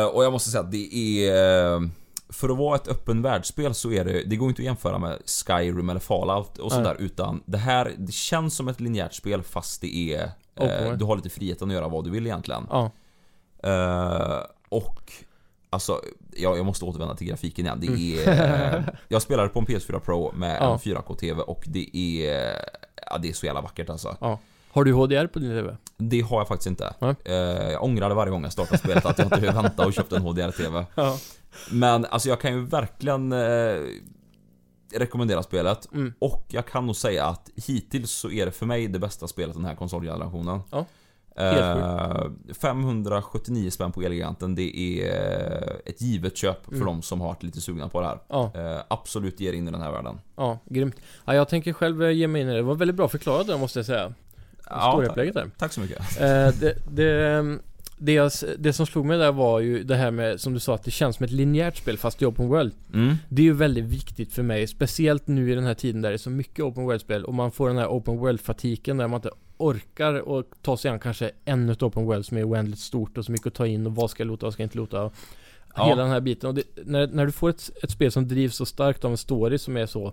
[0.00, 1.74] Eh, och jag måste säga att det är...
[1.74, 1.80] eh,
[2.28, 5.18] För att vara ett öppen världsspel så är det, det går inte att jämföra med
[5.26, 9.80] Skyrim eller Fallout och sådär utan det här, det känns som ett linjärt spel fast
[9.80, 10.22] det är...
[10.56, 10.98] Eh, world.
[10.98, 12.66] du har lite friheten att göra vad du vill egentligen.
[12.70, 12.90] Ja.
[14.68, 15.12] Och
[15.72, 16.00] Alltså,
[16.36, 17.78] jag, jag måste återvända till grafiken igen.
[17.80, 18.28] Det Mm.
[18.28, 18.76] är...
[18.76, 20.72] eh, jag spelade på en PS4 Pro med Ja.
[20.72, 22.56] en 4K-TV och det är...
[23.10, 24.16] Ja, det är så jävla vackert alltså.
[24.20, 24.38] ja.
[24.70, 25.76] Har du HDR på din TV?
[25.96, 26.94] Det har jag faktiskt inte.
[27.24, 27.34] Eh,
[27.72, 30.22] jag ångrade varje gång jag startade spelet att jag inte behövde vänta och köpte en
[30.22, 30.84] HDR-TV.
[30.94, 31.18] Ja.
[31.70, 33.80] Men alltså jag kan ju verkligen eh,
[34.94, 35.92] rekommendera spelet.
[35.92, 36.12] Mm.
[36.18, 39.54] Och jag kan nog säga att hittills så är det för mig det bästa spelet
[39.54, 40.60] den här konsolgenerationen.
[40.70, 40.86] Ja.
[41.36, 46.86] Helt Eh, 579 spänn på Elgiganten, det är eh, ett givet köp för Mm.
[46.86, 48.18] de som har varit lite sugna på det här.
[48.28, 50.20] Ja, Eh, absolut ge er in i den här världen.
[50.36, 50.96] ja, grymt.
[51.24, 52.56] Ja, jag tänker själv ge mig in i det.
[52.56, 54.12] Det var väldigt bra förklarat där måste jag säga.
[54.70, 55.50] Ja, Storyupplägget där.
[55.58, 55.98] Tack så mycket.
[56.20, 57.58] Eh, det, det,
[58.04, 60.74] det, jag, det som slog mig där var ju det här med, som du sa,
[60.74, 62.72] att det känns som ett linjärt spel fast är open world.
[62.94, 63.14] Mm.
[63.28, 66.16] Det är ju väldigt viktigt för mig, speciellt nu i den här tiden där det
[66.16, 69.30] är så mycket open world-spel och man får den här open world-fatiken där man inte
[69.56, 73.24] orkar och ta sig an kanske ännu ett open world som är oändligt stort och
[73.24, 75.10] så mycket att ta in och vad ska jag och vad ska jag inte lota.
[75.76, 75.84] Ja.
[75.86, 76.48] Hela den här biten.
[76.48, 79.16] Och det, när, när du får ett, ett spel som drivs så starkt av en
[79.16, 80.06] story som är så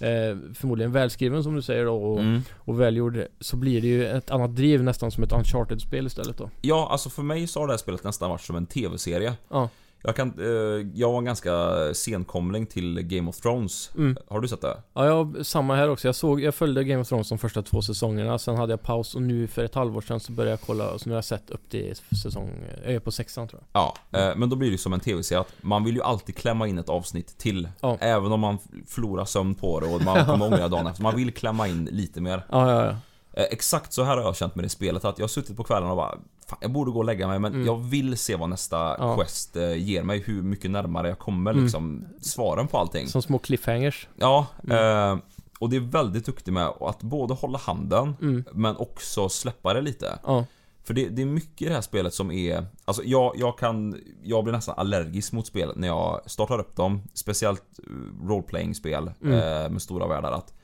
[0.00, 2.42] eh, förmodligen välskriven som du säger då och, Mm.
[2.56, 6.50] och välgjord så blir det ju ett annat driv nästan som ett uncharted-spel istället då.
[6.60, 9.34] Ja, alltså för mig så har det här spelet nästan varit som en TV-serie.
[9.48, 9.68] Ja.
[10.02, 11.54] Jag kan, eh, jag var en ganska
[11.94, 13.90] senkomling till Game of Thrones.
[13.96, 14.16] Mm.
[14.28, 14.76] Har du sett det?
[14.94, 16.08] Ja, jag, samma här också.
[16.08, 19.14] Jag såg, jag följde Game of Thrones de första två säsongerna, sen hade jag paus
[19.14, 21.50] och nu för ett halvår sedan så började jag kolla, så nu har jag sett
[21.50, 22.50] upp till säsong,
[22.84, 23.82] jag är på sexan tror jag.
[23.82, 26.66] Ja, eh, men då blir det som en TV-serie att man vill ju alltid klämma
[26.66, 27.68] in ett avsnitt till.
[27.80, 27.96] Ja.
[28.00, 31.02] Även om man förlorar sömn på det och man kommer ångra dagen efter.
[31.02, 32.46] Man vill klämma in lite mer.
[32.50, 32.96] Ja, ja, ja.
[33.32, 35.04] Eh, exakt så här har jag känt med det spelet.
[35.04, 36.18] Att jag har suttit på kvällen och bara
[36.50, 37.66] Fan, jag borde gå och lägga mig men Mm.
[37.66, 39.16] jag vill se vad nästa Ja.
[39.16, 40.18] quest eh, ger mig.
[40.18, 41.62] Hur mycket närmare jag kommer Mm.
[41.64, 43.08] liksom svaren på allting.
[43.08, 44.08] Som små cliffhangers.
[44.16, 45.12] Ja, Mm.
[45.12, 45.22] eh,
[45.58, 48.44] och det är väldigt duktig med att både hålla handen Mm.
[48.52, 50.18] men också släppa det lite.
[50.26, 50.44] Ja,
[50.84, 52.66] För det, det är mycket i det här spelet som är...
[52.84, 54.00] Alltså jag, jag kan...
[54.22, 57.02] Jag blir nästan allergisk mot spel när jag startar upp dem.
[57.14, 59.32] Speciellt eh, roleplaying-spel Mm.
[59.38, 60.32] eh, med stora världar.
[60.32, 60.54] Att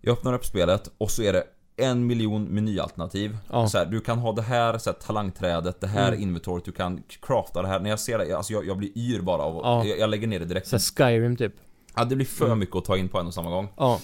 [0.00, 1.44] jag öppnar upp spelet och så är det
[1.82, 3.36] en miljon menyalternativ.
[3.50, 3.68] Ja.
[3.68, 6.20] Så här, du kan ha det här, så här talangträdet, det här Mm.
[6.22, 7.80] inventoriet, du kan crafta det här.
[7.80, 9.84] När jag ser det, alltså jag, jag blir yr bara av Ja.
[9.84, 10.66] jag, jag lägger ner det direkt.
[10.66, 11.52] så Skyrim typ.
[11.96, 12.58] Ja, det blir för Mm.
[12.58, 13.68] mycket att ta in på en och samma gång.
[13.76, 14.00] Ja,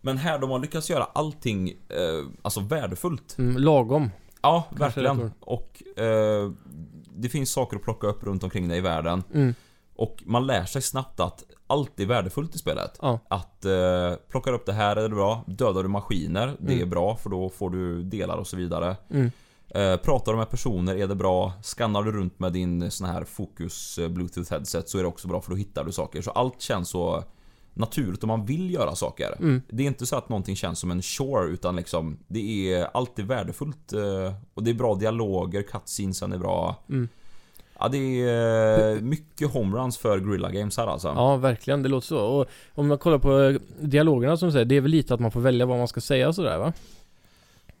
[0.00, 3.38] Men här, de har lyckats göra allting eh, alltså värdefullt.
[3.38, 4.10] mm, lagom.
[4.42, 5.32] Ja, Kanske verkligen.
[5.40, 6.50] Och eh,
[7.16, 9.22] det finns saker att plocka upp runt omkring dig i världen.
[9.34, 9.54] Mm.
[9.96, 12.98] Och man lär sig snabbt att allt är värdefullt i spelet.
[13.02, 13.18] Ja.
[13.28, 15.44] Att eh, plockar upp det här är det bra.
[15.46, 16.82] Dödar du maskiner, det Mm.
[16.82, 18.96] är bra för då får du delar och så vidare.
[19.10, 19.30] Mm.
[19.70, 21.52] Eh, pratar du med personer är det bra.
[21.62, 25.28] Skannar du runt med din sån här fokus eh, bluetooth headset så är det också
[25.28, 26.22] bra för då hittar du saker.
[26.22, 27.24] Så allt känns så
[27.74, 29.36] naturligt om man vill göra saker.
[29.38, 29.62] Mm.
[29.70, 33.26] Det är inte så att någonting känns som en chore utan liksom Det är alltid
[33.26, 37.08] värdefullt eh, Och det är bra dialoger, cutscenesen är bra Mm.
[37.80, 41.82] Ja det är eh, mycket homeruns för Guerrilla Games här alltså Ja, verkligen.
[41.82, 42.18] Det låter så.
[42.18, 45.20] Och om man kollar på eh, dialogerna som du säger, det är väl lite att
[45.20, 46.72] man får välja vad man ska säga och sådär va?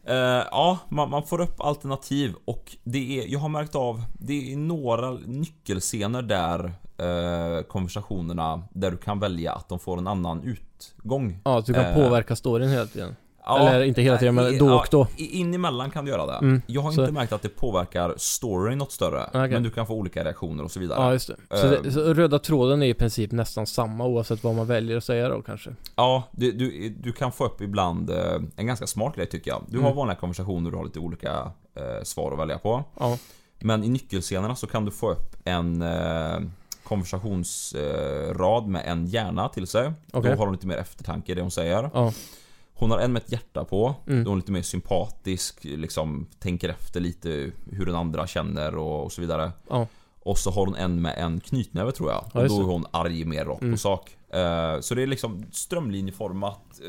[0.06, 4.52] Eh, Ja, man, man får upp alternativ och det är, jag har märkt av Det
[4.52, 6.64] är några nyckelscener där
[6.98, 11.74] eh, Konversationerna Där du kan välja att de får en annan utgång Ja, att du
[11.74, 13.16] kan Eh, påverka storyn hela tiden.
[13.48, 15.06] Ja, Eller inte hela tiden, men i- då och då.
[15.16, 16.38] In emellan kan du göra det.
[16.38, 19.24] Mm, Jag har så- inte märkt att det påverkar storyn något större.
[19.28, 19.48] Okej.
[19.50, 21.00] Men du kan få olika reaktioner och så vidare.
[21.00, 21.56] Ja, just det.
[21.60, 21.82] Så, Eh.
[21.82, 25.28] det, så röda tråden är i princip nästan samma oavsett vad man väljer att säga
[25.28, 25.70] då kanske?
[25.96, 28.16] Ja, du, du, du kan få upp ibland eh,
[28.56, 29.64] en ganska smart grej tycker jag.
[29.68, 29.96] Du har Mm.
[29.96, 31.32] vanliga konversationer, du har lite olika
[31.74, 32.84] eh, svar att välja på.
[33.00, 33.18] Ja.
[33.60, 36.38] Men i nyckelscenerna så kan du få upp en eh,
[36.84, 39.92] konversationsrad med en hjärna till sig.
[40.12, 40.30] Okej.
[40.30, 41.90] Då har hon lite mer eftertanke i det hon säger.
[41.94, 42.12] Ja.
[42.78, 43.94] Hon har en med ett hjärta på.
[44.06, 44.24] Mm.
[44.24, 49.04] Då är hon lite mer sympatisk, liksom tänker efter lite hur den andra känner och,
[49.04, 49.52] och så vidare.
[49.68, 49.86] Ja.
[50.20, 52.24] Och så har hon en med en knytnäve tror jag.
[52.34, 53.74] Ja, och då är hon arg mer rakt Mm.
[53.74, 54.16] på sak.
[54.30, 56.80] Eh, så det är liksom strömlinjeformat,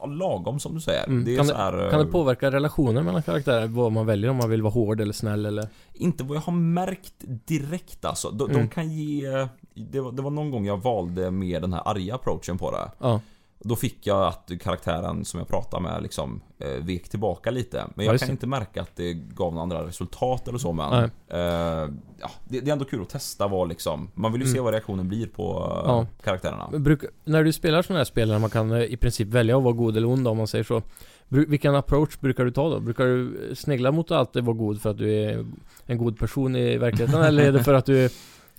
[0.00, 1.06] ja, lagom som du säger.
[1.06, 1.24] Mm.
[1.24, 3.66] Det Kan, det, här, eh, kan det påverka relationer mellan karaktärer?
[3.66, 4.30] Vad man väljer?
[4.30, 5.68] Om man vill vara hård eller snäll eller?
[5.94, 7.14] Inte vad jag har märkt
[7.46, 8.30] direkt alltså.
[8.30, 8.62] De, Mm.
[8.62, 9.46] de kan ge...
[9.74, 12.90] Det var, det var någon gång jag valde mer den här arga approachen på det.
[12.98, 13.20] Ja.
[13.60, 17.76] Då fick jag att karaktären som jag pratade med liksom eh, vek tillbaka lite.
[17.76, 20.72] Men Ja, jag just kan inte märka att det gav några andra resultat eller så
[20.72, 20.92] men
[21.28, 21.38] eh,
[22.20, 24.72] ja, det, det är ändå kul att testa vad liksom Man vill ju se vad
[24.72, 25.96] reaktionen blir på eh, Mm.
[25.96, 26.06] Ja.
[26.24, 26.78] karaktärerna.
[26.78, 29.62] Bruk, när du spelar sådana här spel där man kan eh, i princip välja att
[29.62, 30.82] vara god eller ond om man säger så.
[31.28, 32.80] Vilken approach brukar du ta då?
[32.80, 35.46] Brukar du snegla mot att alltid vara god för att du är
[35.86, 37.22] en god person i verkligheten?
[37.22, 38.10] eller är det för att du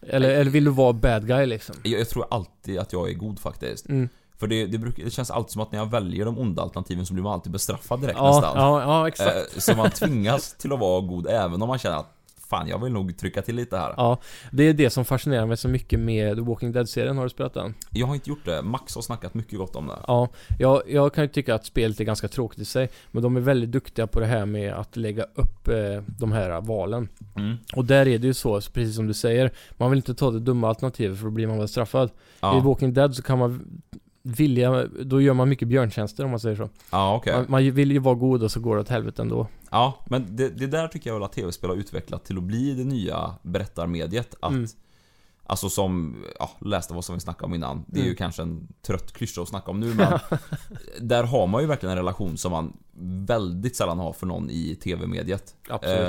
[0.01, 1.75] eller, eller vill du vara bad guy liksom?
[1.83, 3.89] Jag, jag tror alltid att jag är god faktiskt.
[3.89, 4.09] Mm.
[4.39, 7.05] För det, det, brukar, det känns alltid som att när jag väljer de onda alternativen
[7.05, 8.51] så blir man alltid bestraffad direkt Ja, nästan.
[8.57, 9.35] ja, ja, exakt.
[9.55, 12.15] Eh, Så man tvingas till att vara god även om man känner att
[12.49, 13.93] Fan jag vill nog trycka till lite här.
[13.97, 14.17] Ja,
[14.51, 17.17] det är det som fascinerar mig så mycket med The Walking Dead-serien.
[17.17, 17.73] Har du spelat den?
[17.91, 18.61] Jag har inte gjort det.
[18.61, 19.93] Max har snackat mycket gott om det.
[20.07, 20.29] Ja,
[20.59, 22.89] jag, jag kan ju tycka att spelet är ganska tråkigt i sig.
[23.11, 25.75] Men de är väldigt duktiga på det här med att lägga upp eh,
[26.19, 27.09] de här valen.
[27.35, 27.55] Mm.
[27.75, 29.51] Och där är det ju så, precis som du säger.
[29.77, 32.09] Man vill inte ta det dumma alternativet för då blir man väl straffad.
[32.09, 33.81] I Ja, Walking Dead så kan man
[34.29, 36.69] vilja, då gör man mycket björntjänster om man säger så.
[36.91, 37.33] ja okej.
[37.35, 39.47] Man, man vill ju vara god och så går det åt helvete ändå.
[39.71, 42.73] Ja, men det, det där tycker jag väl att tv-spel har utvecklat till att bli
[42.73, 44.35] det nya berättarmediet.
[44.39, 44.67] Att Mm.
[45.43, 47.83] Alltså som, ja, läste vad som vi snackade om innan.
[47.87, 48.17] Det är ju Mm.
[48.17, 50.19] kanske en trött klyscha att snacka om nu men
[51.07, 52.73] Där har man ju verkligen en relation som man
[53.27, 55.55] väldigt sällan har för någon i tv-mediet.
[55.69, 55.99] Absolut.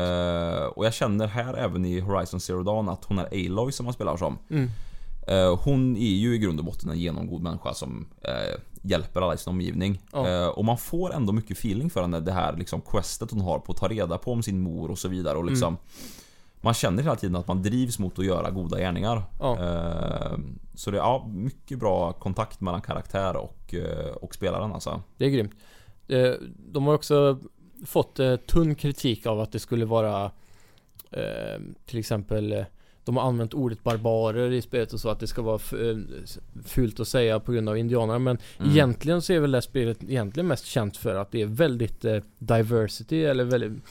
[0.61, 3.85] Eh, och jag känner här även i Horizon Zero Dawn att hon är Aloy som
[3.85, 4.39] man spelar som.
[4.51, 4.71] Mm.
[5.31, 9.35] Eh, hon är ju i grund och botten en genomgod människa som eh, hjälper alla
[9.35, 10.03] i sin omgivning.
[10.13, 13.59] Eh, och man får ändå mycket feeling för henne, det här liksom questet hon har
[13.59, 15.39] på att ta reda på om sin mor och så vidare.
[15.39, 15.77] Och liksom,
[16.61, 19.17] Man känner hela tiden att man drivs mot att göra goda gärningar.
[19.41, 20.39] Eh,
[20.75, 23.75] så det är ja, mycket bra kontakt mellan karaktär och,
[24.21, 25.03] och spelaren alltså.
[25.17, 25.53] Det är grymt.
[26.73, 27.39] De har också
[27.87, 30.31] fått tunn kritik av att det skulle vara
[31.87, 32.65] till exempel
[33.05, 35.61] de har använt ordet barbarer i spelet och så att det ska vara
[35.91, 35.97] eh,
[36.65, 38.71] fult att säga på grund av indianerna men Mm.
[38.73, 42.23] egentligen så är väl det spelet egentligen mest känt för att det är väldigt eh,
[42.39, 43.83] diversity eller väldigt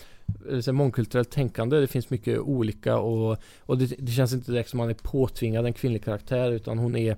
[0.50, 1.80] så här mångkulturellt tänkande.
[1.80, 5.66] Det finns mycket olika och, och det, det känns inte direkt som man är påtvingad
[5.66, 7.18] en kvinnlig karaktär utan hon är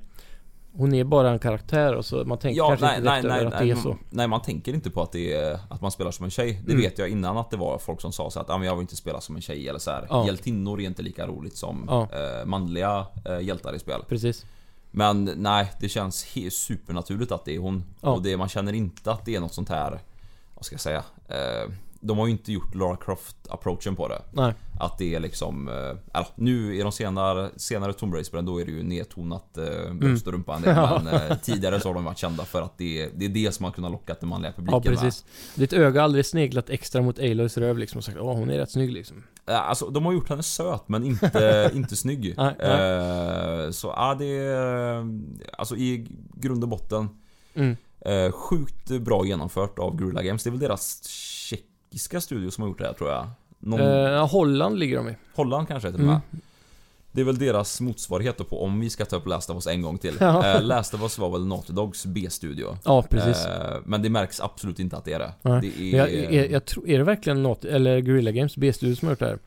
[0.73, 3.72] hon är bara en karaktär och så man tänker kanske inte direkt över att det
[3.72, 3.98] är så.
[4.10, 6.61] nej, man tänker inte på att det är att man spelar som en tjej.
[6.65, 6.81] Det Mm.
[6.84, 8.81] vet jag innan att det var folk som sa så att ah, men jag vill
[8.81, 10.07] inte spela som en tjej eller så här.
[10.10, 10.26] Ja.
[10.26, 12.02] Hjältinnor är inte lika roligt som Ja.
[12.11, 14.02] eh, manliga eh, hjältar i spel.
[14.10, 14.45] Precis.
[14.91, 16.26] Men nej, det känns
[16.68, 17.84] supernaturligt att det är hon.
[18.02, 18.10] Ja.
[18.10, 19.99] Och det, man känner inte att det är något sånt här,
[20.56, 21.03] vad ska jag säga?
[21.27, 21.72] Eh,
[22.02, 24.22] de har ju inte gjort Lara Croft-approachen på det.
[24.32, 24.53] Nej.
[24.80, 25.68] Att det är liksom,
[26.14, 30.28] eller, nu i de senare, senare Tomb Raider-spelen då är det ju nedtonat eh, bröst
[30.28, 31.02] och rumpa Ja.
[31.03, 33.65] Men eh, tidigare så har de varit kända för att det, det är det som
[33.65, 35.26] har kunnat locka den manliga Ja publiken precis.
[35.56, 38.57] Ditt öga har aldrig sneglat extra mot Aloys röv liksom och sagt åh hon är
[38.57, 39.23] rätt snygg liksom.
[39.45, 39.56] med.
[39.56, 42.34] Alltså de har gjort henne söt men inte, inte snygg.
[42.38, 45.06] Nej, Eh, så ja, det är...
[45.57, 47.10] Alltså i grund och botten
[47.53, 47.76] Mm.
[48.32, 50.44] Sjukt bra genomfört av Guerrilla Games.
[50.44, 51.02] Det är väl deras
[51.91, 53.27] tjeckiska studio som har gjort det här tror jag.
[53.59, 55.15] Någon, Eh, Holland ligger de i.
[55.35, 56.19] Holland kanske till och med.
[56.31, 56.41] Mm.
[57.11, 59.68] Det är väl deras motsvarighet då på om vi ska ta upp Last of Us
[59.68, 60.13] en gång till.
[60.19, 60.55] Ja.
[60.55, 62.77] Eh, Last of Us var väl Naughty Dogs B-studio.
[62.85, 63.45] Ja precis.
[63.45, 65.31] Eh, men det märks absolut inte att det är det.
[65.41, 65.61] Nej.
[65.61, 66.31] Det Men jag, är...
[66.31, 69.26] jag, jag tror, är det verkligen något, eller Guerrilla Games B-studio som har gjort det
[69.26, 69.39] här?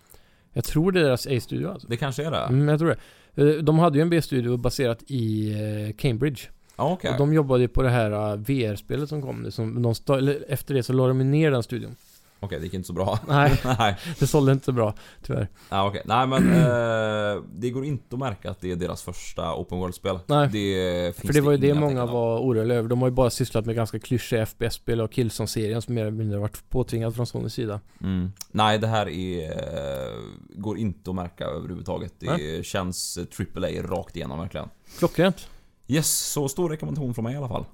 [0.52, 1.88] Jag tror det är deras A-studio alltså.
[1.88, 2.38] Det kanske är det?
[2.38, 2.96] Mm, jag tror
[3.34, 3.42] det.
[3.42, 6.40] Eh, De hade ju en B-studio baserat i eh, Cambridge.
[6.76, 7.10] Ja, okej.
[7.10, 9.50] Och de jobbade ju på det här eh, VR-spelet som kom.
[9.50, 11.96] Som de eller efter det så la de ner den studion.
[12.40, 13.18] Okej, det gick inte så bra.
[13.28, 15.48] Nej, Nej, det sålde inte så bra, tyvärr.
[15.68, 16.02] ja, okej.
[16.04, 20.18] Nej men eh, det går inte att märka att det är deras första Open World-spel.
[20.26, 20.48] Nej.
[20.48, 22.88] Det För det var ju det många var oroliga över.
[22.88, 26.38] De har ju bara sysslat med ganska klyschiga FPS-spel och Killzone-serien som mer eller mindre
[26.38, 27.80] varit påtvingad från Sonys sida.
[28.00, 28.32] Mm.
[28.50, 30.14] Nej, det här är, eh,
[30.56, 32.12] går inte att märka överhuvudtaget.
[32.18, 34.68] Det känns eh, AAA rakt igenom verkligen.
[34.98, 35.48] Klockrent.
[35.86, 37.64] Yes, så stor rekommendation från mig i alla fall.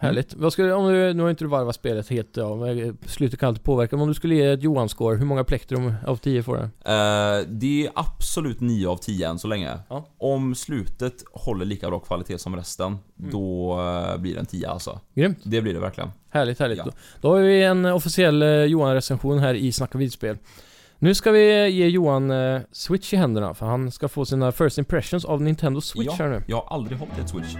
[0.00, 0.34] Härligt.
[0.34, 3.48] Vad skulle, om du, nu har inte du varvat spelet helt, ja, men slutet kan
[3.48, 3.96] alltid påverka.
[3.96, 6.62] Men om du skulle ge ett Johan-score, hur många plektrum av 10 får du?
[6.62, 9.78] Eh, det är absolut 9 av 10 än så länge.
[9.88, 10.06] Ja.
[10.18, 13.30] Om slutet håller lika bra kvalitet som resten, Mm.
[13.30, 15.00] då eh, blir det en 10 alltså.
[15.14, 15.38] Grymt.
[15.42, 16.10] Det blir det verkligen.
[16.30, 16.78] Härligt, härligt.
[16.78, 16.84] Ja.
[16.84, 20.36] Då, då har vi en officiell eh, Johan-recension här i Snacka vidspel.
[20.98, 24.78] Nu ska vi ge Johan eh, Switch i händerna, för han ska få sina first
[24.78, 26.42] impressions av Nintendo Switch ja, här nu.
[26.46, 27.54] jag har aldrig hållit ett Switch.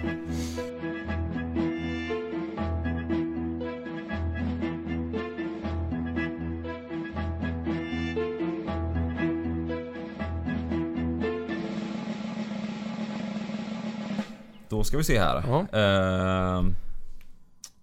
[14.68, 15.44] Då ska vi se här.
[15.46, 15.60] Ja.
[15.78, 16.64] Eh,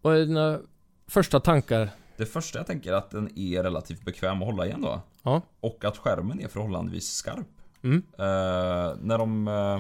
[0.02, 0.60] Vad är dina
[1.08, 1.90] första tankar?
[2.18, 5.02] det första jag tänker är att den är relativt bekväm att hålla igen då.
[5.24, 5.42] Ja.
[5.60, 7.48] Och att skärmen är förhållandevis skarp.
[7.84, 8.04] Mm.
[8.18, 9.48] Eh, när de...
[9.48, 9.80] eh,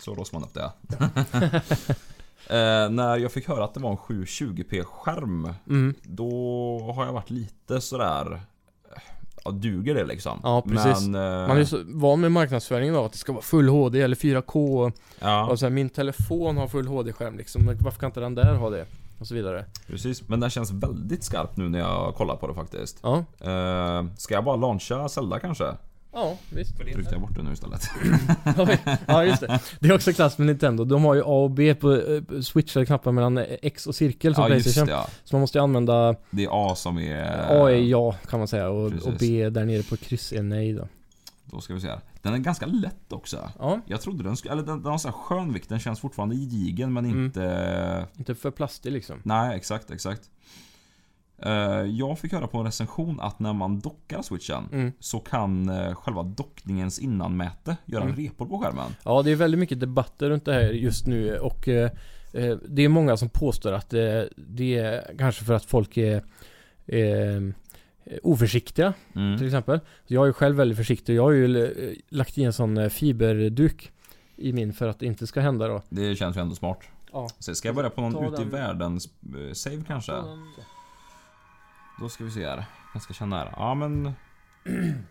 [0.00, 0.70] så låser man upp det.
[2.50, 5.94] Eh, när jag fick höra att det var en 720p-skärm, Mm.
[6.02, 6.30] då
[6.96, 8.40] har jag varit lite sådär...
[9.50, 10.40] Duger det liksom?
[10.42, 11.06] Ja, precis.
[11.08, 14.00] Men, eh, Man är så van med marknadsföringen av att det ska vara full HD
[14.00, 18.00] eller 4K och, Ja, och så här, min telefon har full HD-skärm liksom, men varför
[18.00, 18.86] kan inte den där ha det?
[19.18, 19.64] Och så vidare.
[19.86, 20.28] precis.
[20.28, 22.98] Men den känns väldigt skarp nu när jag kollar på det faktiskt.
[23.02, 25.64] Ja, Eh, ska jag bara launcha Zelda kanske?
[26.12, 26.76] Ja visst.
[26.76, 27.82] Tryckte jag bort det nu istället?
[29.06, 29.60] ja just det.
[29.80, 30.84] Det är också klass med Nintendo.
[30.84, 34.34] De har ju A och B på eh, Switch eller knappar mellan X och cirkel
[34.34, 34.86] som ja, just Playstation.
[34.86, 35.06] det ja.
[35.24, 37.24] Så man måste ju använda Det är A som är...
[37.62, 39.12] A är ja kan man säga och, och.
[39.20, 40.88] B där nere på kryss är nej då.
[41.44, 42.00] Då ska vi se här.
[42.22, 43.50] Den är ganska lätt också.
[43.58, 44.52] Ja, Jag trodde den skulle...
[44.52, 45.68] Eller den, den har så här skön vikt.
[45.68, 47.24] Den känns fortfarande gedigen men Mm.
[47.24, 48.06] inte...
[48.18, 49.16] inte för plastig liksom.
[49.22, 50.22] Nej, exakt, exakt.
[51.42, 51.50] Eh,
[51.82, 54.92] jag fick höra på en recension att när man dockar switchen Mm.
[55.00, 58.16] så kan eh, själva dockningens innanmäte göra Mm.
[58.16, 58.94] repor på skärmen.
[59.04, 61.90] Ja, det är väldigt mycket debatter runt det här just nu och eh,
[62.68, 63.90] det är många som påstår att
[64.36, 66.22] det är kanske för att folk är
[68.22, 69.38] oförsiktiga Mm.
[69.38, 69.80] till exempel.
[70.06, 71.14] Jag är ju själv väldigt försiktig.
[71.14, 71.74] Jag har ju
[72.08, 73.92] lagt i en sån fiberduk
[74.36, 75.82] i min för att det inte ska hända då.
[75.88, 76.78] Det känns ju ändå smart.
[77.12, 77.28] Ja.
[77.38, 78.50] Så ska jag börja på någon Ta ute i den.
[78.50, 79.08] världens
[79.46, 80.12] eh, save kanske?
[82.00, 82.64] Då ska vi se här.
[82.92, 83.54] Jag ska känna här.
[83.56, 84.12] Ja men...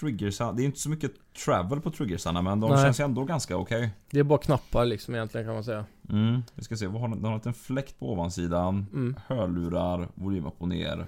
[0.00, 1.12] Triggersarna, det är inte så mycket
[1.44, 2.84] travel på triggersarna men de Nej.
[2.84, 3.90] känns ju ändå ganska okej.
[4.10, 5.84] Det är bara knappar liksom egentligen kan man säga.
[6.10, 6.42] Mm.
[6.54, 7.16] Vi ska se, vad har den?
[7.18, 8.86] Den har en liten fläkt på ovansidan.
[8.92, 9.16] Mm.
[9.26, 11.06] Hörlurar, volym upp och ner.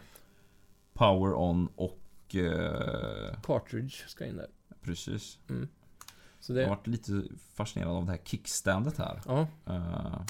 [0.92, 2.34] Power on och...
[2.34, 4.46] Eh, Cartridge ska in där.
[4.82, 5.38] precis.
[6.40, 7.22] Så Jag har det, varit lite
[7.54, 9.20] fascinerad av det här kickstandet här.
[9.26, 9.46] ja.
[9.66, 10.20] Eh,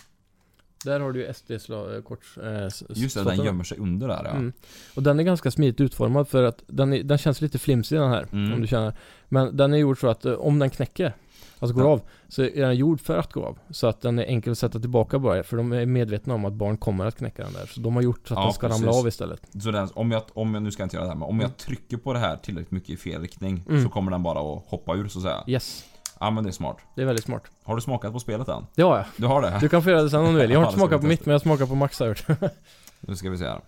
[0.85, 2.25] Där har du ju SD-kort.
[2.43, 4.31] Eh, s- just det, den gömmer sig under där ja.
[4.31, 4.53] Mm.
[4.95, 8.11] Och den är ganska smidigt utformad för att den, är, den känns lite flimsig den
[8.11, 8.27] här.
[8.33, 8.53] Mm.
[8.53, 8.95] Om du känner.
[9.29, 11.13] Men den är gjord så att eh, om den knäcker,
[11.59, 11.91] alltså går Ja.
[11.91, 13.59] av, så är den gjord för att gå av.
[13.71, 15.43] Så att den är enkel att sätta tillbaka bara.
[15.43, 17.67] För de är medvetna om att barn kommer att knäcka den där.
[17.67, 19.01] Så de har gjort så att Ja, den ska ramla precis.
[19.03, 19.43] av istället.
[19.63, 21.35] Så den, om jag, om jag, nu ska jag inte göra det här, men om
[21.35, 21.43] Mm.
[21.43, 23.83] jag trycker på det här tillräckligt mycket i fel riktning Mm.
[23.85, 25.45] så kommer den bara att hoppa ur så att säga.
[25.47, 25.85] Yes,
[26.23, 26.77] Ja men det är smart.
[26.95, 27.43] det är väldigt smart.
[27.63, 28.67] Har du smakat på spelet än?
[28.75, 29.07] Det har jag.
[29.17, 29.59] Du har det?
[29.61, 30.51] Du kan få göra det sen om du vill.
[30.51, 32.27] Jag har inte smakat på mitt, men jag smakar på Max har gjort.
[33.01, 33.61] Nu ska vi se här.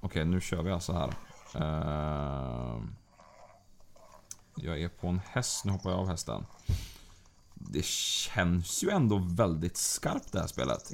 [0.00, 1.12] Okej, nu kör vi alltså här.
[1.54, 2.94] Ehm.
[4.54, 6.46] jag är på en häst, nu hoppar jag av hästen.
[7.54, 10.90] Det känns ju ändå väldigt skarpt det här spelet.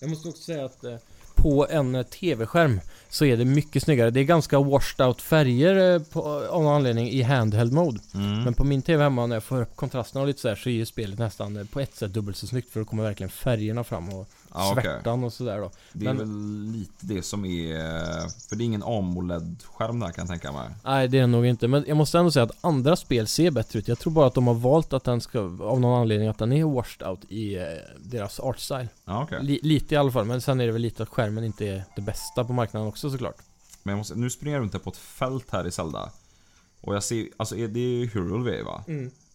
[0.00, 0.96] Jag måste också säga att eh,
[1.36, 4.10] på en eh, TV-skärm så är det mycket snyggare.
[4.10, 8.00] Det är ganska washed out färger eh, på, av någon anledning i handheld mode.
[8.14, 8.44] Mm.
[8.44, 10.68] Men på min TV hemma när jag får upp kontrasterna och lite så här så
[10.68, 13.30] är ju spelet nästan eh, på ett sätt dubbelt så snyggt för då kommer verkligen
[13.30, 14.84] färgerna fram och Ja, okej.
[14.84, 15.70] svärtan och sådär då.
[15.92, 17.78] Det är men- väl lite det som är...
[18.48, 20.68] För det är ingen AMOLED-skärm där kan jag tänka mig.
[20.84, 23.50] Nej det är det nog inte, men jag måste ändå säga att andra spel ser
[23.50, 23.88] bättre ut.
[23.88, 26.52] Jag tror bara att de har valt att den ska, av någon anledning, att den
[26.52, 27.62] är washed out i eh,
[28.00, 28.88] deras art style.
[29.04, 29.38] Ja, okej.
[29.42, 31.84] Li- lite i alla fall, men sen är det väl lite att skärmen inte är
[31.96, 33.36] det bästa på marknaden också såklart.
[33.82, 36.10] Men jag måste, nu springer jag runt här på ett fält här i Zelda.
[36.80, 38.84] Och jag ser, alltså det är ju Hyrule vi va?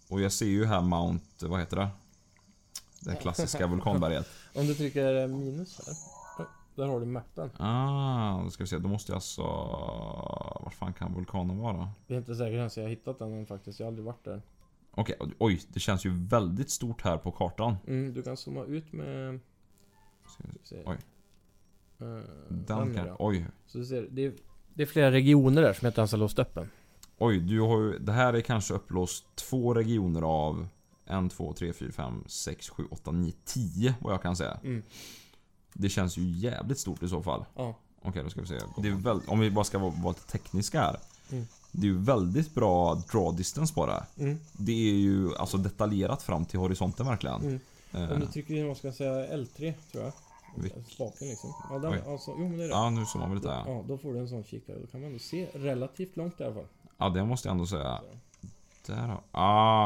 [0.09, 1.87] Och jag ser ju här Mount, vad heter det?
[3.05, 4.27] Det klassiska vulkanberget.
[4.55, 5.95] Om du trycker minus här.
[6.75, 7.49] Där har du mappen.
[7.57, 8.77] Ah, då ska vi se.
[8.77, 9.41] Då måste jag alltså...
[10.61, 11.89] Var fan kan vulkanen vara?
[12.07, 13.79] Det är inte säkert ens jag har hittat den än faktiskt.
[13.79, 14.41] Jag har aldrig varit där.
[14.91, 15.61] Okej, oj.
[15.67, 17.75] Det känns ju väldigt stort här på kartan.
[17.87, 19.39] Mm, du kan zooma ut med...
[20.85, 20.97] Oj.
[21.99, 22.07] Eh,
[22.49, 23.15] Den kan...
[23.19, 23.45] Oj.
[23.65, 24.33] Så du ser, det är,
[24.73, 26.69] det är flera regioner där som jag inte ens har låst upp än.
[27.17, 27.99] Oj, du har ju...
[27.99, 30.67] Det här är kanske upplåst två regioner av...
[31.11, 34.59] En, två, tre, fyra, fem, sex, sju, åtta, nio, tio vad jag kan säga.
[34.63, 34.83] Mm.
[35.73, 37.45] Det känns ju jävligt stort i så fall.
[37.55, 37.75] Ja.
[38.01, 38.59] Okej, då ska vi se.
[38.77, 40.99] Det är väl, om vi bara ska vara, vara lite tekniska här.
[41.31, 41.47] Mm.
[41.71, 44.03] Det är ju väldigt bra draw distance på det.
[44.23, 44.39] Mm.
[44.53, 47.41] Det är ju alltså detaljerat fram till horisonten verkligen.
[47.41, 47.59] Mm.
[47.93, 50.13] Eh, Om du trycker in, vad ska jag säga, L3 tror jag.
[50.87, 51.53] Spaken liksom.
[51.69, 52.01] Ja, den, Oj.
[52.07, 52.73] alltså, jo men det är det.
[52.73, 53.63] ja, nu zoomar vi lite här.
[53.67, 54.79] Ja, då får du en sån kikare.
[54.79, 56.67] Då kan man ändå se relativt långt i alla fall.
[56.97, 58.01] Ja, det måste jag ändå säga.
[58.85, 59.15] Där har...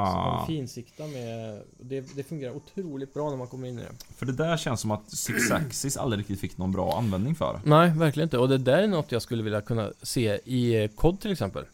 [0.06, 0.46] Så man Ah!
[0.48, 1.62] finsikta med...
[1.80, 4.14] Det, det fungerar otroligt bra när man kommer in i det.
[4.16, 7.60] För det där känns som att Six Axis aldrig riktigt fick någon bra användning för.
[7.66, 8.38] Nej, verkligen inte.
[8.38, 11.66] Och det där är något jag skulle vilja kunna se i eh, kod till exempel.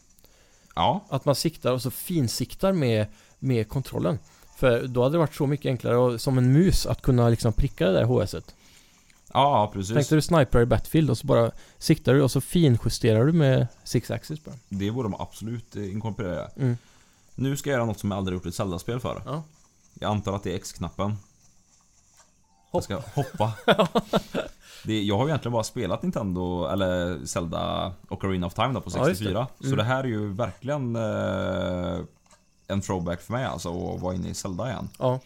[0.74, 3.06] Ja, Att man siktar och så finsiktar med,
[3.38, 4.18] med kontrollen.
[4.56, 7.52] För då hade det varit så mycket enklare och, som en mus att kunna liksom
[7.52, 8.54] pricka det där HSet.
[9.32, 9.94] ja precis.
[9.94, 13.66] Tänkte du sniper i Battlefield och så bara siktar du och så finjusterar du med
[13.84, 14.54] six axis bara.
[14.68, 16.48] Det borde de absolut inkorporera.
[16.56, 16.76] Mm.
[17.34, 19.22] Nu ska jag göra något som jag aldrig gjort ett Zelda-spel för.
[19.26, 19.42] Ja.
[19.94, 21.16] Jag antar att det är X-knappen.
[22.72, 23.52] Jag ska hoppa.
[24.84, 28.90] det, jag har ju egentligen bara spelat Nintendo, eller Zelda Ocarina of Time då på
[28.94, 29.46] Ja, just 64.
[29.58, 29.64] det.
[29.64, 29.76] Så Mm.
[29.78, 31.98] det här är ju verkligen eh,
[32.66, 34.88] en throwback för mig alltså, att vara inne i Zelda igen.
[34.98, 35.20] Ja.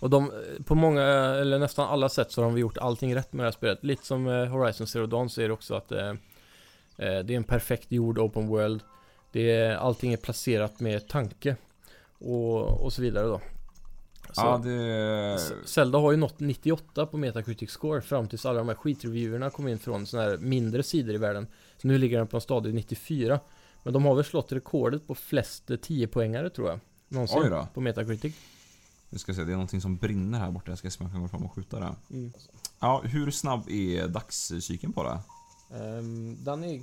[0.00, 0.32] Och de,
[0.66, 3.52] på många, eller nästan alla sätt så har de gjort allting rätt med det här
[3.52, 3.84] spelet.
[3.84, 6.14] Lite som eh, Horizon Zero Dawn så är det också att eh, eh,
[6.96, 8.80] det är en perfekt gjord open world.
[9.34, 11.56] Det är, allting är placerat med tanke.
[12.18, 13.40] Och, och så vidare då.
[14.32, 15.38] Så, Ja, det...
[15.64, 19.68] Zelda har ju nått 98 på Metacritic score fram tills alla de här skitreviewerna kom
[19.68, 21.46] in från sådana här mindre sidor i världen.
[21.76, 23.40] Så nu ligger den på en stadig 94.
[23.82, 26.80] Men de har väl slått rekordet på flest 10-poängare tror jag.
[27.08, 27.68] Någonsin Oj då.
[27.74, 28.34] på Metacritic.
[29.10, 30.70] Vi ska se, det är någonting som brinner här borta.
[30.70, 31.94] Jag ska se om jag kan gå fram och skjuta det.
[32.10, 32.32] Mm.
[32.80, 35.18] Ja, hur snabb är dagscykeln på det?
[35.78, 36.82] Ehm, den är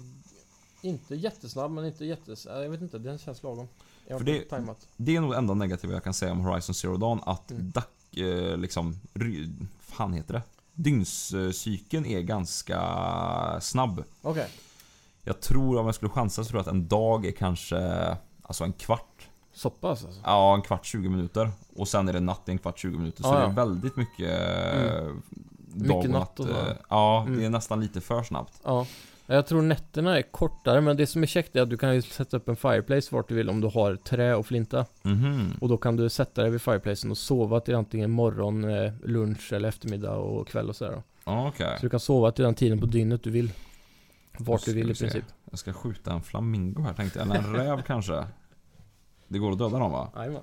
[0.81, 2.45] inte jättesnabb men inte jättes...
[2.45, 3.67] Jag vet inte, den känns lagom.
[4.07, 4.87] Jag För det- tajmat.
[4.97, 7.19] Det är nog det enda negativa jag kan säga om Horizon Zero Dawn.
[7.25, 7.71] Att Mm.
[7.71, 9.49] dack, eh, liksom, ry,
[9.79, 10.41] fan heter det?
[10.73, 12.79] Dygnscykeln är ganska
[13.61, 14.03] snabb.
[14.21, 14.47] Okej.
[15.23, 18.63] Jag tror, om jag skulle chansa, så tror jag att en dag är kanske, alltså
[18.63, 19.27] en kvart.
[19.53, 20.21] Så pass alltså.
[20.23, 21.51] Ja, en kvart 20 minuter.
[21.75, 23.23] Och sen är det natt en kvart 20 minuter.
[23.23, 23.49] Så Ja, det ja.
[23.49, 25.21] är väldigt mycket eh, dag
[25.73, 26.51] Mycket och natt och så.
[26.51, 27.39] eh, Ja, Mm.
[27.39, 28.59] det är nästan lite för snabbt.
[28.63, 28.85] Ja.
[29.31, 32.01] Jag tror nätterna är kortare men det som är käckt är att du kan ju
[32.01, 34.85] sätta upp en fireplace vart du vill om du har trä och flinta.
[35.01, 35.53] Mhm.
[35.61, 39.53] Och då kan du sätta dig vid fireplacen och sova till antingen morgon, eh, lunch
[39.53, 41.75] eller eftermiddag och kväll och sådär Okej.
[41.75, 43.51] Så du kan sova till den tiden på dygnet du vill.
[44.39, 45.05] Vart du vill vi i se.
[45.05, 45.25] princip.
[45.49, 47.27] Jag ska skjuta en flamingo här tänkte jag.
[47.27, 48.25] Eller en räv kanske.
[49.27, 50.11] Det går att döda dem va?
[50.15, 50.41] Jajamän.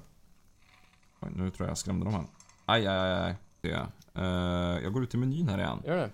[1.20, 2.24] Oj, nu tror jag jag skrämde dem här.
[2.64, 3.36] Aj, aj, aj.
[3.62, 3.72] aj.
[4.14, 5.82] Eh, jag går ut i menyn här igen.
[5.86, 6.10] Gör det.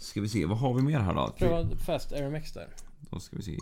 [0.00, 1.34] Ska vi se, vad har vi mer här då?
[1.38, 2.68] Pröva Fast RMX där.
[3.10, 3.56] Då ska vi se.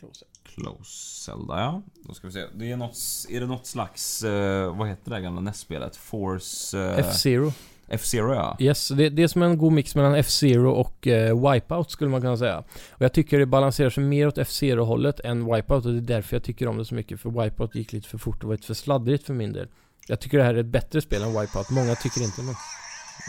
[0.00, 0.24] Close.
[0.42, 1.82] Close Zelda ja.
[1.94, 2.44] Då ska vi se.
[2.54, 2.96] Det är något,
[3.28, 5.96] är det något slags, eh, vad heter det där gamla NES-spelet?
[5.96, 6.78] Force...
[6.78, 7.52] eh, F-Zero.
[7.88, 8.56] F-Zero ja.
[8.60, 12.20] Yes, det, det är som en god mix mellan F-Zero och eh, Wipeout skulle man
[12.20, 12.58] kunna säga.
[12.90, 16.36] Och jag tycker det balanserar sig mer åt F-Zero-hållet än Wipeout och det är därför
[16.36, 17.20] jag tycker om det så mycket.
[17.20, 19.68] För Wipeout gick lite för fort och var lite för sladdrigt för min del.
[20.08, 21.70] Jag tycker det här är ett bättre spel än Wipeout.
[21.70, 22.54] Många tycker inte men...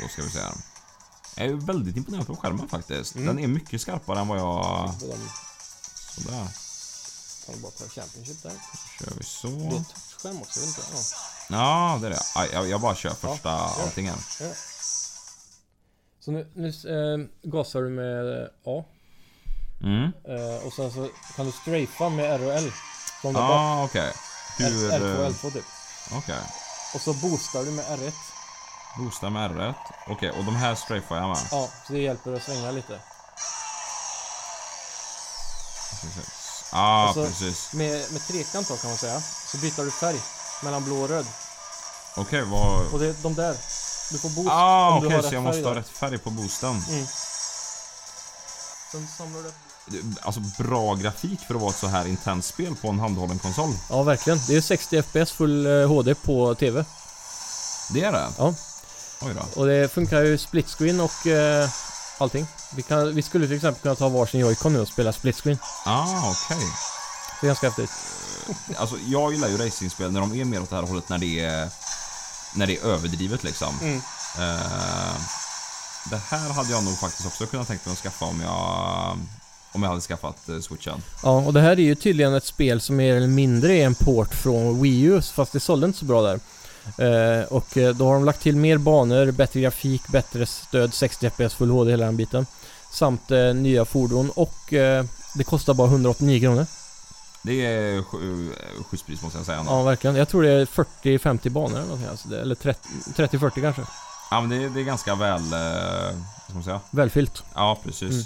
[0.02, 0.75] Då ska vi se här.
[1.38, 3.16] Jag är väldigt imponerad på skärmen faktiskt.
[3.16, 3.28] Mm.
[3.28, 4.94] Den är mycket skarpare än vad jag...
[6.16, 6.48] Sådär.
[7.46, 8.52] tar bara på Championship där.
[9.00, 9.48] Kör vi så.
[9.48, 10.82] Det är touchskärm också, vet inte?
[10.94, 11.00] Ja.
[11.50, 12.20] Ja, det är det.
[12.36, 14.18] Aj, jag, jag bara kör första Ja, allting här.
[16.20, 18.84] Så nu, nu eh, gasar du med eh, A.
[19.84, 20.04] Mm.
[20.04, 22.72] Eh, och sen så kan du strafa med R och L.
[23.36, 24.14] Ah, okej.
[24.58, 24.92] Hur...
[24.92, 25.66] R- R2 och eh, L2 typ.
[26.12, 26.40] Okej.
[26.96, 28.12] Och så boostar du med R1.
[28.98, 29.74] Boosta med R1.
[30.08, 31.38] Okej, och de här strafar jag med.
[31.52, 33.00] Ja, så det hjälper att svänga lite.
[36.72, 37.74] Ah, Och så- precis.
[37.74, 39.22] Med, med trekant då kan man säga.
[39.52, 40.20] Så byter du färg.
[40.64, 41.26] Mellan blå och röd.
[42.16, 42.86] Okej, vad...
[42.94, 43.58] Och det är de där.
[44.12, 45.80] Du får boost Ah, om du okej, har så rätt jag färg måste ha då.
[45.80, 46.84] rätt färg på boosten.
[46.90, 47.06] Mm.
[48.92, 49.52] Sen samlar du
[50.22, 53.74] Alltså bra grafik för att vara ett så här intensivt spel på en handhållen konsol.
[53.90, 54.40] Ja, verkligen.
[54.48, 56.86] Det är 60 FPS full eh, HD på TV.
[57.90, 58.28] Det är det?
[58.38, 58.54] Ja.
[59.26, 59.62] Oj då.
[59.62, 61.70] Och det funkar ju split screen och eh,
[62.18, 62.48] allting.
[62.76, 65.58] Vi, kan, vi skulle till exempel kunna ta varsin Joy-Con nu och spela split screen.
[65.86, 66.68] Ah, okej.
[67.42, 67.90] Det är ganska häftigt.
[68.78, 71.40] Alltså jag gillar ju racingspel när de är mer åt det här hållet när det
[71.40, 71.70] är
[72.56, 73.80] När det är överdrivet liksom.
[73.82, 73.98] Mm.
[74.40, 75.16] Eh,
[76.10, 79.18] det här hade jag nog faktiskt också kunnat tänka mig att skaffa om jag
[79.72, 81.04] Om jag hade skaffat eh, switchen.
[81.24, 83.96] Ja, och det här är ju tydligen ett spel som mer eller mindre är en
[83.96, 86.40] port från Wii U, fast det sålde inte så bra där.
[86.98, 91.30] Eh, och eh, då har de lagt till mer banor, bättre grafik, bättre stöd, 60
[91.30, 92.46] FPS full HD hela den biten.
[92.92, 95.06] Samt eh, nya fordon och eh,
[95.36, 96.66] det kostar bara 189 kronor.
[97.44, 98.04] Det är eh,
[98.90, 99.60] schysst pris måste jag säga.
[99.60, 99.72] ändå.
[99.72, 100.16] Ja, verkligen.
[100.16, 102.08] Jag tror det är 40-50 banor eller någonting.
[102.10, 102.80] Alltså, eller 30
[103.16, 103.82] 30-40 kanske.
[104.32, 106.80] Ja men det, det är ganska väl, eh, ska man säga?
[106.92, 107.44] Välfyllt.
[107.56, 108.12] Ja precis.
[108.12, 108.24] Mm.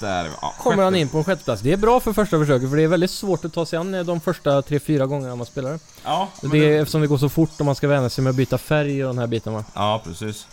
[0.00, 1.62] Där, ja, Kommer han in på en sjätteplats.
[1.62, 4.06] Det är bra för första försöket för det är väldigt svårt att ta sig an
[4.06, 5.78] de första 3-4 gångerna man spelar det.
[6.04, 8.36] Ja, Det är eftersom det går så fort och man ska vänja sig med att
[8.36, 9.64] byta färg och den här biten va.
[9.74, 10.46] Ja, precis.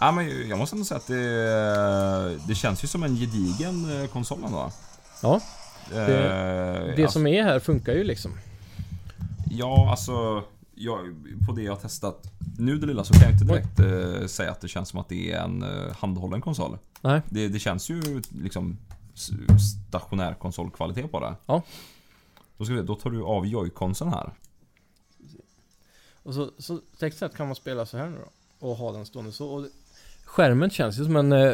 [0.00, 4.08] Ja, men jag måste ändå säga att det, det känns ju som en gedigen eh,
[4.08, 4.70] konsol ändå.
[5.22, 5.40] Ja,
[5.92, 8.38] Eh, Det alltså, som är här funkar ju liksom.
[9.50, 10.42] Ja, alltså...
[10.78, 11.14] Jag,
[11.46, 14.50] på det jag har testat nu det lilla så kan jag inte direkt eh, säga
[14.50, 16.78] att det känns som att det är en eh, handhållen konsol.
[17.00, 17.20] Nej.
[17.28, 18.76] Det, det känns ju liksom
[19.90, 21.34] stationär konsolkvalitet på det.
[21.46, 21.62] Ja.
[22.56, 24.32] Då, ska vi, då tar du av joyconsen här.
[26.22, 28.68] Och så, så sett kan man spela så här nu då.
[28.68, 29.48] Och ha den stående så.
[29.48, 29.68] Och det,
[30.24, 31.52] skärmen känns ju som en eh,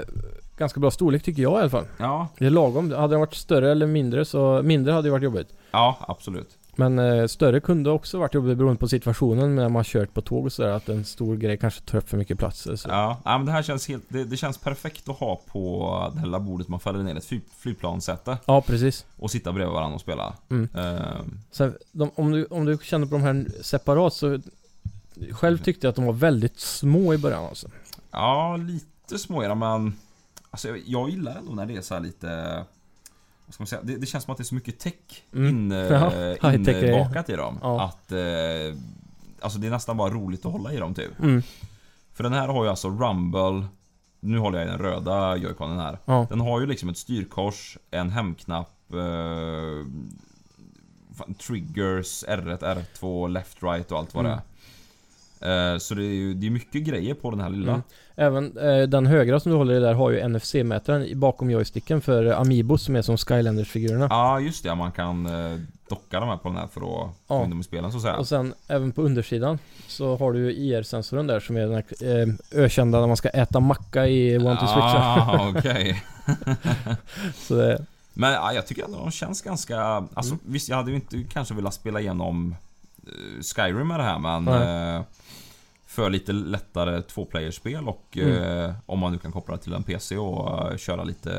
[0.57, 1.87] ganska bra storlek tycker jag i alla fall.
[1.99, 2.93] Ja, Det är lagom.
[2.93, 5.49] Hade den varit större eller mindre så mindre hade ju varit jobbigt.
[5.71, 6.59] ja absolut.
[6.77, 10.45] Men eh, större kunde också varit jobbigt beroende på situationen när man kört på tåg
[10.45, 10.71] och sådär.
[10.71, 12.63] Att en stor grej kanske tar upp för mycket plats.
[12.63, 12.89] Så.
[12.89, 14.05] Ja, ja men det här känns helt...
[14.09, 17.25] Det, det känns perfekt att ha på det här lilla bordet man fäller ner ett
[17.25, 18.39] fly, flygplanssäte.
[18.47, 19.07] ja, precis.
[19.17, 20.35] Och sitta bredvid varandra och spela.
[20.51, 20.69] Mm.
[20.75, 24.39] Ehm, Sen, de, om, du, om du känner på de här separat så
[25.31, 27.69] själv tyckte jag att de var väldigt små i början alltså.
[28.11, 29.95] Ja, lite små är de, men...
[30.51, 32.65] Alltså jag, jag gillar ändå när det är så lite...
[33.53, 33.83] Vad ska man säga?
[33.85, 34.95] Det, det känns som att det är så mycket tech
[35.35, 35.49] Mm.
[35.49, 36.09] inne, Ja,
[36.51, 36.99] high-tech-grejer.
[36.99, 37.59] inbakat i dem.
[37.63, 37.83] Ja.
[37.85, 38.13] Att...
[38.13, 38.19] Eh,
[39.41, 41.19] alltså det är nästan bara roligt att hålla i dem typ.
[41.21, 41.43] Mm.
[42.13, 43.65] För den här har ju alltså Rumble
[44.21, 46.27] Nu håller jag i den röda joyconen här Ja.
[46.29, 49.87] Den har ju liksom ett styrkors, en hemknapp eh,
[51.47, 54.37] Triggers, R1, R2, left, right och allt vad Mm.
[54.37, 54.52] det är Eh,
[55.81, 57.83] Så det är ju det är mycket grejer på den här lilla Mm.
[58.17, 62.27] Även eh, den högra som du håller i där har ju NFC-mätaren bakom joysticken för
[62.27, 64.07] eh, Amiibos som är som Skylanders-figurerna.
[64.11, 65.59] Ja just det, man kan eh,
[65.89, 67.45] docka de här på den här för att få Ja.
[67.45, 69.59] in dem i spelen så att säga Och sen även på undersidan
[69.89, 71.85] så har du ju IR-sensorn där som är den här
[72.21, 72.29] eh,
[72.65, 74.95] ökända när man ska äta macka i One to Switch.
[74.95, 76.03] Ah, okej
[77.49, 79.81] det, Men ja, jag tycker att de känns ganska...
[79.81, 80.39] Alltså Mm.
[80.47, 82.55] visst, jag hade ju inte kanske velat spela igenom
[83.07, 84.45] eh, Skyrim med det här men...
[84.45, 85.03] Nej.
[85.93, 88.65] För lite lättare tvåplayerspel och Mm.
[88.65, 91.31] eh, om man nu kan koppla det till en PC och eh, köra lite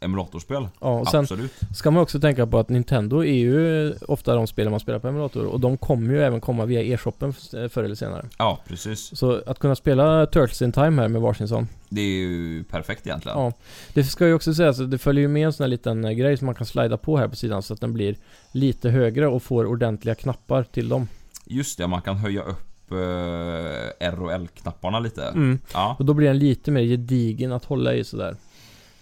[0.00, 0.68] emulatorspel.
[0.80, 1.52] ja, och sen Absolut.
[1.74, 5.08] ska man också tänka på att Nintendo är ju ofta de spel man spelar på
[5.08, 8.26] emulator och de kommer ju även komma via e-shoppen förr eller senare.
[8.38, 9.18] Ja, precis.
[9.18, 11.68] Så att kunna spela Turtles in Time här med varsin sån.
[11.88, 13.38] Det är ju perfekt egentligen.
[13.38, 13.52] Ja.
[13.94, 16.10] Det ska ju också sägas att det följer ju med en sån här liten eh,
[16.12, 18.16] grej som man kan slida på här på sidan så att den blir
[18.52, 21.08] lite högre och får ordentliga knappar till dem.
[21.44, 25.24] Just det, man kan höja upp eh, R och L-knapparna lite.
[25.24, 25.58] Mm.
[25.74, 28.36] Ja, Och då blir den lite mer gedigen att hålla i sådär.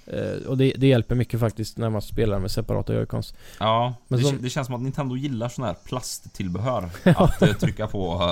[0.07, 3.35] Eh, och det, det hjälper mycket faktiskt när man spelar med separata joycons.
[3.61, 3.95] ja.
[4.09, 6.89] Men det, som- det känns som att Nintendo gillar sån här plasttillbehör.
[7.05, 8.23] att eh, trycka på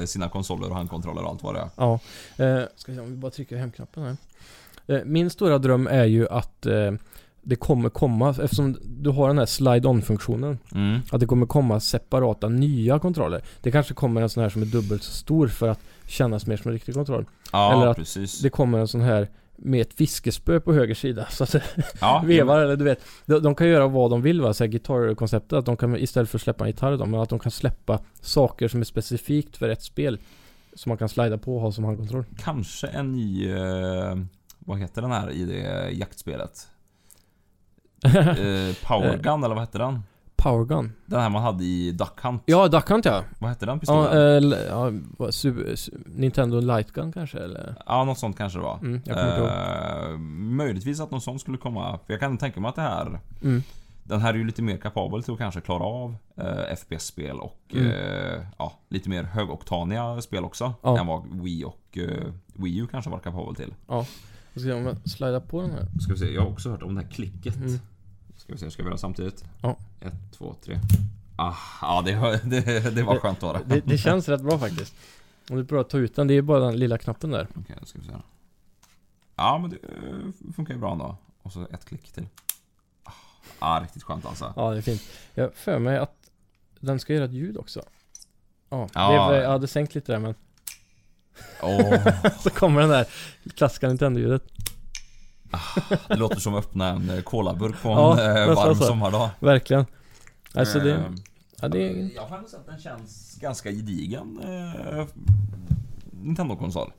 [0.00, 1.68] eh, sina konsoler och handkontroller och allt vad det är.
[1.76, 1.92] Ja.
[2.36, 4.16] Eh, ska vi se om vi bara trycker hemknappen här.
[4.96, 6.66] Eh, min stora dröm är ju att
[7.44, 11.00] det kommer komma, eftersom du har den här slide-on-funktionen, Mm.
[11.10, 13.42] att det kommer komma separata nya kontroller.
[13.60, 16.56] Det kanske kommer en sån här som är dubbelt så stor för att kännas mer
[16.56, 17.24] som en riktig kontroll.
[17.52, 18.40] Ja, Eller att precis.
[18.40, 21.54] Det kommer en sån här med ett fiskespö på höger sida så att
[22.00, 23.00] ja, vevar eller du vet.
[23.26, 25.52] De, de kan göra vad de vill va, så här gitarrkonceptet.
[25.52, 28.00] Att de kan istället för att släppa en gitarr då, men att de kan släppa
[28.20, 30.18] saker som är specifikt för ett spel.
[30.74, 32.24] Som man kan slida på och ha som handkontroll.
[32.38, 33.50] Kanske en ny...
[33.50, 34.16] Eh,
[34.58, 36.68] vad heter den här i det jaktspelet?
[38.14, 40.02] Eh, Powergun eller vad hette den?
[40.36, 40.92] Powergun.
[41.06, 42.42] Den här man hade i Duck Hunt.
[42.46, 43.22] Ja, Duck Hunt ja.
[43.38, 44.52] Vad hette den Ja, pistolen?
[44.52, 44.82] eh, ja
[45.18, 47.74] vad, su- su- Nintendo Lightgun kanske eller?
[47.86, 48.78] Ja, något sånt kanske det var.
[48.78, 50.12] Mm, jag kommer inte ihåg.
[50.12, 50.18] Eh,
[50.56, 51.98] möjligtvis att något sånt skulle komma.
[52.06, 53.20] För jag kan tänka mig att det här...
[53.42, 53.62] Mm.
[54.04, 57.58] Den här är ju lite mer kapabel till att kanske klara av eh, FPS-spel och
[57.74, 57.86] Mm.
[57.90, 60.74] eh, ja, lite mer högoktaniga spel också.
[60.82, 60.98] Ja.
[61.00, 63.74] Än vad Wii och eh, Wii U kanske var kapabel till.
[63.88, 64.06] Ja.
[64.50, 65.86] Ska se om jag slidar på den här.
[66.00, 67.56] Ska vi se, jag har också hört om det här klicket.
[67.56, 67.78] Mm.
[68.52, 69.44] Ska vi se, ska vi göra samtidigt?
[69.62, 69.76] Ja.
[70.00, 70.78] Ett, två, tre.
[71.36, 73.68] Ah, ja, det, det, det var skönt att.
[73.68, 74.94] Det, det känns rätt bra faktiskt.
[75.50, 77.46] Om du provar att ta ut den, det är bara den lilla knappen där.
[77.54, 78.12] Okej, då ska vi se.
[79.36, 81.16] Ja, men det eh, funkar ju bra ändå.
[81.42, 82.26] Och så ett klick till.
[83.04, 83.12] Ah,
[83.58, 84.52] ah, riktigt skönt alltså.
[84.56, 85.02] Ja, det är fint.
[85.34, 86.30] Jag för mig att
[86.80, 87.82] den ska göra ett ljud också.
[88.68, 89.30] Ja, Ja.
[89.30, 90.34] Det är, jag hade sänkt lite där men
[91.62, 92.08] Åh,
[92.40, 93.06] så kommer den där
[93.54, 94.51] klassiska Nintendo-ljudet.
[96.08, 98.84] Det låter som att öppna en eh, colaburk på en Ja, eh, varm så.
[98.84, 99.30] sommardag.
[99.40, 99.86] Verkligen.
[100.54, 101.00] Alltså det, Eh,
[101.60, 101.78] ja, det
[102.14, 104.40] Jag har ändå sett att den känns ganska gedigen.
[104.44, 105.04] Eh,
[106.10, 106.92] Nintendo-konsol.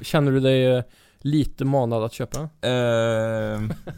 [0.00, 0.82] Känner du dig eh,
[1.20, 2.40] lite manad att köpa?
[2.40, 2.48] Eh,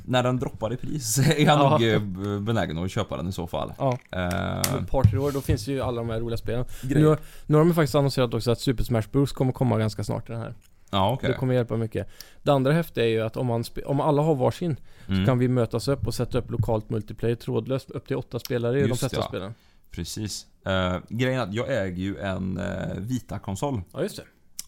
[0.05, 1.71] när den droppar i pris är jag Ja.
[1.79, 1.89] nog
[2.35, 3.73] eh, benägen att köpa den i så fall.
[3.79, 3.99] Ja.
[4.13, 6.65] Eh, Partyår, då finns ju alla de här roliga spelen.
[6.83, 7.17] Nu,
[7.47, 10.33] nu har de faktiskt annonserat också att Super Smash Bros kommer komma ganska snart i
[10.33, 10.55] den här.
[10.91, 11.29] Ja, okej.
[11.31, 12.09] Det kommer hjälpa mycket.
[12.43, 14.77] Det andra häftiga är ju att om, man om alla har varsin
[15.09, 15.23] Mm.
[15.23, 18.79] så kan vi mötas upp och sätta upp lokalt multiplayer trådlöst upp till åtta spelare
[18.79, 19.29] i de Just flesta ja.
[19.29, 19.55] spelen.
[19.91, 20.47] Precis.
[20.67, 22.65] Uh, grejen är att jag äger ju en uh,
[22.99, 24.23] Vita-konsol Ja, just det.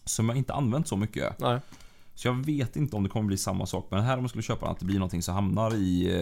[0.05, 1.39] som jag inte använt så mycket.
[1.39, 1.59] Nej.
[2.15, 4.29] Så jag vet inte om det kommer bli samma sak med den här om jag
[4.29, 4.71] skulle köpa den.
[4.73, 6.21] Att det blir någonting som hamnar i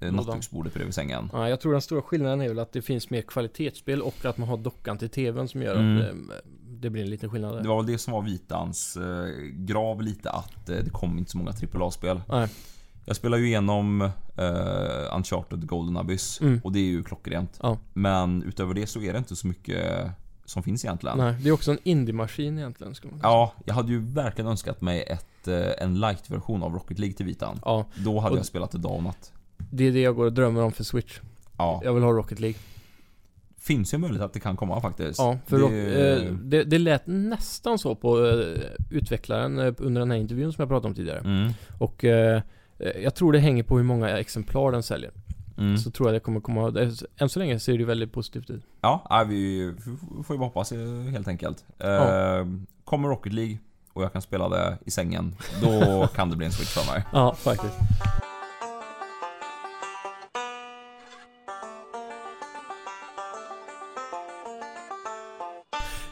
[0.00, 1.30] uh, nattduksbordet bredvid sängen.
[1.32, 4.38] Ja, jag tror den stora skillnaden är väl att det finns mer kvalitetsspel och att
[4.38, 5.96] man har dockan till TVn som gör Mm.
[5.98, 6.36] att eh,
[6.80, 7.62] det blir en liten skillnad där.
[7.62, 11.30] Det var väl det som var Vitans eh, grav lite att eh, det kom inte
[11.30, 12.20] så många AAA-spel.
[12.28, 12.48] Nej.
[13.04, 16.60] Jag spelar ju igenom uh, Uncharted Golden Abyss Mm.
[16.64, 17.58] och det är ju klockrent.
[17.62, 17.78] Ja.
[17.92, 20.10] Men utöver det så är det inte så mycket
[20.44, 21.18] som finns egentligen.
[21.18, 22.94] Nej, det är också en indie-maskin egentligen.
[22.94, 23.28] Ska man säga.
[23.30, 27.26] Ja, jag hade ju verkligen önskat mig ett, eh, en light-version av Rocket League till
[27.26, 27.60] Vitan.
[27.64, 29.32] ja, Då hade Och- jag spelat det dag och natt.
[29.70, 31.18] det är det jag går och drömmer om för Switch.
[31.58, 32.58] Ja, Jag vill ha Rocket League.
[33.60, 35.18] Finns ju möjlighet att det kan komma faktiskt.
[35.18, 36.22] Ja, för det.
[36.26, 38.60] Eh, det, det lät nästan så på eh,
[38.90, 41.18] utvecklaren eh, under den här intervjun som jag pratade om tidigare.
[41.18, 42.04] mm, Och
[43.02, 45.10] jag tror det hänger på hur många exemplar den säljer.
[45.58, 45.78] Mm.
[45.78, 46.90] så tror jag det kommer komma...
[47.16, 48.62] Än så länge ser det ju väldigt positivt ut.
[48.80, 49.72] Ja, vi
[50.26, 50.72] får ju hoppas
[51.12, 51.64] helt enkelt.
[51.78, 52.46] Ja.
[52.84, 53.58] Kommer Rocket League
[53.92, 57.04] och jag kan spela det i sängen, då kan det bli en switch för mig.
[57.12, 57.74] Ja, faktiskt.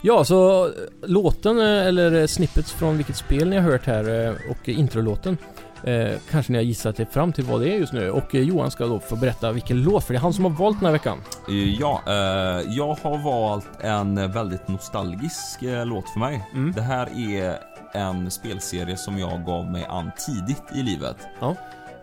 [0.03, 0.71] Ja, så eh,
[1.03, 5.37] låten, eh, eller snippets från vilket spel ni har hört här eh, och introlåten
[5.85, 8.11] eh, kanske ni har gissat er fram till vad det är just nu.
[8.11, 10.53] Och eh, Johan ska då få berätta vilken låt, för det är han som har
[10.53, 11.19] valt den här veckan.
[11.49, 16.49] Eh, Ja, eh, jag har valt en väldigt nostalgisk eh, låt för mig.
[16.53, 16.73] Mm.
[16.73, 17.59] Det här är
[17.93, 21.17] en spelserie som jag gav mig an tidigt i livet.
[21.41, 21.57] Ja.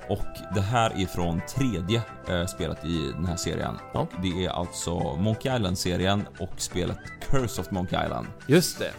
[0.10, 0.26] Och
[0.56, 3.73] det här är från tredje eh, spelet i den här serien.
[3.94, 3.99] Ja.
[3.99, 6.98] Och det är alltså Monkey Island-serien och spelet
[7.30, 8.27] Curse of Monkey Island.
[8.48, 8.91] Just det.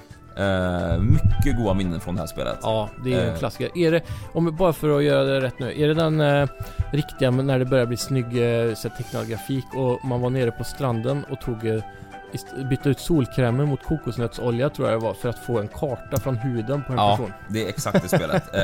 [0.42, 2.58] Eh, mycket goda minnen från det här spelet.
[2.62, 3.38] Ja, det är en Eh.
[3.38, 3.78] klassiker.
[3.78, 4.02] Är det,
[4.32, 6.48] om, bara för att göra det rätt nu, är det den eh,
[6.92, 11.24] riktiga när det börjar bli snygg eh, tecknad grafik och man var nere på stranden
[11.30, 11.82] och tog
[12.32, 16.20] eh, bytte ut solkrämen mot kokosnötsolja tror jag det var för att få en karta
[16.20, 17.32] från huden på en Ja, person.
[17.48, 18.42] det är exakt det spelet.
[18.54, 18.60] eh,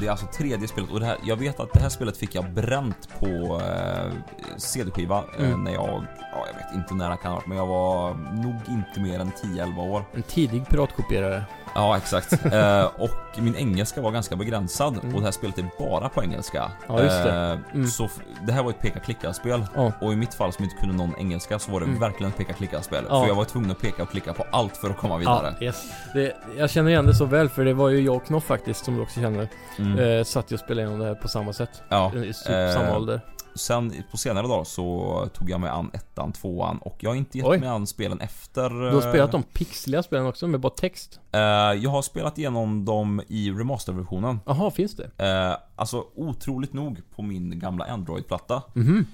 [0.00, 2.34] det är alltså tredje spelet och det här, jag vet att det här spelet fick
[2.34, 4.12] jag bränt på eh,
[4.56, 5.64] CD-skiva eh, Mm.
[5.64, 8.54] när jag, ja jag vet inte när det kan ha varit, men jag var nog
[8.68, 10.04] inte mer än 10-11 år.
[10.14, 11.42] En tidig piratkopierare.
[11.76, 12.44] Ja, exakt.
[12.52, 13.10] eh, och
[13.42, 15.14] min engelska var ganska begränsad Mm.
[15.14, 16.70] och det här spelet är bara på engelska.
[16.88, 17.30] Ja, just det.
[17.30, 17.86] Eh, Mm.
[17.86, 18.08] Så
[18.46, 19.64] det här var ett peka-klicka-spel.
[19.74, 19.92] Ja.
[20.00, 22.00] Och i mitt fall som inte kunde någon engelska så var det Mm.
[22.00, 23.04] verkligen ett peka-klicka-spel.
[23.08, 23.20] Ja.
[23.20, 25.54] För jag var tvungen att peka och klicka på allt för att komma vidare.
[25.60, 25.84] Ja, yes.
[26.14, 28.84] det, jag känner igen det så väl för det var ju jag och Knoff faktiskt
[28.84, 29.48] som du också känner.
[29.78, 29.98] Mm.
[30.18, 31.82] Eh, satt ju och spelade igenom det här på samma sätt.
[31.88, 32.12] ja.
[32.14, 33.20] I typ eh, samma ålder.
[33.56, 37.38] Sen på senare dagar så tog jag mig an ettan, tvåan och jag har inte
[37.38, 37.58] gett Oj.
[37.58, 38.70] mig an spelen efter.
[38.70, 41.20] Du har spelat de pixliga spelen också med bara text?
[41.32, 44.40] Eh, jag har spelat igenom dem i remasterversionen.
[44.46, 45.10] Jaha, finns det?
[45.26, 49.06] Eh, alltså otroligt nog på min gamla Android-platta Mhm.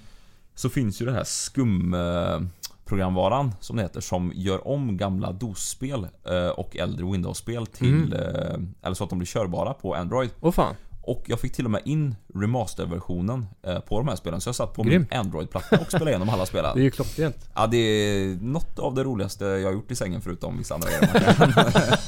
[0.55, 2.41] så finns ju det här skum eh,
[2.85, 8.13] programvaran som det heter som gör om gamla DOS-spel eh, och äldre Windows-spel till Mm.
[8.13, 10.31] eh, eller så att de blir körbara på Android.
[10.41, 10.75] Åh fan.
[11.05, 14.55] Och jag fick till och med in remasterversionen eh, på de här spelen så jag
[14.57, 15.11] satt på Grymt.
[15.11, 16.71] min Android-platta och spelade igenom alla spelen.
[16.75, 17.37] Det är ju klockrent.
[17.55, 20.89] Ja, det är något av det roligaste jag har gjort i sängen förutom vissa andra
[20.89, 21.99] grejer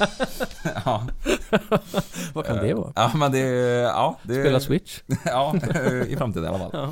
[0.85, 1.07] ja,
[2.33, 2.91] Vad kan det vara?
[2.95, 3.39] ja, men det...
[3.39, 4.99] Ja, det Spela Switch?
[5.25, 5.55] Ja,
[6.07, 6.69] i framtiden i alla fall.
[6.73, 6.91] Ja.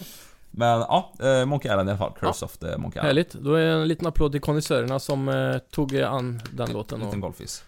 [0.56, 2.14] Men ja, eh, Monkey Island i alla fall.
[2.20, 3.08] Curse of the Monkey Island.
[3.08, 3.34] Härligt.
[3.34, 7.00] Då är en liten applåd till konnässörerna som eh, tog eh, an den låten.
[7.00, 7.64] En liten golfis.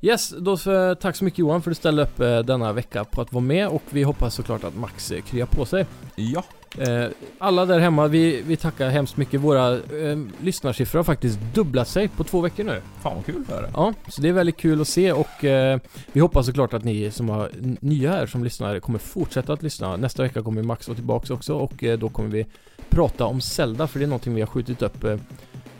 [0.00, 3.04] Yes, då så, tack så mycket Johan för att du ställde upp eh, denna vecka
[3.04, 5.86] på att vara med och vi hoppas såklart att Max eh, kryar på sig.
[6.14, 6.44] Ja,
[6.78, 7.08] Eh,
[7.38, 9.40] alla där hemma, vi, vi tackar hemskt mycket.
[9.40, 12.80] Våra eh, lyssnarsiffror har faktiskt dubblat sig på två veckor nu.
[13.02, 13.70] fan vad kul för det.
[13.74, 15.78] Ja, så det är väldigt kul att se och eh,
[16.12, 17.50] vi hoppas såklart att ni som har
[17.80, 19.96] nya här som lyssnar kommer fortsätta att lyssna.
[19.96, 22.46] Nästa vecka kommer Max vara tillbaks också och eh, då kommer vi
[22.88, 25.04] prata om Zelda för det är någonting vi har skjutit upp.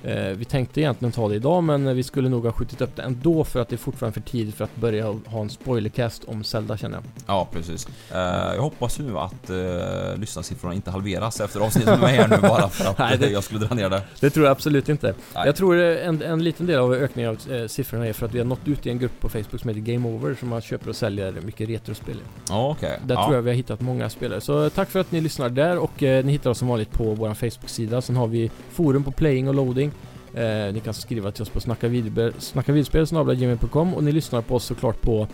[0.05, 3.03] Eh, vi tänkte egentligen ta det idag men vi skulle nog ha skjutit upp det
[3.03, 6.45] ändå för att det är fortfarande för tidigt för att börja ha en spoilercast om
[6.45, 7.05] Zelda känner jag.
[7.27, 7.89] Ja, precis.
[8.11, 8.19] Eh,
[8.55, 12.91] jag hoppas ju att uh, lyssnarsiffrorna inte halveras efter avsnittet med här nu bara för
[12.91, 14.03] att Nej, det- jag skulle dra ner det.
[14.21, 15.15] Det tror jag absolut inte.
[15.35, 15.47] Nej.
[15.47, 18.39] Jag tror en, en liten del av ökningen av eh, siffrorna är för att vi
[18.39, 20.89] har nått ut i en grupp på Facebook som heter Game Over som man köper
[20.89, 22.17] och säljer mycket retrospel.
[22.49, 22.99] Ja, okej.
[23.05, 23.25] Där ja.
[23.25, 24.41] tror jag vi har hittat många spelare.
[24.41, 27.15] Så tack för att ni lyssnar där och eh, ni hittar oss som vanligt på
[27.15, 28.03] vår Facebook-sida.
[28.03, 29.92] Sen har vi forum på Playing och Loading.
[30.35, 34.43] Eh, ni kan skriva till oss på snacka videospel, snacka videospel snabel-gmail.com och ni lyssnar
[34.43, 35.27] på oss såklart på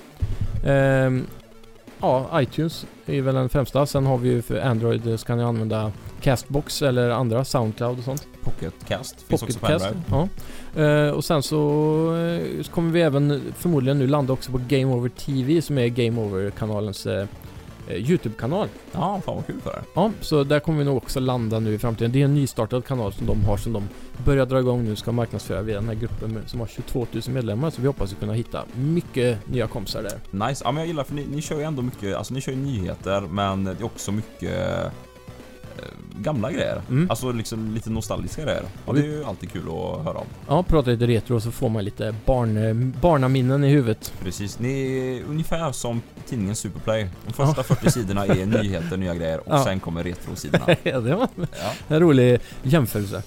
[0.65, 1.27] ehm,
[2.01, 3.87] Ja, iTunes är väl den främsta.
[3.87, 7.99] Sen har vi ju för Android eh, så kan ni använda Castbox eller andra Soundcloud
[7.99, 8.27] och sånt.
[8.43, 9.67] Pocketcast finns också på.
[9.67, 10.03] Android.
[10.11, 10.29] Ja.
[10.83, 11.57] Eh, och sen så,
[12.17, 15.89] eh, så kommer vi även förmodligen nu landa också på Game Over TV som är
[15.89, 17.29] Game Over-kanalens eh, eh,
[17.97, 18.69] YouTube-kanal.
[18.93, 19.83] Ja, fan vad kul för det.
[19.95, 22.13] Ja, så där kommer vi nog också landa nu i framtiden.
[22.13, 23.89] Det är en nystartad kanal som de har som de
[24.25, 27.71] börjar dra igång nu ska marknadsföra via den här gruppen som har 22 000 medlemmar.
[27.71, 30.47] Så vi hoppas att kunna hitta mycket nya kompisar där.
[30.49, 30.63] Nice.
[30.65, 32.59] Ja, men jag gillar för ni, ni kör ju ändå mycket, alltså ni kör ju
[32.59, 34.91] nyheter men det är också mycket eh,
[36.17, 36.83] gamla grejer.
[36.89, 37.11] Mm.
[37.11, 38.63] Alltså liksom lite nostalgiska grejer.
[38.85, 40.27] Och det är ju alltid kul att höra om.
[40.49, 44.13] Ja, prata lite retro så får man lite barn, eh, barnaminnen i huvudet.
[44.23, 47.09] Precis, ni är ungefär som tidningen Superplay.
[47.27, 49.65] De första 40 sidorna är nyheter, nya grejer och Ja.
[49.65, 50.65] sen kommer retrosidorna.
[50.83, 51.73] Ja, det var Ja.
[51.89, 53.23] en rolig jämförelse.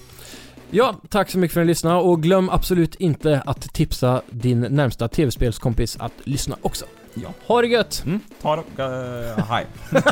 [0.74, 4.60] Ja, tack så mycket för att ni lyssnade och glöm absolut inte att tipsa din
[4.60, 6.84] närmsta tv-spelskompis att lyssna också.
[7.14, 7.28] Ja.
[7.46, 8.02] Ha det gött!
[8.06, 9.66] Mm, ta det, uh, hej.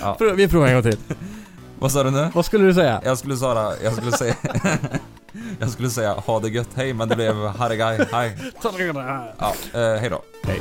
[0.00, 0.16] ja.
[0.18, 0.98] Prov- Vi provar en gång till.
[1.78, 2.30] Vad sa du nu?
[2.34, 3.00] Vad skulle du säga?
[3.04, 4.34] Jag skulle säga, jag skulle säga,
[5.58, 8.38] jag skulle säga ha det gött, hej men det blev herregaj, hej.
[9.38, 10.22] Ja, eh, hej då.
[10.44, 10.60] Hej.